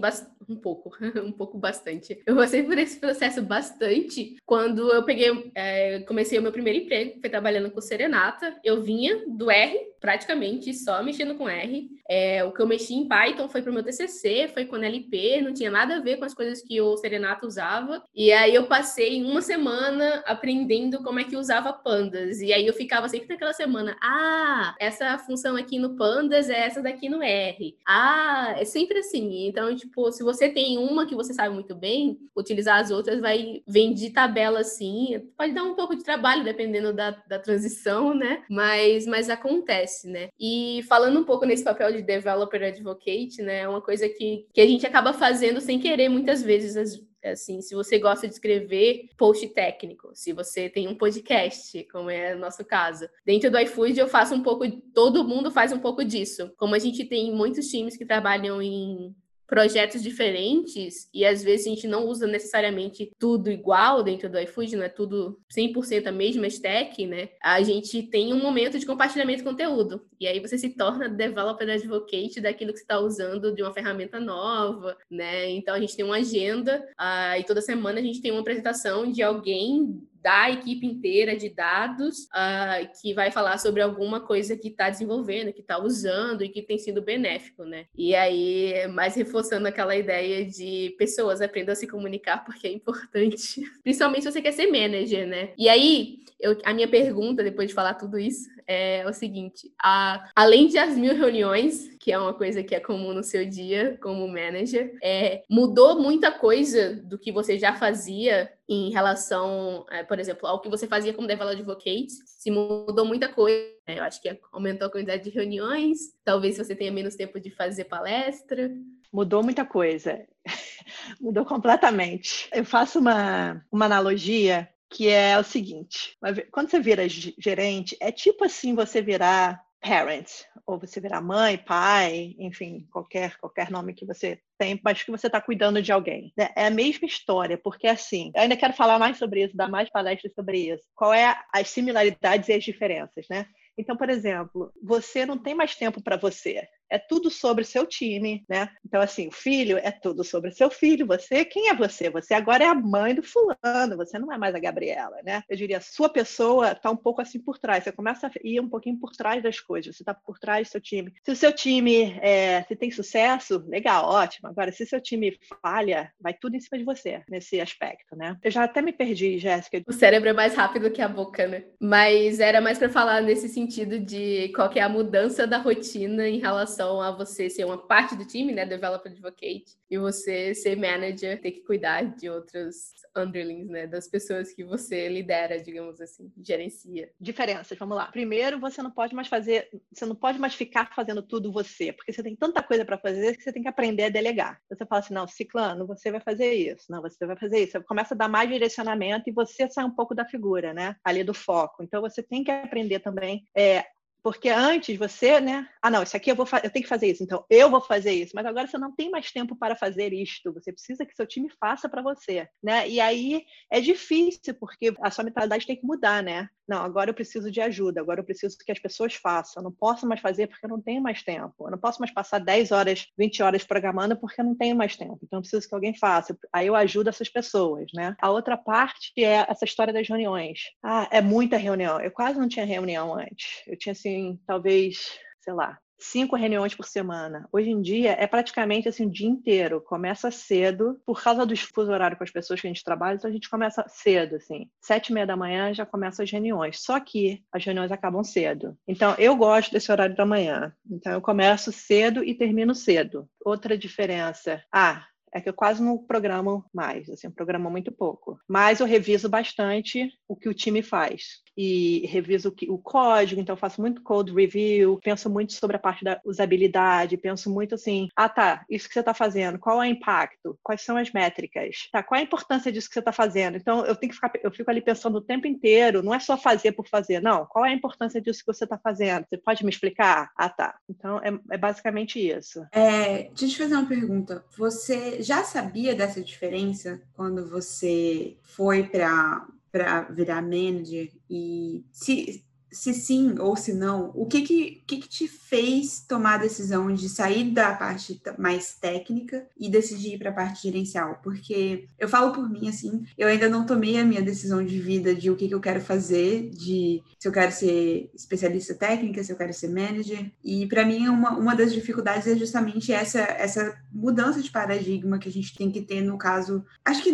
um 0.53 0.57
pouco, 0.57 0.93
um 1.25 1.33
pouco 1.33 1.59
bastante. 1.59 2.21
Eu 2.27 2.37
passei 2.37 2.63
por 2.63 2.79
esse 2.79 2.99
processo 2.99 3.43
bastante 3.43 4.37
quando 4.45 4.93
eu 4.93 5.03
peguei, 5.05 5.51
é, 5.55 6.01
comecei 6.01 6.39
o 6.39 6.43
meu 6.43 6.53
primeiro 6.53 6.81
emprego, 6.81 7.21
foi 7.21 7.31
trabalhando 7.31 7.71
com 7.71 7.81
Serenata. 7.81 8.57
Eu 8.63 8.83
vinha 8.83 9.25
do 9.27 9.51
R, 9.51 9.93
praticamente 10.01 10.75
só 10.75 11.03
mexendo 11.03 11.37
com 11.37 11.49
R. 11.49 11.89
É, 12.09 12.45
o 12.45 12.53
que 12.53 12.61
eu 12.61 12.67
mexi 12.67 12.95
em 12.95 13.09
Python 13.09 13.49
foi 13.49 13.63
para 13.63 13.71
o 13.71 13.75
meu 13.75 13.83
TCC, 13.83 14.49
foi 14.53 14.67
com 14.67 14.77
NLP, 14.77 15.41
não 15.41 15.55
tinha 15.55 15.71
nada 15.71 15.97
a 15.97 16.01
ver 16.01 16.17
com 16.17 16.25
as 16.25 16.35
coisas 16.35 16.61
que 16.61 16.81
o 16.81 16.97
Serenata 16.97 17.47
usava. 17.47 18.03
E 18.15 18.33
aí 18.33 18.55
eu 18.55 18.67
passei 18.67 19.23
uma 19.23 19.41
semana 19.41 20.23
aprendendo 20.27 21.03
como 21.03 21.21
é 21.21 21.25
que 21.25 21.37
usava 21.37 21.73
pandas. 21.73 22.41
E 22.41 22.53
aí 22.53 22.67
eu 22.67 22.75
ficava 22.75 23.09
sempre 23.09 23.29
naquela 23.29 23.53
semana, 23.53 23.97
ah, 24.03 24.75
essa 24.79 25.17
função 25.19 25.57
aqui 25.57 25.79
no 25.79 25.97
pandas 25.97 26.51
é 26.51 26.67
essa 26.67 26.83
daqui 26.83 27.09
no 27.09 27.23
R. 27.23 27.77
Ah, 27.87 28.57
é 28.59 28.65
sempre 28.65 28.99
assim. 28.99 29.47
Então, 29.47 29.75
tipo, 29.75 30.11
se 30.13 30.23
você 30.23 30.42
tem 30.49 30.79
uma 30.79 31.07
que 31.07 31.15
você 31.15 31.33
sabe 31.33 31.55
muito 31.55 31.75
bem, 31.75 32.19
utilizar 32.37 32.81
as 32.81 32.91
outras 32.91 33.21
vai 33.21 33.63
vem 33.67 33.93
de 33.95 34.11
tabela 34.11 34.61
assim. 34.61 35.21
Pode 35.37 35.53
dar 35.53 35.65
um 35.65 35.75
pouco 35.75 35.97
de 35.97 36.05
trabalho 36.05 36.45
dependendo 36.45 36.93
da, 36.93 37.11
da 37.29 37.39
transição, 37.39 38.15
né? 38.15 38.45
Mas, 38.49 39.07
mas 39.07 39.31
acontece, 39.31 40.09
né? 40.09 40.29
E 40.39 40.83
falando 40.89 41.21
um 41.21 41.25
pouco 41.25 41.45
nesse 41.45 41.65
papel 41.65 41.93
de 41.93 42.03
developer 42.03 42.63
advocate, 42.63 43.43
né? 43.43 43.61
É 43.61 43.69
uma 43.69 43.81
coisa 43.81 44.09
que, 44.09 44.47
que 44.53 44.61
a 44.61 44.67
gente 44.67 44.87
acaba 44.87 45.13
fazendo 45.13 45.61
sem 45.61 45.79
querer 45.79 46.09
muitas 46.09 46.43
vezes. 46.43 47.03
Assim, 47.25 47.63
se 47.63 47.73
você 47.73 48.01
gosta 48.01 48.27
de 48.27 48.35
escrever 48.35 49.09
post 49.17 49.47
técnico, 49.51 50.11
se 50.13 50.33
você 50.33 50.69
tem 50.69 50.89
um 50.89 50.97
podcast, 50.97 51.85
como 51.85 52.11
é 52.11 52.35
o 52.35 52.39
nosso 52.39 52.65
caso. 52.65 53.09
Dentro 53.25 53.49
do 53.49 53.59
iFood 53.61 53.97
eu 53.97 54.09
faço 54.09 54.35
um 54.35 54.43
pouco, 54.43 54.69
todo 54.93 55.23
mundo 55.23 55.49
faz 55.49 55.73
um 55.73 55.79
pouco 55.79 56.05
disso. 56.05 56.53
Como 56.57 56.75
a 56.75 56.81
gente 56.81 57.05
tem 57.05 57.33
muitos 57.33 57.69
times 57.69 57.97
que 57.97 58.05
trabalham 58.05 58.61
em 58.61 59.15
projetos 59.53 60.03
diferentes 60.03 61.11
e 61.13 61.27
às 61.27 61.45
vezes 61.45 61.67
a 61.67 61.69
gente 61.69 61.87
não 61.87 62.07
usa 62.07 62.27
necessariamente 62.27 63.13
tudo 63.19 63.51
igual 63.51 64.03
dentro 64.03 64.31
do 64.31 64.39
iFood, 64.39 64.77
não 64.77 64.83
é 64.83 64.89
tudo 64.89 65.39
100% 65.55 66.07
a 66.07 66.11
mesma 66.11 66.47
stack, 66.47 67.07
né? 67.07 67.29
A 67.43 67.63
gente 67.63 68.03
tem 68.05 68.33
um 68.33 68.41
momento 68.41 68.79
de 68.79 68.87
compartilhamento 68.87 69.41
de 69.41 69.45
conteúdo 69.45 70.07
e 70.19 70.27
aí 70.27 70.41
você 70.41 70.57
se 70.57 70.71
torna 70.71 71.07
developer 71.07 71.69
advocate 71.69 72.41
daquilo 72.41 72.73
que 72.73 72.79
você 72.79 72.85
está 72.85 72.99
usando 72.99 73.55
de 73.55 73.63
uma 73.63 73.75
ferramenta 73.75 74.19
nova, 74.19 74.97
né? 75.11 75.51
Então 75.51 75.75
a 75.75 75.81
gente 75.81 75.97
tem 75.97 76.05
uma 76.07 76.17
agenda 76.17 76.83
uh, 76.99 77.39
e 77.39 77.45
toda 77.45 77.61
semana 77.61 78.01
a 78.01 78.03
gente 78.03 78.23
tem 78.23 78.31
uma 78.31 78.41
apresentação 78.41 79.13
de 79.13 79.23
alguém 79.23 80.03
da 80.23 80.51
equipe 80.51 80.87
inteira 80.87 81.37
de 81.37 81.49
dados 81.49 82.25
uh, 82.27 82.89
que 83.01 83.13
vai 83.13 83.31
falar 83.31 83.59
sobre 83.59 83.83
alguma 83.83 84.21
coisa 84.21 84.57
que 84.57 84.69
está 84.69 84.89
desenvolvendo, 84.89 85.53
que 85.53 85.61
está 85.61 85.83
usando 85.83 86.45
e 86.45 86.49
que 86.49 86.63
tem 86.63 86.79
sido 86.79 87.03
benéfico, 87.03 87.65
né? 87.65 87.87
E 87.97 88.15
aí, 88.15 88.87
mais 88.89 89.17
reforçando 89.17 89.67
aquela 89.67 89.97
ideia 89.97 90.47
de 90.47 90.95
pessoas 90.97 91.41
aprendam 91.41 91.73
a 91.73 91.77
se 91.77 91.89
comunicar 91.89 92.45
porque 92.45 92.69
é 92.69 92.73
importante, 92.73 93.61
principalmente 93.83 94.23
se 94.23 94.33
você 94.33 94.41
quer 94.41 94.53
ser 94.53 94.67
manager, 94.67 95.27
né? 95.27 95.53
E 95.59 95.69
aí, 95.69 96.21
eu, 96.43 96.59
a 96.65 96.75
minha 96.75 96.89
pergunta, 96.89 97.45
depois 97.45 97.69
de 97.69 97.75
falar 97.75 97.95
tudo 97.95 98.19
isso, 98.19 98.51
é 98.67 99.05
o 99.09 99.13
seguinte: 99.13 99.73
a, 99.81 100.29
além 100.35 100.67
de 100.67 100.77
as 100.77 100.97
mil 100.97 101.15
reuniões, 101.15 101.97
que 102.01 102.11
é 102.11 102.19
uma 102.19 102.35
coisa 102.35 102.65
que 102.65 102.75
é 102.75 102.81
comum 102.81 103.15
no 103.15 103.23
seu 103.23 103.49
dia 103.49 103.97
como 104.03 104.27
manager, 104.27 104.99
é, 105.01 105.43
mudou 105.49 106.03
muita 106.03 106.33
coisa 106.33 106.97
do 106.97 107.17
que 107.17 107.31
você 107.31 107.57
já 107.57 107.75
fazia 107.75 108.53
em 108.69 108.91
relação, 108.91 109.87
é, 109.89 110.03
por 110.03 110.19
exemplo, 110.19 110.49
ao 110.49 110.61
que 110.61 110.69
você 110.69 110.89
fazia 110.89 111.15
como 111.15 111.29
developer 111.29 111.57
advocate? 111.57 112.11
Se 112.27 112.51
mudou 112.51 113.05
muita 113.05 113.29
coisa, 113.29 113.65
é, 113.87 113.99
eu 113.99 114.03
acho 114.03 114.21
que 114.21 114.37
aumentou 114.51 114.89
a 114.89 114.91
quantidade 114.91 115.23
de 115.23 115.31
reuniões, 115.31 115.99
talvez 116.25 116.59
você 116.59 116.75
tenha 116.75 116.91
menos 116.91 117.15
tempo 117.15 117.39
de 117.39 117.51
fazer 117.51 117.85
palestra. 117.85 118.69
Mudou 119.13 119.45
muita 119.45 119.65
coisa. 119.65 120.27
Mudou 121.21 121.45
completamente. 121.45 122.49
Eu 122.53 122.65
faço 122.65 122.99
uma, 122.99 123.65
uma 123.71 123.85
analogia 123.85 124.69
que 124.93 125.09
é 125.09 125.39
o 125.39 125.43
seguinte: 125.43 126.17
quando 126.51 126.71
você 126.71 126.79
vira 126.79 127.09
gerente, 127.09 127.97
é 128.01 128.13
tipo 128.13 128.45
assim 128.45 128.75
você 128.75 129.01
virar 129.01 129.61
parent, 129.81 130.31
ou 130.65 130.79
você 130.79 131.01
virar 131.01 131.21
mãe, 131.21 131.59
pai, 131.59 132.37
enfim, 132.39 132.87
qualquer, 132.93 133.37
qualquer 133.39 133.69
nome 133.69 133.95
que 133.95 134.07
você 134.07 134.41
tem, 134.57 134.81
mas 134.85 135.03
que 135.03 135.11
você 135.11 135.27
está 135.27 135.41
cuidando 135.41 135.83
de 135.83 135.91
alguém. 135.91 136.33
Né? 136.37 136.51
É 136.57 136.67
a 136.67 136.71
mesma 136.71 137.07
história, 137.07 137.59
porque 137.59 137.89
assim, 137.89 138.31
eu 138.35 138.43
ainda 138.43 138.57
quero 138.57 138.73
falar 138.73 138.99
mais 138.99 139.19
sobre 139.19 139.43
isso, 139.43 139.57
dar 139.57 139.69
mais 139.69 139.91
palestras 139.91 140.33
sobre 140.35 140.59
isso. 140.73 140.85
Qual 140.95 141.13
é 141.13 141.37
as 141.53 141.69
similaridades 141.69 142.49
e 142.49 142.53
as 142.53 142.63
diferenças, 142.63 143.27
né? 143.29 143.47
Então, 143.77 143.97
por 143.97 144.09
exemplo, 144.11 144.73
você 144.83 145.25
não 145.25 145.39
tem 145.39 145.55
mais 145.55 145.75
tempo 145.75 146.03
para 146.03 146.17
você 146.17 146.69
é 146.93 146.99
tudo 146.99 147.31
sobre 147.31 147.65
seu 147.65 147.87
time, 147.87 148.45
né? 148.47 148.69
Então, 148.85 149.01
assim, 149.01 149.27
o 149.27 149.33
filho 149.33 149.79
é 149.79 149.91
tudo 149.91 150.23
sobre 150.23 150.51
seu 150.51 150.71
filho. 150.71 151.07
Você, 151.07 151.43
quem 151.43 151.71
é 151.71 151.75
você? 151.75 152.11
Você 152.11 152.35
agora 152.35 152.65
é 152.65 152.67
a 152.67 152.75
mãe 152.75 153.15
do 153.15 153.23
fulano, 153.23 153.97
você 153.97 154.19
não 154.19 154.31
é 154.31 154.37
mais 154.37 154.55
a 154.55 154.59
Gabriela, 154.59 155.17
né? 155.25 155.43
Eu 155.49 155.57
diria, 155.57 155.81
sua 155.81 156.11
pessoa 156.11 156.73
está 156.73 156.91
um 156.91 156.97
pouco 156.97 157.23
assim 157.23 157.41
por 157.41 157.59
trás. 157.59 157.83
Você 157.83 157.93
começa 157.93 158.27
a 158.27 158.31
ir 158.45 158.61
um 158.61 158.69
pouquinho 158.69 158.99
por 158.99 159.13
trás 159.13 159.43
das 159.43 159.59
coisas. 159.59 159.97
Você 159.97 160.03
está 160.03 160.13
por 160.13 160.39
trás 160.39 160.69
do 160.69 160.73
seu 160.73 160.81
time. 160.83 161.15
Se 161.25 161.31
o 161.31 161.37
seu 161.37 161.51
time 161.51 162.19
é, 162.21 162.63
se 162.65 162.77
tem 162.77 162.91
sucesso, 162.91 163.65
legal, 163.67 164.05
ótimo. 164.11 164.49
Agora, 164.49 164.71
se 164.71 164.85
seu 164.85 165.01
time 165.01 165.39
falha, 165.63 166.13
vai 166.21 166.35
tudo 166.35 166.57
em 166.57 166.61
cima 166.61 166.77
de 166.77 166.85
você 166.85 167.23
nesse 167.27 167.59
aspecto, 167.59 168.15
né? 168.15 168.37
Eu 168.43 168.51
já 168.51 168.65
até 168.65 168.83
me 168.83 168.93
perdi, 168.93 169.39
Jéssica. 169.39 169.83
O 169.89 169.93
cérebro 169.95 170.29
é 170.29 170.35
mais 170.35 170.55
rápido 170.55 170.91
que 170.91 171.01
a 171.01 171.09
boca, 171.09 171.47
né? 171.47 171.65
Mas 171.81 172.39
era 172.39 172.61
mais 172.61 172.79
para 172.79 172.91
falar 172.91 173.23
nesse 173.23 173.49
sentido 173.49 173.99
de 173.99 174.51
qual 174.55 174.71
é 174.75 174.81
a 174.81 174.89
mudança 174.91 175.47
da 175.47 175.57
rotina 175.57 176.29
em 176.29 176.39
relação 176.39 176.82
relação 176.83 177.01
a 177.01 177.11
você 177.11 177.49
ser 177.49 177.65
uma 177.65 177.79
parte 177.79 178.17
do 178.17 178.27
time, 178.27 178.53
né, 178.53 178.67
developer 178.67 179.11
advocate, 179.11 179.77
e 179.91 179.99
você 179.99 180.55
ser 180.55 180.77
manager, 180.77 181.41
ter 181.41 181.53
que 181.53 181.61
cuidar 181.61 182.03
de 182.03 182.29
outros 182.29 182.93
underlings, 183.17 183.69
né, 183.69 183.87
das 183.87 184.09
pessoas 184.09 184.53
que 184.53 184.65
você 184.65 185.09
lidera, 185.09 185.61
digamos 185.61 186.01
assim, 186.01 186.33
gerencia. 186.43 187.11
Diferenças, 187.21 187.79
vamos 187.79 187.97
lá. 187.97 188.07
Primeiro, 188.07 188.59
você 188.59 188.83
não 188.83 188.91
pode 188.91 189.15
mais 189.15 189.29
fazer, 189.29 189.69
você 189.93 190.07
não 190.07 190.15
pode 190.15 190.39
mais 190.39 190.55
ficar 190.55 190.93
fazendo 190.95 191.23
tudo 191.23 191.53
você, 191.53 191.93
porque 191.93 192.13
você 192.13 192.23
tem 192.23 192.35
tanta 192.35 192.63
coisa 192.63 192.85
para 192.85 192.99
fazer 192.99 193.37
que 193.37 193.43
você 193.43 193.53
tem 193.53 193.63
que 193.63 193.69
aprender 193.69 194.05
a 194.05 194.09
delegar. 194.09 194.59
Você 194.69 194.87
fala 194.87 195.01
assim, 195.01 195.15
não, 195.15 195.27
ciclano, 195.27 195.87
você 195.87 196.11
vai 196.11 196.21
fazer 196.21 196.53
isso, 196.53 196.91
não, 196.91 197.03
você 197.03 197.27
vai 197.27 197.37
fazer 197.37 197.61
isso. 197.61 197.73
Você 197.73 197.81
começa 197.81 198.15
a 198.15 198.17
dar 198.17 198.29
mais 198.29 198.49
direcionamento 198.49 199.29
e 199.29 199.33
você 199.33 199.69
sai 199.71 199.85
um 199.85 199.91
pouco 199.95 200.15
da 200.15 200.25
figura, 200.25 200.73
né, 200.73 200.97
ali 201.05 201.23
do 201.23 201.35
foco. 201.35 201.83
Então, 201.83 202.01
você 202.01 202.23
tem 202.23 202.43
que 202.43 202.51
aprender 202.51 203.01
também 203.01 203.45
é, 203.55 203.85
porque 204.23 204.49
antes 204.49 204.97
você, 204.97 205.41
né? 205.41 205.69
Ah, 205.83 205.91
não, 205.91 206.03
isso 206.03 206.17
aqui 206.17 206.31
eu 206.31 206.37
vou 206.37 206.47
eu 206.63 206.71
tenho 206.71 206.83
que 206.85 206.89
fazer 206.89 207.09
isso, 207.09 207.25
então 207.25 207.45
eu 207.51 207.69
vou 207.69 207.81
fazer 207.81 208.13
isso. 208.13 208.33
Mas 208.35 208.47
agora 208.47 208.67
você 208.67 208.79
não 208.79 208.95
tem 208.95 209.11
mais 209.11 209.33
tempo 209.33 209.57
para 209.57 209.75
fazer 209.75 210.13
isto. 210.13 210.53
Você 210.53 210.73
precisa 210.73 211.05
que 211.05 211.15
seu 211.15 211.27
time 211.27 211.51
faça 211.61 211.89
para 211.89 212.03
você, 212.03 212.49
né? 212.63 212.89
E 212.89 213.01
aí 213.01 213.45
é 213.71 213.81
difícil 213.81 214.55
porque 214.61 214.95
a 215.03 215.11
sua 215.11 215.25
mentalidade 215.25 215.67
tem 215.67 215.77
que 215.77 215.87
mudar, 215.87 216.23
né? 216.23 216.49
Não, 216.69 216.83
agora 216.83 217.11
eu 217.11 217.15
preciso 217.15 217.51
de 217.51 217.61
ajuda, 217.61 218.01
agora 218.01 218.21
eu 218.21 218.25
preciso 218.25 218.57
que 218.59 218.73
as 218.73 218.79
pessoas 218.79 219.15
façam. 219.15 219.61
Eu 219.61 219.65
não 219.65 219.73
posso 219.73 220.07
mais 220.07 220.21
fazer 220.21 220.47
porque 220.47 220.65
eu 220.65 220.71
não 220.71 220.81
tenho 220.81 221.03
mais 221.03 221.23
tempo. 221.23 221.55
Eu 221.61 221.71
não 221.71 221.79
posso 221.79 222.01
mais 222.01 222.13
passar 222.13 222.39
10 222.39 222.71
horas, 222.71 223.07
20 223.19 223.43
horas 223.43 223.65
programando 223.65 224.17
porque 224.17 224.41
eu 224.41 224.45
não 224.45 224.55
tenho 224.55 224.77
mais 224.77 224.97
tempo. 224.97 225.19
Então 225.23 225.39
eu 225.39 225.43
preciso 225.43 225.69
que 225.69 225.75
alguém 225.75 225.95
faça. 225.95 226.37
Aí 226.53 226.67
eu 226.67 226.77
ajudo 226.77 227.09
essas 227.09 227.29
pessoas, 227.29 227.91
né? 227.95 228.17
A 228.21 228.31
outra 228.31 228.57
parte 228.57 229.13
é 229.19 229.45
essa 229.49 229.65
história 229.65 229.93
das 229.93 230.09
reuniões. 230.09 230.61
Ah, 230.83 231.09
é 231.11 231.21
muita 231.21 231.57
reunião. 231.57 232.01
Eu 232.01 232.11
quase 232.11 232.39
não 232.39 232.49
tinha 232.49 232.65
reunião 232.65 233.15
antes. 233.15 233.63
Eu 233.67 233.77
tinha 233.77 233.93
assim, 233.93 234.39
talvez, 234.47 235.19
sei 235.41 235.53
lá, 235.53 235.79
cinco 236.03 236.37
reuniões 236.37 236.75
por 236.75 236.87
semana. 236.87 237.49
Hoje 237.53 237.71
em 237.71 237.81
dia 237.81 238.13
é 238.13 238.27
praticamente 238.27 238.89
assim 238.89 239.07
o 239.07 239.11
dia 239.11 239.29
inteiro. 239.29 239.81
Começa 239.81 240.31
cedo, 240.31 241.01
por 241.07 241.23
causa 241.23 241.47
do 241.47 241.57
fuso 241.57 241.91
horário 241.93 242.17
com 242.17 242.25
as 242.25 242.31
pessoas 242.31 242.61
que 242.61 242.67
a 242.67 242.71
gente 242.71 242.85
trabalha, 242.85 243.17
então 243.17 243.31
a 243.31 243.33
gente 243.33 243.49
começa 243.49 243.85
cedo, 243.89 244.37
assim. 244.37 244.69
Sete 244.81 245.09
e 245.09 245.13
meia 245.13 245.27
da 245.27 245.37
manhã 245.37 245.73
já 245.73 245.87
começam 245.87 246.23
as 246.23 246.31
reuniões. 246.31 246.83
Só 246.83 246.99
que 247.01 247.43
as 247.53 247.65
reuniões 247.65 247.93
acabam 247.93 248.23
cedo. 248.25 248.77
Então 248.87 249.15
eu 249.19 249.37
gosto 249.37 249.73
desse 249.73 249.91
horário 249.91 250.17
da 250.17 250.27
manhã. 250.27 250.75
Então 250.91 251.13
eu 251.13 251.21
começo 251.21 251.73
cedo 251.73 252.25
e 252.25 252.35
termino 252.35 252.75
cedo. 252.75 253.29
Outra 253.45 253.77
diferença. 253.77 254.63
Ah, 254.73 255.07
é 255.33 255.41
que 255.41 255.49
eu 255.49 255.55
quase 255.55 255.83
não 255.83 255.99
programo 255.99 256.65
mais, 256.73 257.09
assim, 257.09 257.31
programo 257.31 257.71
muito 257.71 257.91
pouco. 257.91 258.39
Mas 258.47 258.81
eu 258.81 258.87
reviso 258.87 259.29
bastante 259.29 260.11
o 260.29 260.37
que 260.37 260.49
o 260.49 260.55
time 260.55 260.83
faz. 260.83 261.43
E 261.57 262.07
reviso 262.07 262.49
o, 262.49 262.53
que, 262.53 262.71
o 262.71 262.79
código, 262.79 263.41
então 263.41 263.57
faço 263.57 263.81
muito 263.81 264.03
code 264.03 264.33
review, 264.33 264.99
penso 265.03 265.29
muito 265.29 265.53
sobre 265.53 265.77
a 265.77 265.81
parte 265.81 266.05
da 266.05 266.21
usabilidade, 266.25 267.17
penso 267.17 267.51
muito 267.51 267.75
assim, 267.75 268.09
ah 268.17 268.29
tá, 268.29 268.65
isso 268.71 268.89
que 268.89 268.95
você 268.95 269.01
está 269.01 269.13
fazendo, 269.13 269.59
qual 269.59 269.83
é 269.83 269.89
o 269.89 269.91
impacto? 269.91 270.59
Quais 270.63 270.83
são 270.83 270.97
as 270.97 271.13
métricas? 271.13 271.89
Tá, 271.93 272.03
qual 272.03 272.19
é 272.19 272.23
a 272.23 272.25
importância 272.25 272.73
disso 272.73 272.89
que 272.89 272.95
você 272.95 273.01
está 273.01 273.13
fazendo? 273.13 273.57
Então 273.57 273.85
eu 273.85 273.95
tenho 273.95 274.11
que 274.11 274.15
ficar, 274.15 274.33
eu 274.43 274.51
fico 274.51 274.71
ali 274.71 274.81
pensando 274.81 275.17
o 275.17 275.21
tempo 275.21 275.47
inteiro, 275.47 276.03
não 276.03 276.15
é 276.15 276.21
só 276.21 276.39
fazer 276.39 276.73
por 276.73 276.89
fazer, 276.89 277.21
não. 277.21 277.45
Qual 277.47 277.67
é 277.67 277.71
a 277.71 277.75
importância 277.75 278.21
disso 278.21 278.41
que 278.41 278.53
você 278.53 278.65
está 278.65 278.79
fazendo? 278.79 279.27
Você 279.29 279.37
pode 279.37 279.65
me 279.65 279.71
explicar? 279.71 280.31
Ah 280.37 280.49
tá. 280.49 280.75
Então 280.89 281.19
é, 281.19 281.39
é 281.51 281.59
basicamente 281.59 282.19
isso. 282.19 282.65
É, 282.73 283.25
deixa 283.25 283.45
eu 283.45 283.49
te 283.49 283.59
fazer 283.59 283.75
uma 283.75 283.87
pergunta. 283.87 284.43
Você 284.57 285.22
já 285.23 285.45
sabia 285.45 285.95
dessa 285.95 286.23
diferença 286.23 287.01
quando 287.15 287.49
você 287.49 288.37
foi 288.43 288.85
para 288.85 289.47
para 289.71 290.03
virar 290.03 290.43
manager? 290.43 291.11
E 291.31 291.83
se 291.91 292.45
se 292.73 292.95
sim 292.95 293.35
ou 293.39 293.55
se 293.55 293.75
não, 293.75 294.11
o 294.15 294.27
que 294.27 294.43
que, 294.43 294.83
que 294.87 294.97
que 294.97 295.09
te 295.09 295.29
fez 295.29 296.01
tomar 296.01 296.35
a 296.35 296.43
decisão 296.43 296.93
de 296.93 297.09
sair 297.09 297.51
da 297.51 297.75
parte 297.75 298.21
mais 298.39 298.75
técnica 298.75 299.47
e 299.59 299.69
decidir 299.69 300.15
ir 300.15 300.19
para 300.19 300.31
a 300.31 300.35
parte 300.35 300.63
gerencial? 300.63 301.21
Porque 301.23 301.89
eu 301.99 302.09
falo 302.09 302.33
por 302.33 302.49
mim, 302.49 302.69
assim, 302.69 303.05
eu 303.19 303.29
ainda 303.29 303.49
não 303.49 303.67
tomei 303.67 303.99
a 303.99 304.05
minha 304.05 304.23
decisão 304.23 304.65
de 304.65 304.81
vida 304.81 305.15
de 305.15 305.31
o 305.31 305.37
que, 305.37 305.49
que 305.49 305.55
eu 305.55 305.61
quero 305.61 305.81
fazer, 305.81 306.51
de 306.51 307.03
se 307.19 307.29
eu 307.29 307.33
quero 307.33 307.53
ser 307.53 308.11
especialista 308.15 308.75
técnica, 308.75 309.23
se 309.23 309.31
eu 309.31 309.37
quero 309.37 309.53
ser 309.53 309.69
manager. 309.69 310.31
E 310.43 310.67
para 310.67 310.87
mim, 310.87 311.09
uma, 311.09 311.37
uma 311.37 311.55
das 311.55 311.73
dificuldades 311.73 312.27
é 312.27 312.37
justamente 312.37 312.93
essa, 312.93 313.21
essa 313.21 313.77
mudança 313.93 314.41
de 314.41 314.51
paradigma 314.51 315.19
que 315.19 315.29
a 315.29 315.33
gente 315.33 315.55
tem 315.55 315.71
que 315.71 315.83
ter 315.83 316.01
no 316.01 316.17
caso. 316.17 316.65
Acho 316.85 317.03
que 317.03 317.13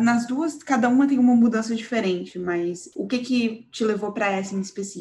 nas 0.00 0.26
duas, 0.26 0.62
cada 0.62 0.88
uma 0.88 1.08
tem 1.08 1.18
uma 1.18 1.34
mudança 1.34 1.74
diferente, 1.74 2.38
mas 2.38 2.88
o 2.94 3.06
que 3.06 3.18
que 3.18 3.68
te 3.72 3.84
levou 3.84 4.12
para 4.12 4.30
essa 4.30 4.54
em 4.54 4.60
específico? 4.60 4.91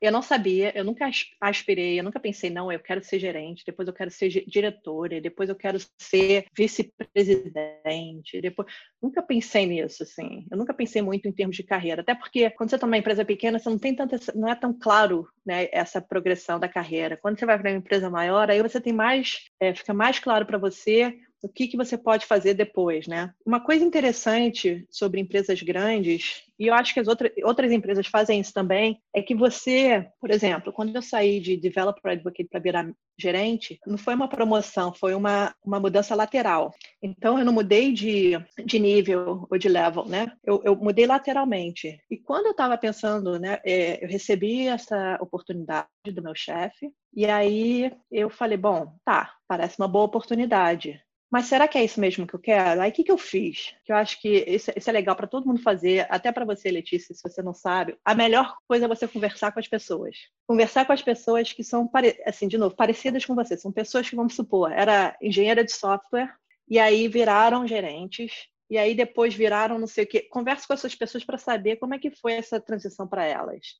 Eu 0.00 0.12
não 0.12 0.22
sabia, 0.22 0.72
eu 0.76 0.84
nunca 0.84 1.10
aspirei, 1.40 1.98
eu 1.98 2.04
nunca 2.04 2.20
pensei, 2.20 2.50
não, 2.50 2.70
eu 2.70 2.78
quero 2.78 3.02
ser 3.02 3.18
gerente, 3.18 3.64
depois 3.66 3.88
eu 3.88 3.94
quero 3.94 4.10
ser 4.10 4.28
diretora, 4.46 5.20
depois 5.20 5.48
eu 5.48 5.56
quero 5.56 5.78
ser 5.98 6.46
vice-presidente, 6.56 8.40
depois... 8.40 8.72
Nunca 9.02 9.22
pensei 9.22 9.66
nisso, 9.66 10.02
assim. 10.02 10.46
Eu 10.50 10.56
nunca 10.56 10.72
pensei 10.72 11.02
muito 11.02 11.28
em 11.28 11.32
termos 11.32 11.56
de 11.56 11.62
carreira, 11.62 12.02
até 12.02 12.14
porque 12.14 12.48
quando 12.50 12.70
você 12.70 12.76
está 12.76 12.86
numa 12.86 12.98
empresa 12.98 13.24
pequena, 13.24 13.58
você 13.58 13.68
não 13.68 13.78
tem 13.78 13.94
tanta, 13.94 14.18
não 14.34 14.48
é 14.48 14.54
tão 14.54 14.72
claro, 14.72 15.28
né, 15.44 15.68
essa 15.72 16.00
progressão 16.00 16.60
da 16.60 16.68
carreira. 16.68 17.16
Quando 17.16 17.38
você 17.38 17.46
vai 17.46 17.58
para 17.58 17.70
uma 17.70 17.78
empresa 17.78 18.08
maior, 18.08 18.50
aí 18.50 18.62
você 18.62 18.80
tem 18.80 18.92
mais, 18.92 19.50
é, 19.60 19.74
fica 19.74 19.92
mais 19.94 20.18
claro 20.18 20.46
para 20.46 20.58
você 20.58 21.18
o 21.42 21.48
que, 21.48 21.68
que 21.68 21.76
você 21.76 21.96
pode 21.96 22.26
fazer 22.26 22.54
depois, 22.54 23.06
né? 23.06 23.32
Uma 23.44 23.60
coisa 23.60 23.84
interessante 23.84 24.86
sobre 24.90 25.20
empresas 25.20 25.62
grandes, 25.62 26.42
e 26.58 26.66
eu 26.66 26.74
acho 26.74 26.92
que 26.92 27.00
as 27.00 27.06
outras, 27.06 27.30
outras 27.44 27.70
empresas 27.70 28.06
fazem 28.06 28.40
isso 28.40 28.52
também, 28.52 29.00
é 29.14 29.22
que 29.22 29.34
você, 29.34 30.08
por 30.20 30.30
exemplo, 30.30 30.72
quando 30.72 30.94
eu 30.94 31.02
saí 31.02 31.38
de 31.38 31.56
Developer 31.56 32.12
Advocate 32.12 32.48
para 32.48 32.60
virar 32.60 32.92
gerente, 33.16 33.78
não 33.86 33.98
foi 33.98 34.14
uma 34.14 34.28
promoção, 34.28 34.92
foi 34.92 35.14
uma, 35.14 35.54
uma 35.64 35.78
mudança 35.80 36.14
lateral. 36.14 36.72
Então, 37.02 37.38
eu 37.38 37.44
não 37.44 37.52
mudei 37.52 37.92
de, 37.92 38.32
de 38.64 38.78
nível 38.78 39.46
ou 39.50 39.58
de 39.58 39.68
level, 39.68 40.04
né? 40.04 40.32
Eu, 40.44 40.60
eu 40.64 40.76
mudei 40.76 41.06
lateralmente. 41.06 42.00
E 42.10 42.16
quando 42.16 42.46
eu 42.46 42.52
estava 42.52 42.76
pensando, 42.76 43.38
né, 43.38 43.60
é, 43.64 44.04
eu 44.04 44.08
recebi 44.08 44.68
essa 44.68 45.18
oportunidade 45.20 45.88
do 46.12 46.22
meu 46.22 46.34
chefe, 46.34 46.90
e 47.14 47.26
aí 47.26 47.92
eu 48.10 48.30
falei, 48.30 48.56
bom, 48.56 48.94
tá, 49.04 49.34
parece 49.48 49.78
uma 49.78 49.88
boa 49.88 50.04
oportunidade 50.04 51.00
mas 51.30 51.44
será 51.46 51.68
que 51.68 51.76
é 51.76 51.84
isso 51.84 52.00
mesmo 52.00 52.26
que 52.26 52.34
eu 52.34 52.38
quero? 52.38 52.80
Aí 52.80 52.90
o 52.90 52.92
que, 52.92 53.04
que 53.04 53.12
eu 53.12 53.18
fiz? 53.18 53.74
Que 53.84 53.92
eu 53.92 53.96
acho 53.96 54.20
que 54.20 54.28
isso, 54.46 54.72
isso 54.74 54.88
é 54.88 54.92
legal 54.92 55.14
para 55.14 55.26
todo 55.26 55.46
mundo 55.46 55.60
fazer, 55.60 56.06
até 56.08 56.32
para 56.32 56.44
você, 56.44 56.70
Letícia, 56.70 57.14
se 57.14 57.22
você 57.22 57.42
não 57.42 57.52
sabe. 57.52 57.98
A 58.02 58.14
melhor 58.14 58.56
coisa 58.66 58.86
é 58.86 58.88
você 58.88 59.06
conversar 59.06 59.52
com 59.52 59.60
as 59.60 59.68
pessoas. 59.68 60.16
Conversar 60.46 60.86
com 60.86 60.92
as 60.92 61.02
pessoas 61.02 61.52
que 61.52 61.62
são, 61.62 61.90
assim, 62.24 62.48
de 62.48 62.56
novo, 62.56 62.74
parecidas 62.74 63.26
com 63.26 63.34
você. 63.34 63.58
São 63.58 63.70
pessoas 63.70 64.08
que, 64.08 64.16
vamos 64.16 64.34
supor, 64.34 64.72
era 64.72 65.16
engenheira 65.20 65.62
de 65.62 65.72
software 65.72 66.34
e 66.66 66.78
aí 66.78 67.08
viraram 67.08 67.66
gerentes 67.66 68.48
e 68.70 68.78
aí 68.78 68.94
depois 68.94 69.34
viraram 69.34 69.78
não 69.78 69.86
sei 69.86 70.04
o 70.04 70.06
quê. 70.06 70.22
Converse 70.30 70.66
com 70.66 70.72
essas 70.72 70.94
pessoas 70.94 71.24
para 71.24 71.36
saber 71.36 71.76
como 71.76 71.94
é 71.94 71.98
que 71.98 72.10
foi 72.10 72.32
essa 72.32 72.58
transição 72.58 73.06
para 73.06 73.26
elas. 73.26 73.76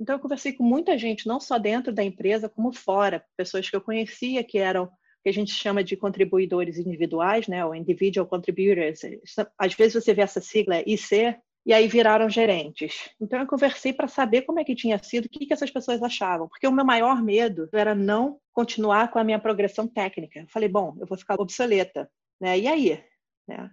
Então, 0.00 0.14
eu 0.14 0.20
conversei 0.20 0.52
com 0.52 0.62
muita 0.62 0.96
gente, 0.96 1.26
não 1.26 1.40
só 1.40 1.58
dentro 1.58 1.92
da 1.92 2.02
empresa, 2.02 2.48
como 2.48 2.72
fora, 2.72 3.24
pessoas 3.36 3.68
que 3.68 3.76
eu 3.76 3.80
conhecia 3.80 4.44
que 4.44 4.58
eram 4.58 4.90
que 5.26 5.30
a 5.30 5.32
gente 5.32 5.52
chama 5.52 5.82
de 5.82 5.96
contribuidores 5.96 6.78
individuais, 6.78 7.48
né, 7.48 7.64
ou 7.64 7.74
individual 7.74 8.28
contributors. 8.28 9.00
Às 9.58 9.74
vezes 9.74 10.04
você 10.04 10.14
vê 10.14 10.22
essa 10.22 10.40
sigla 10.40 10.84
IC, 10.86 11.36
e 11.66 11.72
aí 11.72 11.88
viraram 11.88 12.30
gerentes. 12.30 13.10
Então 13.20 13.40
eu 13.40 13.46
conversei 13.48 13.92
para 13.92 14.06
saber 14.06 14.42
como 14.42 14.60
é 14.60 14.64
que 14.64 14.76
tinha 14.76 14.96
sido, 15.02 15.24
o 15.24 15.28
que, 15.28 15.44
que 15.44 15.52
essas 15.52 15.68
pessoas 15.68 16.00
achavam, 16.00 16.46
porque 16.46 16.68
o 16.68 16.70
meu 16.70 16.84
maior 16.84 17.20
medo 17.20 17.68
era 17.72 17.92
não 17.92 18.38
continuar 18.52 19.10
com 19.10 19.18
a 19.18 19.24
minha 19.24 19.40
progressão 19.40 19.88
técnica. 19.88 20.38
Eu 20.38 20.48
falei, 20.48 20.68
bom, 20.68 20.96
eu 21.00 21.06
vou 21.08 21.18
ficar 21.18 21.40
obsoleta, 21.40 22.08
né? 22.40 22.56
E 22.56 22.68
aí, 22.68 23.04
né? 23.48 23.68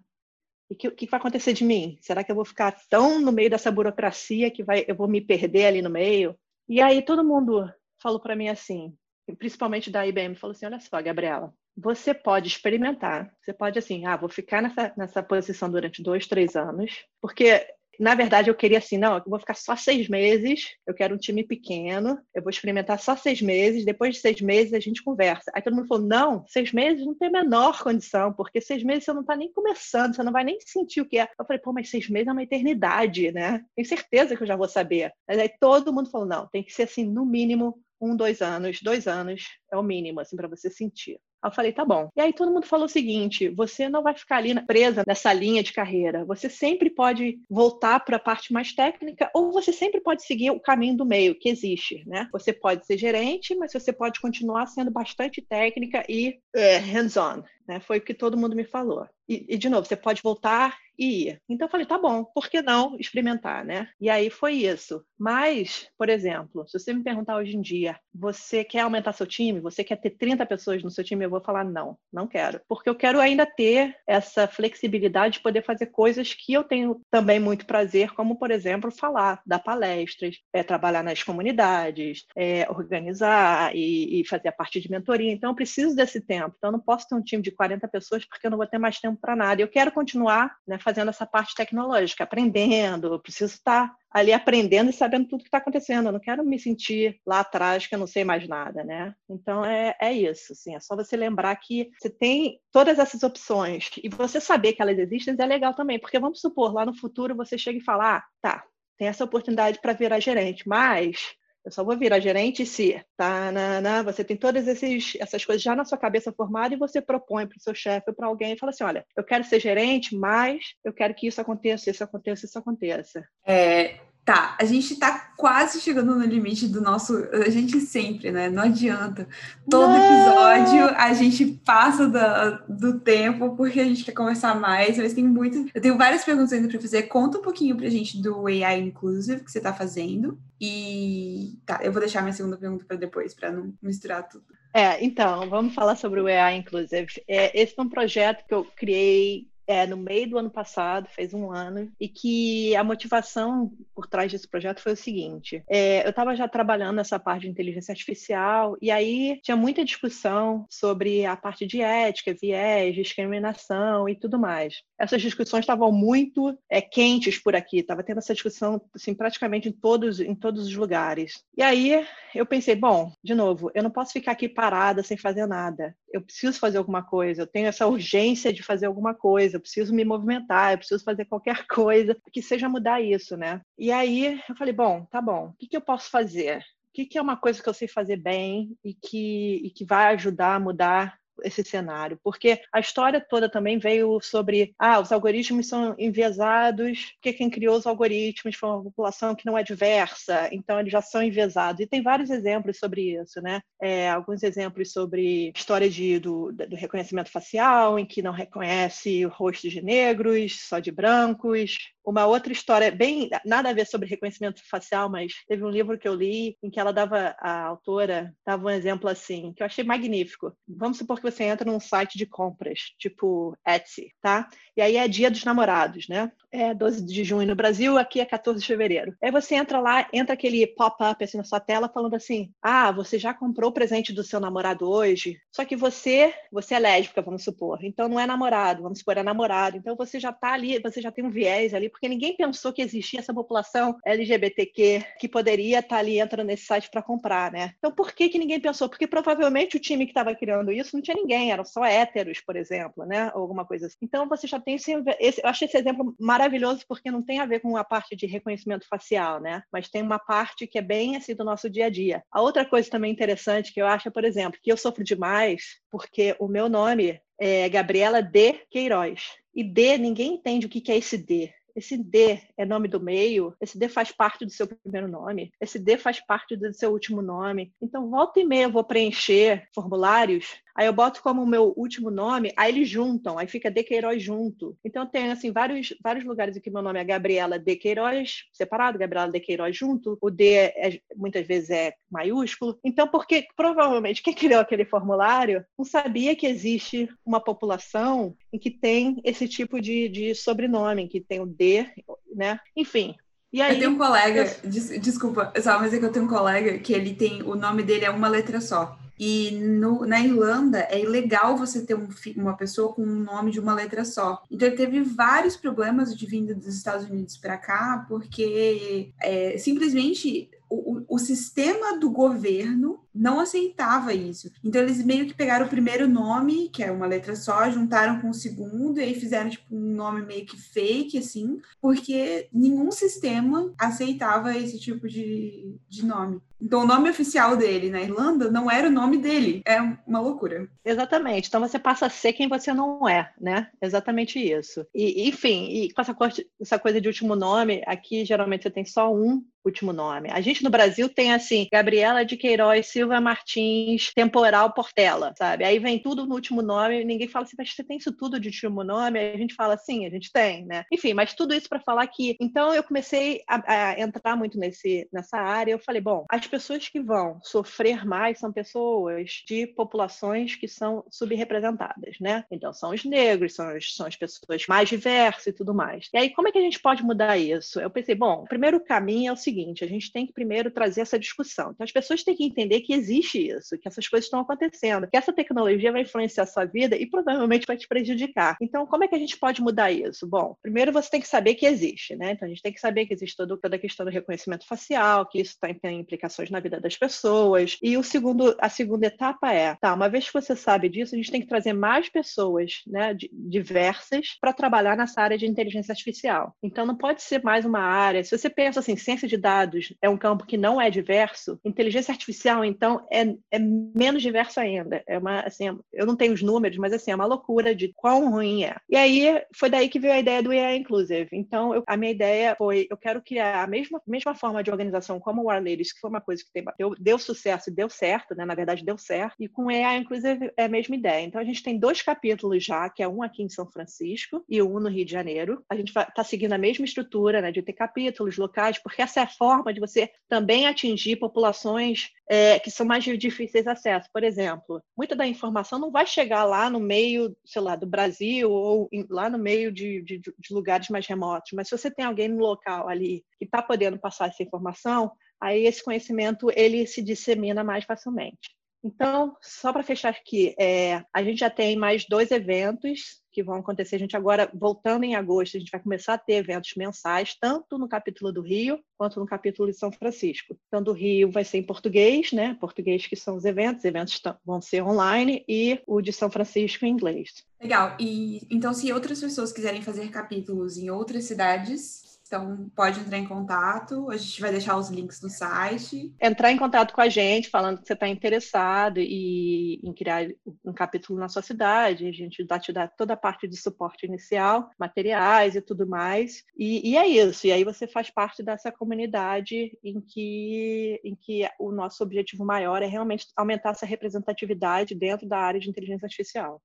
E 0.71 0.75
que, 0.75 0.89
que, 0.89 1.05
vai 1.05 1.19
acontecer 1.19 1.53
de 1.53 1.63
mim? 1.63 1.99
Será 2.01 2.23
que 2.23 2.31
eu 2.31 2.35
vou 2.35 2.45
ficar 2.45 2.75
tão 2.89 3.21
no 3.21 3.31
meio 3.31 3.51
dessa 3.51 3.71
burocracia 3.71 4.49
que 4.49 4.63
vai, 4.63 4.85
eu 4.87 4.95
vou 4.95 5.07
me 5.07 5.21
perder 5.21 5.67
ali 5.67 5.83
no 5.83 5.89
meio? 5.91 6.35
E 6.67 6.81
aí 6.81 7.03
todo 7.03 7.23
mundo 7.23 7.71
falou 8.01 8.19
para 8.19 8.35
mim 8.35 8.47
assim: 8.47 8.97
principalmente 9.37 9.89
da 9.89 10.05
IBM, 10.05 10.35
falou 10.35 10.51
assim: 10.51 10.65
olha 10.65 10.79
só, 10.79 11.01
Gabriela, 11.01 11.53
você 11.75 12.13
pode 12.13 12.47
experimentar, 12.47 13.33
você 13.41 13.53
pode 13.53 13.79
assim, 13.79 14.05
ah, 14.05 14.17
vou 14.17 14.29
ficar 14.29 14.61
nessa, 14.61 14.93
nessa 14.95 15.23
posição 15.23 15.69
durante 15.69 16.03
dois, 16.03 16.27
três 16.27 16.55
anos, 16.55 17.05
porque 17.21 17.65
na 17.99 18.15
verdade, 18.15 18.49
eu 18.49 18.55
queria 18.55 18.79
assim, 18.79 18.97
não, 18.97 19.17
eu 19.17 19.23
vou 19.27 19.39
ficar 19.39 19.53
só 19.53 19.75
seis 19.75 20.07
meses, 20.07 20.75
eu 20.85 20.93
quero 20.93 21.13
um 21.13 21.17
time 21.17 21.43
pequeno, 21.43 22.19
eu 22.33 22.41
vou 22.41 22.49
experimentar 22.49 22.99
só 22.99 23.15
seis 23.15 23.41
meses, 23.41 23.85
depois 23.85 24.15
de 24.15 24.21
seis 24.21 24.41
meses 24.41 24.73
a 24.73 24.79
gente 24.79 25.03
conversa. 25.03 25.51
Aí 25.53 25.61
todo 25.61 25.75
mundo 25.75 25.87
falou, 25.87 26.05
não, 26.05 26.43
seis 26.47 26.71
meses 26.71 27.05
não 27.05 27.15
tem 27.15 27.27
a 27.27 27.31
menor 27.31 27.81
condição, 27.83 28.33
porque 28.33 28.59
seis 28.59 28.83
meses 28.83 29.05
você 29.05 29.13
não 29.13 29.21
está 29.21 29.35
nem 29.35 29.51
começando, 29.51 30.15
você 30.15 30.23
não 30.23 30.31
vai 30.31 30.43
nem 30.43 30.57
sentir 30.61 31.01
o 31.01 31.05
que 31.05 31.19
é. 31.19 31.29
Eu 31.37 31.45
falei, 31.45 31.61
pô, 31.61 31.71
mas 31.71 31.89
seis 31.89 32.09
meses 32.09 32.27
é 32.27 32.31
uma 32.31 32.43
eternidade, 32.43 33.31
né? 33.31 33.63
Tenho 33.75 33.87
certeza 33.87 34.35
que 34.35 34.43
eu 34.43 34.47
já 34.47 34.55
vou 34.55 34.67
saber. 34.67 35.11
Mas 35.27 35.37
aí 35.37 35.51
todo 35.59 35.93
mundo 35.93 36.09
falou, 36.09 36.27
não, 36.27 36.47
tem 36.47 36.63
que 36.63 36.73
ser 36.73 36.83
assim, 36.83 37.05
no 37.05 37.25
mínimo, 37.25 37.79
um, 38.03 38.15
dois 38.15 38.41
anos, 38.41 38.81
dois 38.81 39.07
anos 39.07 39.45
é 39.71 39.77
o 39.77 39.83
mínimo, 39.83 40.19
assim, 40.19 40.35
para 40.35 40.47
você 40.47 40.69
sentir. 40.69 41.19
Aí 41.43 41.49
eu 41.49 41.53
falei, 41.53 41.73
tá 41.73 41.83
bom. 41.83 42.09
E 42.15 42.21
aí 42.21 42.31
todo 42.31 42.51
mundo 42.51 42.65
falou 42.65 42.85
o 42.85 42.89
seguinte: 42.89 43.49
você 43.49 43.89
não 43.89 44.01
vai 44.01 44.15
ficar 44.15 44.37
ali 44.37 44.53
presa 44.65 45.03
nessa 45.05 45.33
linha 45.33 45.61
de 45.61 45.73
carreira. 45.73 46.23
Você 46.25 46.49
sempre 46.49 46.89
pode 46.89 47.39
voltar 47.49 47.99
para 47.99 48.15
a 48.15 48.19
parte 48.19 48.53
mais 48.53 48.73
técnica, 48.73 49.29
ou 49.33 49.51
você 49.51 49.73
sempre 49.73 49.99
pode 49.99 50.23
seguir 50.23 50.51
o 50.51 50.59
caminho 50.59 50.95
do 50.95 51.05
meio 51.05 51.35
que 51.37 51.49
existe, 51.49 52.03
né? 52.07 52.29
Você 52.31 52.53
pode 52.53 52.85
ser 52.85 52.97
gerente, 52.97 53.55
mas 53.55 53.73
você 53.73 53.91
pode 53.91 54.21
continuar 54.21 54.67
sendo 54.67 54.89
bastante 54.89 55.41
técnica 55.41 56.05
e 56.07 56.39
é, 56.55 56.77
hands-on. 56.77 57.43
Né? 57.67 57.79
Foi 57.79 57.97
o 57.97 58.01
que 58.01 58.13
todo 58.13 58.37
mundo 58.37 58.55
me 58.55 58.65
falou. 58.65 59.07
E, 59.27 59.45
e, 59.49 59.57
de 59.57 59.69
novo, 59.69 59.85
você 59.87 59.95
pode 59.95 60.21
voltar 60.21 60.77
e 60.97 61.29
ir. 61.29 61.41
Então 61.47 61.65
eu 61.65 61.71
falei, 61.71 61.85
tá 61.85 61.97
bom, 61.97 62.23
por 62.23 62.49
que 62.49 62.61
não 62.61 62.97
experimentar, 62.99 63.63
né? 63.63 63.87
E 63.99 64.09
aí 64.09 64.29
foi 64.29 64.53
isso. 64.53 65.03
Mas, 65.17 65.87
por 65.97 66.09
exemplo, 66.09 66.67
se 66.67 66.77
você 66.77 66.93
me 66.93 67.03
perguntar 67.03 67.37
hoje 67.37 67.55
em 67.55 67.61
dia, 67.61 67.97
você 68.13 68.63
quer 68.63 68.81
aumentar 68.81 69.13
seu 69.13 69.25
time? 69.25 69.61
Você 69.61 69.83
quer 69.83 69.95
ter 69.95 70.11
30 70.11 70.45
pessoas 70.45 70.83
no 70.83 70.91
seu 70.91 71.03
time? 71.03 71.25
Vou 71.33 71.41
falar 71.41 71.63
não, 71.63 71.97
não 72.11 72.27
quero. 72.27 72.61
Porque 72.67 72.89
eu 72.89 72.95
quero 72.95 73.19
ainda 73.19 73.45
ter 73.45 73.95
essa 74.07 74.47
flexibilidade 74.47 75.35
de 75.35 75.41
poder 75.41 75.63
fazer 75.63 75.87
coisas 75.87 76.33
que 76.33 76.53
eu 76.53 76.63
tenho 76.63 77.01
também 77.09 77.39
muito 77.39 77.65
prazer, 77.65 78.11
como, 78.11 78.37
por 78.37 78.51
exemplo, 78.51 78.91
falar, 78.91 79.41
dar 79.45 79.59
palestras, 79.59 80.37
é, 80.53 80.61
trabalhar 80.61 81.03
nas 81.03 81.23
comunidades, 81.23 82.25
é, 82.35 82.69
organizar 82.69 83.75
e, 83.75 84.21
e 84.21 84.27
fazer 84.27 84.49
a 84.49 84.53
parte 84.53 84.79
de 84.79 84.91
mentoria. 84.91 85.31
Então 85.31 85.49
eu 85.49 85.55
preciso 85.55 85.95
desse 85.95 86.21
tempo. 86.21 86.53
Então 86.57 86.69
eu 86.69 86.73
não 86.73 86.79
posso 86.79 87.07
ter 87.07 87.15
um 87.15 87.23
time 87.23 87.41
de 87.41 87.51
40 87.51 87.87
pessoas 87.87 88.25
porque 88.25 88.45
eu 88.45 88.51
não 88.51 88.57
vou 88.57 88.67
ter 88.67 88.77
mais 88.77 88.99
tempo 88.99 89.19
para 89.19 89.35
nada. 89.35 89.61
Eu 89.61 89.67
quero 89.67 89.91
continuar 89.91 90.55
né, 90.67 90.77
fazendo 90.77 91.09
essa 91.09 91.25
parte 91.25 91.55
tecnológica, 91.55 92.23
aprendendo, 92.23 93.13
eu 93.13 93.19
preciso 93.19 93.53
estar 93.53 93.91
ali 94.13 94.31
aprendendo 94.31 94.91
e 94.91 94.93
sabendo 94.93 95.27
tudo 95.27 95.41
que 95.41 95.47
está 95.47 95.57
acontecendo. 95.57 96.07
Eu 96.07 96.11
não 96.11 96.19
quero 96.19 96.45
me 96.45 96.59
sentir 96.59 97.19
lá 97.25 97.39
atrás 97.39 97.87
que 97.87 97.95
eu 97.95 97.99
não 97.99 98.05
sei 98.05 98.23
mais 98.23 98.47
nada, 98.47 98.83
né? 98.83 99.15
Então 99.27 99.65
é, 99.65 99.95
é 99.99 100.13
isso, 100.13 100.53
assim, 100.53 100.75
é 100.75 100.79
só 100.79 100.95
você 100.95 101.17
lembrar 101.17 101.55
que 101.55 101.89
você 101.99 102.09
tem 102.09 102.59
todas 102.71 102.99
essas 102.99 103.23
opções 103.23 103.89
e 104.03 104.09
você 104.09 104.39
saber 104.39 104.73
que 104.73 104.81
elas 104.81 104.99
existem 104.99 105.35
é 105.37 105.45
legal 105.45 105.73
também, 105.73 105.99
porque 105.99 106.19
vamos 106.19 106.39
supor, 106.39 106.73
lá 106.73 106.85
no 106.85 106.95
futuro 106.95 107.35
você 107.35 107.57
chega 107.57 107.79
e 107.79 107.83
fala, 107.83 108.17
ah, 108.17 108.23
tá, 108.41 108.63
tem 108.97 109.07
essa 109.07 109.23
oportunidade 109.23 109.79
para 109.81 109.93
virar 109.93 110.19
gerente, 110.19 110.67
mas 110.67 111.35
eu 111.65 111.71
só 111.71 111.83
vou 111.83 111.97
virar 111.97 112.19
gerente 112.19 112.65
se 112.65 113.01
tá, 113.15 113.51
na, 113.51 113.79
na, 113.79 114.03
você 114.03 114.23
tem 114.23 114.35
todas 114.35 114.67
esses, 114.67 115.15
essas 115.19 115.45
coisas 115.45 115.61
já 115.61 115.75
na 115.75 115.85
sua 115.85 115.97
cabeça 115.97 116.31
formada 116.31 116.73
e 116.73 116.77
você 116.77 117.01
propõe 117.01 117.47
para 117.47 117.57
o 117.57 117.61
seu 117.61 117.73
chefe 117.73 118.09
ou 118.09 118.15
para 118.15 118.27
alguém 118.27 118.53
e 118.53 118.57
fala 118.57 118.71
assim: 118.71 118.83
olha, 118.83 119.05
eu 119.15 119.23
quero 119.23 119.43
ser 119.43 119.59
gerente, 119.59 120.15
mas 120.15 120.73
eu 120.83 120.93
quero 120.93 121.13
que 121.13 121.27
isso 121.27 121.39
aconteça, 121.39 121.89
isso 121.89 122.03
aconteça, 122.03 122.45
isso 122.45 122.59
aconteça. 122.59 123.23
É, 123.45 123.99
Tá, 124.25 124.55
a 124.57 124.63
gente 124.63 124.95
tá 124.95 125.33
quase 125.35 125.81
chegando 125.81 126.15
no 126.15 126.25
limite 126.25 126.65
do 126.65 126.79
nosso. 126.79 127.13
A 127.33 127.49
gente 127.49 127.81
sempre, 127.81 128.31
né? 128.31 128.49
Não 128.49 128.63
adianta. 128.63 129.27
Todo 129.69 129.93
episódio 129.97 130.85
a 130.95 131.13
gente 131.13 131.45
passa 131.65 132.07
do, 132.07 132.73
do 132.73 132.99
tempo 133.01 133.53
porque 133.57 133.81
a 133.81 133.83
gente 133.83 134.05
quer 134.05 134.13
conversar 134.13 134.57
mais, 134.57 134.97
mas 134.97 135.13
tem 135.13 135.25
muito. 135.25 135.69
Eu 135.75 135.81
tenho 135.81 135.97
várias 135.97 136.23
perguntas 136.23 136.53
ainda 136.53 136.69
para 136.69 136.79
fazer. 136.79 137.03
Conta 137.03 137.39
um 137.39 137.41
pouquinho 137.41 137.75
pra 137.75 137.89
gente 137.89 138.21
do 138.21 138.47
AI 138.47 138.79
Inclusive 138.79 139.43
que 139.43 139.51
você 139.51 139.59
tá 139.59 139.73
fazendo. 139.73 140.39
E 140.59 141.59
tá, 141.65 141.81
eu 141.83 141.91
vou 141.91 141.99
deixar 141.99 142.21
minha 142.21 142.31
segunda 142.31 142.55
pergunta 142.55 142.85
para 142.85 142.95
depois, 142.95 143.33
para 143.33 143.51
não 143.51 143.73
misturar 143.81 144.29
tudo. 144.29 144.45
É, 144.73 145.03
então, 145.03 145.49
vamos 145.49 145.75
falar 145.75 145.97
sobre 145.97 146.21
o 146.21 146.27
AI 146.27 146.55
Inclusive. 146.55 147.21
É, 147.27 147.61
esse 147.61 147.73
é 147.77 147.81
um 147.81 147.89
projeto 147.89 148.45
que 148.47 148.53
eu 148.53 148.65
criei 148.77 149.51
é, 149.67 149.85
no 149.85 149.97
meio 149.97 150.29
do 150.29 150.37
ano 150.37 150.49
passado, 150.49 151.07
fez 151.09 151.33
um 151.33 151.51
ano, 151.51 151.91
e 151.99 152.07
que 152.07 152.75
a 152.75 152.83
motivação 152.83 153.71
por 153.95 154.07
trás 154.07 154.31
desse 154.31 154.47
projeto 154.47 154.81
foi 154.81 154.93
o 154.93 154.97
seguinte: 154.97 155.63
é, 155.67 156.05
eu 156.05 156.09
estava 156.09 156.35
já 156.35 156.47
trabalhando 156.47 156.97
nessa 156.97 157.19
parte 157.19 157.43
de 157.43 157.49
inteligência 157.49 157.91
artificial, 157.91 158.77
e 158.81 158.91
aí 158.91 159.39
tinha 159.41 159.55
muita 159.55 159.83
discussão 159.83 160.65
sobre 160.69 161.25
a 161.25 161.35
parte 161.35 161.65
de 161.65 161.81
ética, 161.81 162.33
viés, 162.33 162.95
discriminação 162.95 164.07
e 164.07 164.15
tudo 164.15 164.39
mais. 164.39 164.81
Essas 164.97 165.21
discussões 165.21 165.63
estavam 165.63 165.91
muito 165.91 166.57
é, 166.69 166.81
quentes 166.81 167.37
por 167.37 167.55
aqui, 167.55 167.79
estava 167.79 168.03
tendo 168.03 168.19
essa 168.19 168.33
discussão 168.33 168.81
assim, 168.93 169.13
praticamente 169.13 169.69
em 169.69 169.71
todos, 169.71 170.19
em 170.19 170.35
todos 170.35 170.65
os 170.65 170.75
lugares. 170.75 171.43
E 171.57 171.61
aí 171.61 172.05
eu 172.33 172.45
pensei, 172.45 172.75
bom, 172.75 173.11
de 173.23 173.35
novo, 173.35 173.71
eu 173.73 173.83
não 173.83 173.91
posso 173.91 174.13
ficar 174.13 174.31
aqui 174.31 174.47
parada 174.47 175.03
sem 175.03 175.17
fazer 175.17 175.45
nada. 175.45 175.95
Eu 176.13 176.21
preciso 176.21 176.59
fazer 176.59 176.77
alguma 176.77 177.03
coisa, 177.03 177.41
eu 177.41 177.47
tenho 177.47 177.67
essa 177.67 177.87
urgência 177.87 178.53
de 178.53 178.61
fazer 178.61 178.85
alguma 178.85 179.13
coisa, 179.13 179.57
eu 179.57 179.61
preciso 179.61 179.93
me 179.93 180.05
movimentar, 180.05 180.71
eu 180.71 180.77
preciso 180.77 181.03
fazer 181.03 181.25
qualquer 181.25 181.65
coisa 181.67 182.15
que 182.31 182.41
seja 182.41 182.69
mudar 182.69 183.01
isso, 183.01 183.35
né? 183.35 183.61
E 183.77 183.91
aí 183.91 184.39
eu 184.47 184.55
falei, 184.55 184.73
bom, 184.73 185.05
tá 185.05 185.19
bom, 185.19 185.47
o 185.47 185.53
que, 185.53 185.67
que 185.67 185.75
eu 185.75 185.81
posso 185.81 186.09
fazer? 186.09 186.59
O 186.59 186.93
que, 186.93 187.07
que 187.07 187.17
é 187.17 187.21
uma 187.21 187.35
coisa 187.35 187.61
que 187.61 187.67
eu 187.67 187.73
sei 187.73 187.87
fazer 187.87 188.17
bem 188.17 188.77
e 188.85 188.93
que, 188.93 189.61
e 189.65 189.71
que 189.71 189.83
vai 189.83 190.13
ajudar 190.13 190.55
a 190.55 190.59
mudar 190.59 191.17
esse 191.43 191.63
cenário, 191.63 192.19
porque 192.23 192.61
a 192.71 192.79
história 192.79 193.19
toda 193.19 193.49
também 193.49 193.77
veio 193.77 194.19
sobre 194.21 194.73
ah, 194.77 194.99
os 194.99 195.11
algoritmos 195.11 195.67
são 195.67 195.95
enviesados, 195.97 197.11
porque 197.13 197.33
quem 197.33 197.49
criou 197.49 197.77
os 197.77 197.87
algoritmos 197.87 198.55
foi 198.55 198.69
uma 198.69 198.83
população 198.83 199.35
que 199.35 199.45
não 199.45 199.57
é 199.57 199.63
diversa, 199.63 200.49
então 200.51 200.79
eles 200.79 200.91
já 200.91 201.01
são 201.01 201.23
enviesados. 201.23 201.81
E 201.81 201.87
tem 201.87 202.01
vários 202.01 202.29
exemplos 202.29 202.77
sobre 202.77 203.19
isso, 203.19 203.41
né? 203.41 203.61
É, 203.81 204.09
alguns 204.09 204.43
exemplos 204.43 204.91
sobre 204.91 205.51
história 205.55 205.89
de, 205.89 206.19
do, 206.19 206.51
do 206.51 206.75
reconhecimento 206.75 207.31
facial, 207.31 207.97
em 207.97 208.05
que 208.05 208.21
não 208.21 208.31
reconhece 208.31 209.23
rostos 209.25 209.71
de 209.71 209.81
negros, 209.81 210.59
só 210.67 210.79
de 210.79 210.91
brancos, 210.91 211.77
uma 212.05 212.25
outra 212.25 212.51
história, 212.51 212.91
bem 212.91 213.29
nada 213.45 213.69
a 213.69 213.73
ver 213.73 213.85
sobre 213.87 214.07
reconhecimento 214.07 214.61
facial, 214.69 215.09
mas 215.09 215.33
teve 215.47 215.63
um 215.63 215.69
livro 215.69 215.97
que 215.97 216.07
eu 216.07 216.13
li 216.13 216.57
em 216.61 216.69
que 216.69 216.79
ela 216.79 216.91
dava, 216.91 217.35
a 217.39 217.63
autora 217.65 218.33
dava 218.45 218.65
um 218.65 218.69
exemplo 218.69 219.09
assim, 219.09 219.53
que 219.53 219.63
eu 219.63 219.65
achei 219.65 219.83
magnífico. 219.83 220.53
Vamos 220.67 220.97
supor 220.97 221.17
que 221.17 221.31
você 221.31 221.45
entra 221.45 221.69
num 221.69 221.79
site 221.79 222.17
de 222.17 222.25
compras, 222.25 222.79
tipo 222.97 223.57
Etsy, 223.65 224.13
tá? 224.21 224.49
E 224.75 224.81
aí 224.81 224.97
é 224.97 225.07
dia 225.07 225.31
dos 225.31 225.43
namorados, 225.43 226.07
né? 226.07 226.31
É 226.51 226.73
12 226.73 227.05
de 227.05 227.23
junho 227.23 227.47
no 227.47 227.55
Brasil, 227.55 227.97
aqui 227.97 228.19
é 228.19 228.25
14 228.25 228.59
de 228.61 228.67
fevereiro. 228.67 229.15
Aí 229.21 229.31
você 229.31 229.55
entra 229.55 229.79
lá, 229.79 230.07
entra 230.13 230.33
aquele 230.33 230.67
pop-up 230.67 231.23
assim 231.23 231.37
na 231.37 231.43
sua 231.43 231.59
tela 231.59 231.89
falando 231.89 232.15
assim: 232.15 232.51
"Ah, 232.61 232.91
você 232.91 233.17
já 233.17 233.33
comprou 233.33 233.69
o 233.69 233.73
presente 233.73 234.13
do 234.13 234.23
seu 234.23 234.39
namorado 234.39 234.89
hoje? 234.89 235.39
Só 235.51 235.65
que 235.65 235.75
você, 235.75 236.33
você 236.51 236.75
é 236.75 236.79
lésbica, 236.79 237.21
vamos 237.21 237.43
supor. 237.43 237.83
Então 237.83 238.07
não 238.07 238.19
é 238.19 238.25
namorado, 238.25 238.83
vamos 238.83 238.99
supor 238.99 239.17
é 239.17 239.23
namorado. 239.23 239.77
Então 239.77 239.95
você 239.95 240.19
já 240.19 240.31
tá 240.31 240.53
ali, 240.53 240.79
você 240.79 241.01
já 241.01 241.11
tem 241.11 241.23
um 241.23 241.31
viés 241.31 241.73
ali 241.73 241.89
porque 241.93 242.09
ninguém 242.09 242.35
pensou 242.35 242.73
que 242.73 242.81
existia 242.81 243.19
essa 243.19 243.33
população 243.33 243.95
LGBTQ 244.05 245.05
que 245.19 245.29
poderia 245.29 245.79
estar 245.79 245.95
tá 245.95 245.99
ali 245.99 246.19
entrando 246.19 246.47
nesse 246.47 246.65
site 246.65 246.89
para 246.89 247.01
comprar, 247.01 247.51
né? 247.51 247.73
Então, 247.77 247.91
por 247.91 248.11
que, 248.11 248.27
que 248.27 248.39
ninguém 248.39 248.59
pensou? 248.59 248.89
Porque 248.89 249.07
provavelmente 249.07 249.77
o 249.77 249.79
time 249.79 250.05
que 250.05 250.11
estava 250.11 250.35
criando 250.35 250.71
isso 250.71 250.95
não 250.95 251.01
tinha 251.01 251.15
ninguém, 251.15 251.51
eram 251.51 251.63
só 251.63 251.85
héteros, 251.85 252.41
por 252.41 252.55
exemplo, 252.55 253.05
né? 253.05 253.31
Ou 253.35 253.41
alguma 253.41 253.65
coisa 253.65 253.87
assim. 253.87 253.97
Então, 254.01 254.27
você 254.27 254.47
já 254.47 254.59
tem 254.59 254.75
esse, 254.75 254.91
eu 254.91 255.03
achei 255.43 255.67
esse 255.67 255.77
exemplo 255.77 256.15
maravilhoso 256.19 256.83
porque 256.87 257.11
não 257.11 257.21
tem 257.21 257.39
a 257.39 257.45
ver 257.45 257.59
com 257.59 257.77
a 257.77 257.83
parte 257.83 258.15
de 258.15 258.25
reconhecimento 258.25 258.87
facial, 258.87 259.39
né? 259.39 259.61
Mas 259.71 259.89
tem 259.89 260.01
uma 260.01 260.19
parte 260.19 260.67
que 260.67 260.79
é 260.79 260.81
bem 260.81 261.15
assim 261.15 261.35
do 261.35 261.43
nosso 261.43 261.69
dia 261.69 261.85
a 261.85 261.89
dia. 261.89 262.23
A 262.31 262.41
outra 262.41 262.65
coisa 262.65 262.89
também 262.89 263.11
interessante 263.11 263.73
que 263.73 263.81
eu 263.81 263.87
acho 263.87 264.07
é, 264.07 264.11
por 264.11 264.25
exemplo, 264.25 264.59
que 264.61 264.71
eu 264.71 264.77
sofro 264.77 265.03
demais 265.03 265.81
porque 265.91 266.35
o 266.39 266.47
meu 266.47 266.67
nome 266.67 267.21
é 267.39 267.69
Gabriela 267.69 268.21
D. 268.21 268.61
Queiroz. 268.71 269.21
E 269.55 269.63
D, 269.63 269.97
ninguém 269.97 270.33
entende 270.33 270.65
o 270.65 270.69
que 270.69 270.91
é 270.91 270.97
esse 270.97 271.17
D. 271.17 271.53
Esse 271.75 271.97
D 271.97 272.39
é 272.57 272.65
nome 272.65 272.87
do 272.87 272.99
meio, 272.99 273.55
esse 273.59 273.77
D 273.77 273.89
faz 273.89 274.11
parte 274.11 274.45
do 274.45 274.51
seu 274.51 274.67
primeiro 274.67 275.07
nome, 275.07 275.51
esse 275.59 275.79
D 275.79 275.97
faz 275.97 276.19
parte 276.19 276.55
do 276.55 276.71
seu 276.73 276.91
último 276.91 277.21
nome. 277.21 277.73
Então, 277.81 278.09
volta 278.09 278.39
e 278.39 278.45
meia 278.45 278.65
eu 278.65 278.71
vou 278.71 278.83
preencher 278.83 279.67
formulários 279.73 280.45
Aí 280.75 280.87
eu 280.87 280.93
boto 280.93 281.21
como 281.21 281.45
meu 281.45 281.73
último 281.77 282.09
nome, 282.09 282.51
aí 282.57 282.71
eles 282.71 282.89
juntam, 282.89 283.37
aí 283.37 283.47
fica 283.47 283.69
De 283.69 283.83
Queiroz 283.83 284.21
junto. 284.21 284.75
Então 284.83 285.05
tem 285.05 285.31
assim 285.31 285.51
vários 285.51 285.93
vários 286.03 286.25
lugares 286.25 286.57
em 286.57 286.59
que 286.59 286.71
meu 286.71 286.81
nome 286.81 286.99
é 286.99 287.03
Gabriela 287.03 287.59
De 287.59 287.75
Queiroz 287.75 288.45
separado, 288.51 288.97
Gabriela 288.97 289.31
De 289.31 289.39
Queiroz 289.39 289.77
junto. 289.77 290.17
O 290.19 290.31
D 290.31 290.53
é, 290.53 290.99
muitas 291.15 291.45
vezes 291.45 291.69
é 291.69 291.93
maiúsculo. 292.09 292.79
Então 292.83 293.07
porque 293.07 293.47
provavelmente 293.55 294.23
quem 294.23 294.33
criou 294.33 294.61
aquele 294.61 294.85
formulário 294.85 295.63
não 295.77 295.85
sabia 295.85 296.35
que 296.35 296.47
existe 296.47 297.07
uma 297.25 297.39
população 297.39 298.35
em 298.51 298.57
que 298.57 298.71
tem 298.71 299.21
esse 299.23 299.47
tipo 299.47 299.79
de, 299.79 300.09
de 300.09 300.33
sobrenome, 300.33 301.07
que 301.07 301.21
tem 301.21 301.39
o 301.39 301.45
D, 301.45 301.87
né? 302.35 302.59
Enfim, 302.75 303.15
e 303.51 303.61
aí, 303.61 303.73
eu 303.73 303.79
tenho 303.79 303.91
um 303.91 303.97
colega, 303.99 304.59
eu... 304.63 304.69
des, 304.69 304.99
desculpa, 304.99 305.53
só, 305.61 305.77
mas 305.77 305.93
é 305.93 305.99
que 305.99 306.05
eu 306.05 306.11
tenho 306.11 306.25
um 306.25 306.27
colega 306.27 306.79
que 306.79 306.91
ele 306.91 307.13
tem, 307.13 307.43
o 307.43 307.53
nome 307.53 307.83
dele 307.83 308.03
é 308.03 308.09
uma 308.09 308.27
letra 308.27 308.59
só. 308.59 308.97
E 309.19 309.51
no, 309.51 310.05
na 310.05 310.19
Irlanda 310.19 310.79
é 310.89 311.01
ilegal 311.01 311.55
você 311.55 311.85
ter 311.85 311.95
um, 311.95 312.07
uma 312.35 312.57
pessoa 312.57 312.93
com 312.93 313.03
um 313.03 313.19
nome 313.19 313.51
de 313.51 313.59
uma 313.59 313.73
letra 313.73 314.03
só. 314.03 314.41
Então 314.49 314.67
ele 314.67 314.77
teve 314.77 315.01
vários 315.01 315.55
problemas 315.55 316.15
de 316.15 316.25
vinda 316.25 316.53
dos 316.53 316.75
Estados 316.75 317.09
Unidos 317.09 317.37
para 317.37 317.57
cá, 317.57 318.05
porque 318.07 319.11
é, 319.21 319.57
simplesmente 319.57 320.49
o, 320.69 321.03
o, 321.07 321.19
sistema 321.19 321.99
do 321.99 322.09
governo 322.09 322.99
não 323.13 323.39
aceitava 323.39 324.13
isso. 324.13 324.51
Então 324.63 324.81
eles 324.81 325.03
meio 325.03 325.25
que 325.25 325.33
pegaram 325.33 325.65
o 325.65 325.69
primeiro 325.69 326.07
nome, 326.07 326.69
que 326.69 326.83
é 326.83 326.91
uma 326.91 327.05
letra 327.05 327.35
só, 327.35 327.69
juntaram 327.69 328.19
com 328.19 328.29
o 328.29 328.33
segundo 328.33 328.99
e 328.99 329.03
aí 329.03 329.15
fizeram 329.15 329.49
tipo 329.49 329.75
um 329.75 329.93
nome 329.95 330.21
meio 330.25 330.45
que 330.45 330.59
fake 330.59 331.17
assim, 331.17 331.59
porque 331.81 332.47
nenhum 332.51 332.91
sistema 332.91 333.73
aceitava 333.77 334.55
esse 334.57 334.79
tipo 334.79 335.07
de, 335.07 335.75
de 335.87 336.05
nome. 336.05 336.41
Então 336.63 336.81
o 336.81 336.87
nome 336.87 337.09
oficial 337.09 337.57
dele 337.57 337.89
na 337.89 338.01
Irlanda 338.01 338.49
não 338.49 338.71
era 338.71 338.87
o 338.87 338.91
nome 338.91 339.17
dele. 339.17 339.61
É 339.65 339.81
uma 340.07 340.21
loucura. 340.21 340.69
Exatamente. 340.85 341.49
Então 341.49 341.59
você 341.59 341.77
passa 341.77 342.05
a 342.05 342.09
ser 342.09 342.31
quem 342.31 342.47
você 342.47 342.73
não 342.73 343.07
é, 343.07 343.31
né? 343.39 343.69
Exatamente 343.81 344.39
isso. 344.39 344.85
E 344.95 345.27
enfim, 345.27 345.67
e 345.69 345.91
com 345.91 346.01
essa, 346.01 346.15
essa 346.61 346.79
coisa 346.79 347.01
de 347.01 347.07
último 347.07 347.35
nome, 347.35 347.83
aqui 347.85 348.23
geralmente 348.23 348.63
você 348.63 348.71
tem 348.71 348.85
só 348.85 349.13
um 349.13 349.43
último 349.65 349.91
nome. 349.91 350.29
A 350.31 350.41
gente 350.41 350.63
no 350.63 350.69
Brasil 350.69 351.09
tem 351.09 351.33
assim, 351.33 351.67
Gabriela 351.71 352.23
de 352.23 352.37
Queiroz 352.37 352.87
Martins, 353.07 354.11
temporal 354.13 354.73
Portela, 354.73 355.33
sabe? 355.37 355.63
Aí 355.63 355.79
vem 355.79 355.99
tudo 355.99 356.25
no 356.25 356.35
último 356.35 356.61
nome, 356.61 357.03
ninguém 357.03 357.27
fala 357.27 357.45
assim, 357.45 357.55
mas 357.57 357.73
você 357.73 357.83
tem 357.83 357.97
isso 357.97 358.11
tudo 358.11 358.39
de 358.39 358.49
último 358.49 358.83
nome? 358.83 359.19
Aí 359.19 359.33
a 359.33 359.37
gente 359.37 359.55
fala 359.55 359.73
assim, 359.73 360.05
a 360.05 360.09
gente 360.09 360.31
tem, 360.31 360.65
né? 360.65 360.83
Enfim, 360.91 361.13
mas 361.13 361.33
tudo 361.33 361.53
isso 361.53 361.69
para 361.69 361.79
falar 361.79 362.05
que, 362.07 362.35
então 362.39 362.73
eu 362.73 362.83
comecei 362.83 363.41
a, 363.47 363.91
a, 363.91 363.99
entrar 363.99 364.35
muito 364.35 364.57
nesse 364.57 365.07
nessa 365.11 365.37
área, 365.37 365.71
eu 365.71 365.79
falei, 365.79 366.01
bom, 366.01 366.25
as 366.29 366.45
pessoas 366.47 366.87
que 366.87 367.01
vão 367.01 367.39
sofrer 367.43 368.05
mais 368.05 368.39
são 368.39 368.51
pessoas 368.51 369.43
de 369.47 369.67
populações 369.67 370.55
que 370.55 370.67
são 370.67 371.03
subrepresentadas, 371.09 372.17
né? 372.19 372.45
Então 372.51 372.73
são 372.73 372.91
os 372.91 373.03
negros, 373.03 373.55
são, 373.55 373.67
as, 373.69 373.95
são 373.95 374.05
as 374.05 374.15
pessoas 374.15 374.65
mais 374.67 374.89
diversas 374.89 375.47
e 375.47 375.53
tudo 375.53 375.73
mais. 375.73 376.09
E 376.13 376.17
aí 376.17 376.29
como 376.33 376.47
é 376.47 376.51
que 376.51 376.57
a 376.57 376.61
gente 376.61 376.79
pode 376.79 377.03
mudar 377.03 377.37
isso? 377.37 377.79
Eu 377.79 377.89
pensei, 377.89 378.15
bom, 378.15 378.43
o 378.43 378.47
primeiro 378.47 378.79
caminho 378.79 379.29
é 379.29 379.33
o 379.33 379.37
seguinte: 379.37 379.83
a 379.83 379.87
gente 379.87 380.11
tem 380.11 380.25
que 380.25 380.33
primeiro 380.33 380.71
trazer 380.71 381.01
essa 381.01 381.19
discussão. 381.19 381.71
Então, 381.71 381.83
as 381.83 381.91
pessoas 381.91 382.23
têm 382.23 382.35
que 382.35 382.43
entender 382.43 382.81
que 382.81 382.92
existe 382.93 383.49
isso, 383.49 383.77
que 383.77 383.87
essas 383.87 384.07
coisas 384.07 384.25
estão 384.25 384.39
acontecendo, 384.39 385.07
que 385.07 385.17
essa 385.17 385.33
tecnologia 385.33 385.91
vai 385.91 386.01
influenciar 386.01 386.43
a 386.43 386.47
sua 386.47 386.65
vida 386.65 386.95
e 386.95 387.05
provavelmente 387.05 387.65
vai 387.67 387.77
te 387.77 387.87
prejudicar. 387.87 388.57
Então, 388.61 388.85
como 388.85 389.03
é 389.03 389.07
que 389.07 389.15
a 389.15 389.19
gente 389.19 389.37
pode 389.37 389.61
mudar 389.61 389.91
isso? 389.91 390.27
Bom, 390.27 390.55
primeiro 390.61 390.91
você 390.91 391.09
tem 391.09 391.21
que 391.21 391.27
saber 391.27 391.55
que 391.55 391.65
existe, 391.65 392.15
né? 392.15 392.31
Então, 392.31 392.45
a 392.45 392.49
gente 392.49 392.61
tem 392.61 392.73
que 392.73 392.79
saber 392.79 393.05
que 393.05 393.13
existe 393.13 393.35
todo, 393.35 393.57
toda 393.57 393.75
a 393.75 393.79
questão 393.79 394.05
do 394.05 394.11
reconhecimento 394.11 394.65
facial, 394.67 395.27
que 395.27 395.39
isso 395.41 395.57
tá, 395.59 395.73
tem 395.73 395.99
implicações 395.99 396.49
na 396.49 396.59
vida 396.59 396.79
das 396.79 396.97
pessoas. 396.97 397.77
E 397.81 397.97
o 397.97 398.03
segundo, 398.03 398.55
a 398.59 398.69
segunda 398.69 399.07
etapa 399.07 399.51
é, 399.51 399.75
tá, 399.75 399.93
uma 399.93 400.09
vez 400.09 400.27
que 400.27 400.33
você 400.33 400.55
sabe 400.55 400.89
disso, 400.89 401.15
a 401.15 401.17
gente 401.17 401.31
tem 401.31 401.41
que 401.41 401.47
trazer 401.47 401.73
mais 401.73 402.09
pessoas, 402.09 402.81
né, 402.87 403.15
diversas, 403.31 404.37
para 404.39 404.53
trabalhar 404.53 404.97
nessa 404.97 405.21
área 405.21 405.37
de 405.37 405.47
inteligência 405.47 405.91
artificial. 405.91 406.55
Então, 406.61 406.85
não 406.85 406.95
pode 406.95 407.21
ser 407.21 407.43
mais 407.43 407.65
uma 407.65 407.79
área. 407.79 408.23
Se 408.23 408.37
você 408.37 408.49
pensa 408.49 408.79
assim, 408.79 408.95
ciência 408.95 409.27
de 409.27 409.37
dados 409.37 409.93
é 410.01 410.09
um 410.09 410.17
campo 410.17 410.45
que 410.45 410.57
não 410.57 410.79
é 410.79 410.89
diverso, 410.89 411.59
inteligência 411.63 412.11
artificial, 412.11 412.63
então, 412.63 412.82
é, 413.11 413.35
é 413.51 413.59
menos 413.59 414.21
diverso 414.21 414.59
ainda. 414.59 415.03
É 415.07 415.17
uma, 415.17 415.41
assim, 415.41 415.65
eu 415.91 416.05
não 416.05 416.15
tenho 416.15 416.33
os 416.33 416.41
números, 416.41 416.77
mas 416.77 416.93
assim, 416.93 417.11
é 417.11 417.15
uma 417.15 417.25
loucura 417.25 417.73
de 417.75 417.93
quão 417.95 418.29
ruim 418.31 418.63
é. 418.63 418.75
E 418.89 418.95
aí, 418.95 419.41
foi 419.55 419.69
daí 419.69 419.89
que 419.89 419.99
veio 419.99 420.13
a 420.13 420.19
ideia 420.19 420.41
do 420.41 420.51
AI 420.51 420.77
Inclusive. 420.77 421.29
Então, 421.31 421.73
eu, 421.73 421.83
a 421.87 421.95
minha 421.95 422.11
ideia 422.11 422.55
foi, 422.57 422.87
eu 422.89 422.97
quero 422.97 423.21
criar 423.21 423.63
a 423.63 423.67
mesma, 423.67 424.01
mesma 424.07 424.35
forma 424.35 424.63
de 424.63 424.71
organização 424.71 425.19
como 425.19 425.41
o 425.41 425.45
War 425.45 425.63
Ladies, 425.63 425.93
que 425.93 425.99
foi 425.99 426.09
uma 426.09 426.21
coisa 426.21 426.43
que 426.43 426.63
deu, 426.77 426.95
deu 426.99 427.17
sucesso 427.17 427.69
e 427.69 427.73
deu 427.73 427.89
certo, 427.89 428.35
né? 428.35 428.45
Na 428.45 428.55
verdade, 428.55 428.83
deu 428.83 428.97
certo. 428.97 429.35
E 429.39 429.47
com 429.47 429.69
AI 429.69 429.97
Inclusive 429.97 430.51
é 430.57 430.65
a 430.65 430.69
mesma 430.69 430.95
ideia. 430.95 431.23
Então, 431.25 431.39
a 431.39 431.43
gente 431.43 431.63
tem 431.63 431.77
dois 431.77 432.01
capítulos 432.01 432.63
já, 432.63 432.89
que 432.89 433.01
é 433.03 433.07
um 433.07 433.23
aqui 433.23 433.43
em 433.43 433.49
São 433.49 433.69
Francisco 433.69 434.43
e 434.49 434.61
um 434.61 434.79
no 434.79 434.89
Rio 434.89 435.05
de 435.05 435.11
Janeiro. 435.11 435.63
A 435.69 435.75
gente 435.75 435.93
está 435.97 436.23
seguindo 436.23 436.53
a 436.53 436.57
mesma 436.57 436.85
estrutura, 436.85 437.41
né? 437.41 437.51
De 437.51 437.61
ter 437.61 437.73
capítulos 437.73 438.37
locais, 438.37 438.77
porque 438.79 439.01
essa 439.01 439.19
é 439.19 439.23
a 439.23 439.27
forma 439.27 439.73
de 439.73 439.79
você 439.79 440.09
também 440.27 440.67
atingir 440.67 441.17
populações 441.17 442.11
é, 442.29 442.59
que 442.59 442.71
são 442.73 442.85
mais 442.85 443.03
de 443.03 443.17
difíceis 443.17 443.67
acesso. 443.67 444.09
Por 444.13 444.23
exemplo, 444.23 444.81
muita 444.97 445.15
da 445.15 445.27
informação 445.27 445.79
não 445.79 445.91
vai 445.91 446.05
chegar 446.05 446.43
lá 446.43 446.69
no 446.69 446.79
meio, 446.79 447.35
sei 447.45 447.61
lá, 447.61 447.75
do 447.75 447.87
Brasil 447.87 448.51
ou 448.51 448.89
lá 449.09 449.29
no 449.29 449.37
meio 449.37 449.71
de, 449.71 450.01
de, 450.01 450.19
de 450.19 450.53
lugares 450.53 450.89
mais 450.89 451.07
remotos, 451.07 451.51
mas 451.53 451.67
se 451.67 451.77
você 451.77 451.89
tem 451.89 452.05
alguém 452.05 452.27
no 452.27 452.39
local 452.39 452.89
ali 452.89 453.23
que 453.37 453.45
está 453.45 453.61
podendo 453.61 453.99
passar 453.99 454.29
essa 454.29 454.43
informação, 454.43 455.11
aí 455.41 455.65
esse 455.65 455.83
conhecimento 455.83 456.49
ele 456.55 456.85
se 456.87 457.01
dissemina 457.01 457.63
mais 457.63 457.83
facilmente. 457.85 458.55
Então, 458.83 459.35
só 459.41 459.71
para 459.71 459.83
fechar 459.83 460.09
aqui, 460.09 460.53
é, 460.59 461.03
a 461.13 461.23
gente 461.23 461.39
já 461.39 461.49
tem 461.49 461.77
mais 461.77 462.05
dois 462.05 462.31
eventos 462.31 463.22
que 463.33 463.43
vão 463.43 463.55
acontecer. 463.55 463.95
A 463.95 463.99
gente 463.99 464.15
agora, 464.15 464.49
voltando 464.53 465.03
em 465.03 465.15
agosto, 465.15 465.57
a 465.57 465.59
gente 465.59 465.71
vai 465.71 465.81
começar 465.81 466.13
a 466.13 466.17
ter 466.17 466.35
eventos 466.35 466.73
mensais, 466.77 467.35
tanto 467.39 467.77
no 467.77 467.89
capítulo 467.89 468.31
do 468.31 468.41
Rio 468.41 468.79
quanto 468.97 469.19
no 469.19 469.25
capítulo 469.25 469.69
de 469.69 469.77
São 469.77 469.91
Francisco. 469.91 470.55
Então, 470.67 470.81
do 470.81 470.93
Rio 470.93 471.31
vai 471.31 471.43
ser 471.43 471.57
em 471.57 471.63
português, 471.63 472.31
né? 472.31 472.55
Português 472.59 473.07
que 473.07 473.15
são 473.15 473.35
os 473.35 473.43
eventos, 473.43 473.79
os 473.79 473.85
eventos 473.85 474.21
vão 474.45 474.61
ser 474.61 474.83
online, 474.83 475.43
e 475.47 475.81
o 475.87 475.99
de 475.99 476.13
São 476.13 476.29
Francisco 476.29 476.85
em 476.85 476.89
inglês. 476.89 477.43
Legal. 477.61 477.97
E 477.99 478.45
então, 478.49 478.73
se 478.73 478.93
outras 478.93 479.19
pessoas 479.19 479.51
quiserem 479.51 479.81
fazer 479.81 480.09
capítulos 480.09 480.77
em 480.77 480.89
outras 480.89 481.25
cidades, 481.25 482.12
então, 482.33 482.67
pode 482.75 482.99
entrar 482.99 483.19
em 483.19 483.27
contato, 483.27 484.09
a 484.09 484.17
gente 484.17 484.41
vai 484.41 484.49
deixar 484.49 484.75
os 484.75 484.89
links 484.89 485.21
no 485.21 485.29
site. 485.29 486.11
Entrar 486.19 486.51
em 486.51 486.57
contato 486.57 486.91
com 486.91 487.01
a 487.01 487.07
gente, 487.07 487.47
falando 487.47 487.79
que 487.79 487.85
você 487.85 487.93
está 487.93 488.07
interessado 488.07 488.99
e, 488.99 489.79
em 489.83 489.93
criar 489.93 490.25
um 490.65 490.73
capítulo 490.73 491.19
na 491.19 491.29
sua 491.29 491.43
cidade. 491.43 492.07
A 492.07 492.11
gente 492.11 492.43
vai 492.43 492.59
te 492.59 492.73
dar 492.73 492.87
toda 492.87 493.13
a 493.13 493.17
parte 493.17 493.47
de 493.47 493.55
suporte 493.55 494.07
inicial, 494.07 494.71
materiais 494.79 495.55
e 495.55 495.61
tudo 495.61 495.85
mais. 495.85 496.43
E, 496.57 496.89
e, 496.89 496.97
é 496.97 497.05
isso. 497.07 497.45
E 497.45 497.51
aí 497.51 497.63
você 497.63 497.85
faz 497.85 498.09
parte 498.09 498.41
dessa 498.41 498.71
comunidade 498.71 499.77
em 499.83 500.01
que, 500.01 500.99
em 501.03 501.15
que 501.15 501.47
o 501.59 501.71
nosso 501.71 502.03
objetivo 502.03 502.43
maior 502.43 502.81
é 502.81 502.87
realmente 502.87 503.27
aumentar 503.35 503.71
essa 503.71 503.85
representatividade 503.85 504.95
dentro 504.95 505.27
da 505.27 505.37
área 505.37 505.59
de 505.59 505.69
inteligência 505.69 506.07
artificial. 506.07 506.59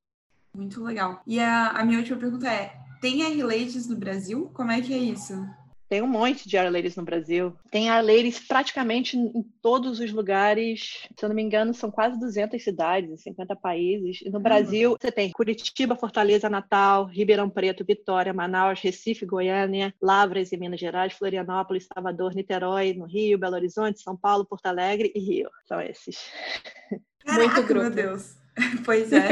Muito 0.57 0.83
legal. 0.83 1.21
E 1.27 1.39
a, 1.39 1.69
a 1.73 1.85
minha 1.85 1.99
última 1.99 2.19
pergunta 2.19 2.51
é: 2.51 2.88
tem 3.01 3.23
R-Ladies 3.23 3.89
no 3.89 3.97
Brasil? 3.97 4.51
Como 4.55 4.71
é 4.71 4.81
que 4.81 4.93
é 4.93 4.99
isso? 4.99 5.35
Tem 5.89 6.03
um 6.03 6.07
monte 6.07 6.47
de 6.47 6.59
Arleiros 6.59 6.97
no 6.97 7.03
Brasil. 7.03 7.57
Tem 7.71 7.89
Arleiros 7.89 8.39
praticamente 8.39 9.17
em 9.17 9.43
todos 9.63 9.99
os 10.01 10.13
lugares. 10.13 11.09
Se 11.19 11.25
eu 11.25 11.31
não 11.31 11.35
me 11.37 11.43
engano, 11.43 11.73
são 11.73 11.91
quase 11.91 12.21
200 12.21 12.63
cidades, 12.63 13.11
em 13.11 13.17
50 13.17 13.57
países. 13.57 14.21
E 14.21 14.29
no 14.29 14.39
Brasil, 14.39 14.97
você 15.01 15.11
tem 15.11 15.33
Curitiba, 15.33 15.97
Fortaleza, 15.97 16.51
Natal, 16.51 17.07
Ribeirão 17.07 17.49
Preto, 17.49 17.87
Vitória, 17.87 18.35
Manaus, 18.35 18.81
Recife, 18.81 19.25
Goiânia, 19.25 19.95
Lavras 20.01 20.53
em 20.53 20.59
Minas 20.59 20.79
Gerais, 20.79 21.15
Florianópolis, 21.15 21.89
Salvador, 21.93 22.35
Niterói, 22.35 22.93
no 22.93 23.07
Rio, 23.07 23.39
Belo 23.39 23.55
Horizonte, 23.55 24.03
São 24.03 24.15
Paulo, 24.15 24.45
Porto 24.45 24.67
Alegre 24.67 25.11
e 25.15 25.21
Rio. 25.21 25.49
São 25.67 25.81
esses. 25.81 26.19
Caraca, 27.25 27.45
Muito 27.45 27.63
grupo. 27.63 27.87
meu 27.87 27.91
Deus. 27.91 28.37
Pois 28.85 29.13
é. 29.13 29.29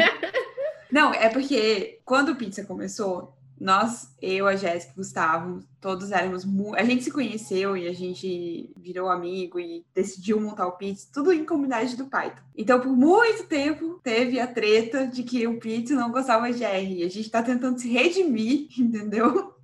Não, 0.91 1.13
é 1.13 1.29
porque 1.29 2.01
quando 2.05 2.31
o 2.31 2.37
Pizza 2.37 2.65
começou, 2.65 3.36
nós, 3.59 4.15
eu, 4.21 4.47
a 4.47 4.55
Jéssica, 4.55 4.93
Gustavo, 4.95 5.61
todos 5.81 6.13
éramos. 6.13 6.45
A 6.77 6.85
gente 6.85 7.05
se 7.05 7.11
conheceu 7.11 7.77
e 7.77 7.89
a 7.89 7.93
gente 7.93 8.71
virou 8.77 9.09
amigo 9.09 9.59
e 9.59 9.85
decidiu 9.95 10.41
montar 10.41 10.67
o 10.67 10.73
Pizza, 10.73 11.09
tudo 11.13 11.33
em 11.33 11.45
comunidade 11.45 11.97
do 11.97 12.07
Python. 12.07 12.43
Então, 12.57 12.81
por 12.81 12.95
muito 12.95 13.45
tempo, 13.45 13.99
teve 14.03 14.39
a 14.39 14.47
treta 14.47 15.07
de 15.07 15.23
que 15.23 15.47
o 15.47 15.59
Pizza 15.59 15.95
não 15.95 16.11
gostava 16.11 16.53
de 16.53 16.65
R. 16.65 17.03
A 17.03 17.09
gente 17.09 17.31
tá 17.31 17.43
tentando 17.43 17.79
se 17.79 17.89
redimir, 17.89 18.69
entendeu? 18.79 19.55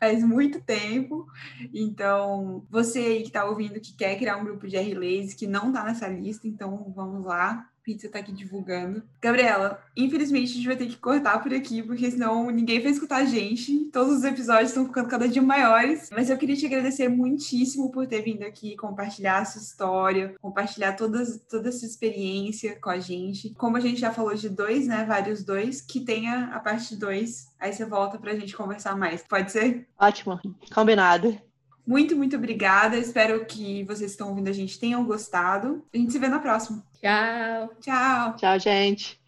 Faz 0.00 0.24
muito 0.24 0.60
tempo. 0.60 1.26
Então, 1.72 2.64
você 2.68 2.98
aí 2.98 3.22
que 3.22 3.30
tá 3.30 3.44
ouvindo 3.44 3.80
que 3.80 3.94
quer 3.94 4.16
criar 4.16 4.38
um 4.38 4.44
grupo 4.44 4.66
de 4.66 4.76
R-Lazy 4.76 5.36
que 5.36 5.46
não 5.46 5.72
tá 5.72 5.84
nessa 5.84 6.08
lista, 6.08 6.48
então 6.48 6.92
vamos 6.96 7.24
lá 7.24 7.68
Pizza 7.86 8.08
tá 8.08 8.18
aqui 8.18 8.32
divulgando. 8.32 9.00
Gabriela, 9.22 9.80
infelizmente 9.96 10.50
a 10.50 10.54
gente 10.56 10.66
vai 10.66 10.74
ter 10.74 10.86
que 10.86 10.96
cortar 10.96 11.40
por 11.40 11.54
aqui, 11.54 11.84
porque 11.84 12.10
senão 12.10 12.50
ninguém 12.50 12.82
vai 12.82 12.90
escutar 12.90 13.18
a 13.18 13.24
gente. 13.24 13.88
Todos 13.92 14.16
os 14.16 14.24
episódios 14.24 14.70
estão 14.70 14.86
ficando 14.86 15.08
cada 15.08 15.28
dia 15.28 15.40
maiores. 15.40 16.10
Mas 16.10 16.28
eu 16.28 16.36
queria 16.36 16.56
te 16.56 16.66
agradecer 16.66 17.08
muitíssimo 17.08 17.92
por 17.92 18.08
ter 18.08 18.22
vindo 18.22 18.42
aqui 18.42 18.74
compartilhar 18.74 19.38
a 19.38 19.44
sua 19.44 19.62
história, 19.62 20.34
compartilhar 20.42 20.94
todas, 20.94 21.40
toda 21.48 21.68
essa 21.68 21.86
experiência 21.86 22.76
com 22.80 22.90
a 22.90 22.98
gente. 22.98 23.50
Como 23.50 23.76
a 23.76 23.80
gente 23.80 24.00
já 24.00 24.12
falou 24.12 24.34
de 24.34 24.48
dois, 24.48 24.88
né? 24.88 25.04
Vários 25.04 25.44
dois, 25.44 25.80
que 25.80 26.00
tenha 26.00 26.46
a 26.46 26.58
parte 26.58 26.96
dois. 26.96 27.52
Aí 27.60 27.72
você 27.72 27.84
volta 27.84 28.18
pra 28.18 28.34
gente 28.34 28.56
conversar 28.56 28.96
mais. 28.96 29.22
Pode 29.22 29.52
ser? 29.52 29.86
Ótimo, 29.96 30.40
combinado. 30.74 31.45
Muito, 31.86 32.16
muito 32.16 32.36
obrigada. 32.36 32.96
Espero 32.96 33.44
que 33.46 33.84
vocês 33.84 34.00
que 34.00 34.04
estão 34.10 34.30
ouvindo 34.30 34.48
a 34.48 34.52
gente 34.52 34.78
tenham 34.78 35.04
gostado. 35.04 35.84
A 35.94 35.96
gente 35.96 36.12
se 36.12 36.18
vê 36.18 36.26
na 36.26 36.40
próxima. 36.40 36.82
Tchau. 37.00 37.70
Tchau. 37.80 38.36
Tchau, 38.36 38.58
gente. 38.58 39.20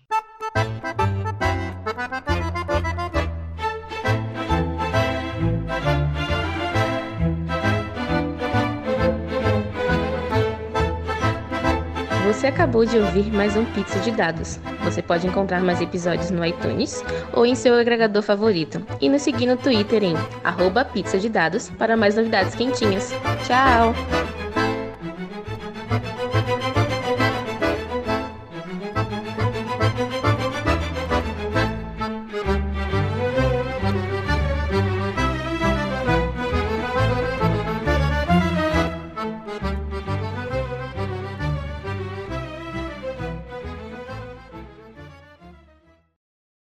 Você 12.26 12.46
acabou 12.48 12.84
de 12.84 12.98
ouvir 12.98 13.32
mais 13.32 13.56
um 13.56 13.64
Pizza 13.72 13.98
de 14.00 14.10
Dados. 14.10 14.58
Você 14.88 15.02
pode 15.02 15.26
encontrar 15.26 15.60
mais 15.60 15.82
episódios 15.82 16.30
no 16.30 16.44
iTunes 16.44 17.04
ou 17.34 17.44
em 17.44 17.54
seu 17.54 17.74
agregador 17.74 18.22
favorito. 18.22 18.80
E 19.02 19.08
nos 19.08 19.20
seguir 19.20 19.44
no 19.44 19.54
Twitter 19.54 20.02
em 20.02 20.14
arroba 20.42 20.82
pizza 20.82 21.18
de 21.18 21.28
dados 21.28 21.68
para 21.78 21.94
mais 21.94 22.16
novidades 22.16 22.54
quentinhas. 22.54 23.12
Tchau! 23.46 23.94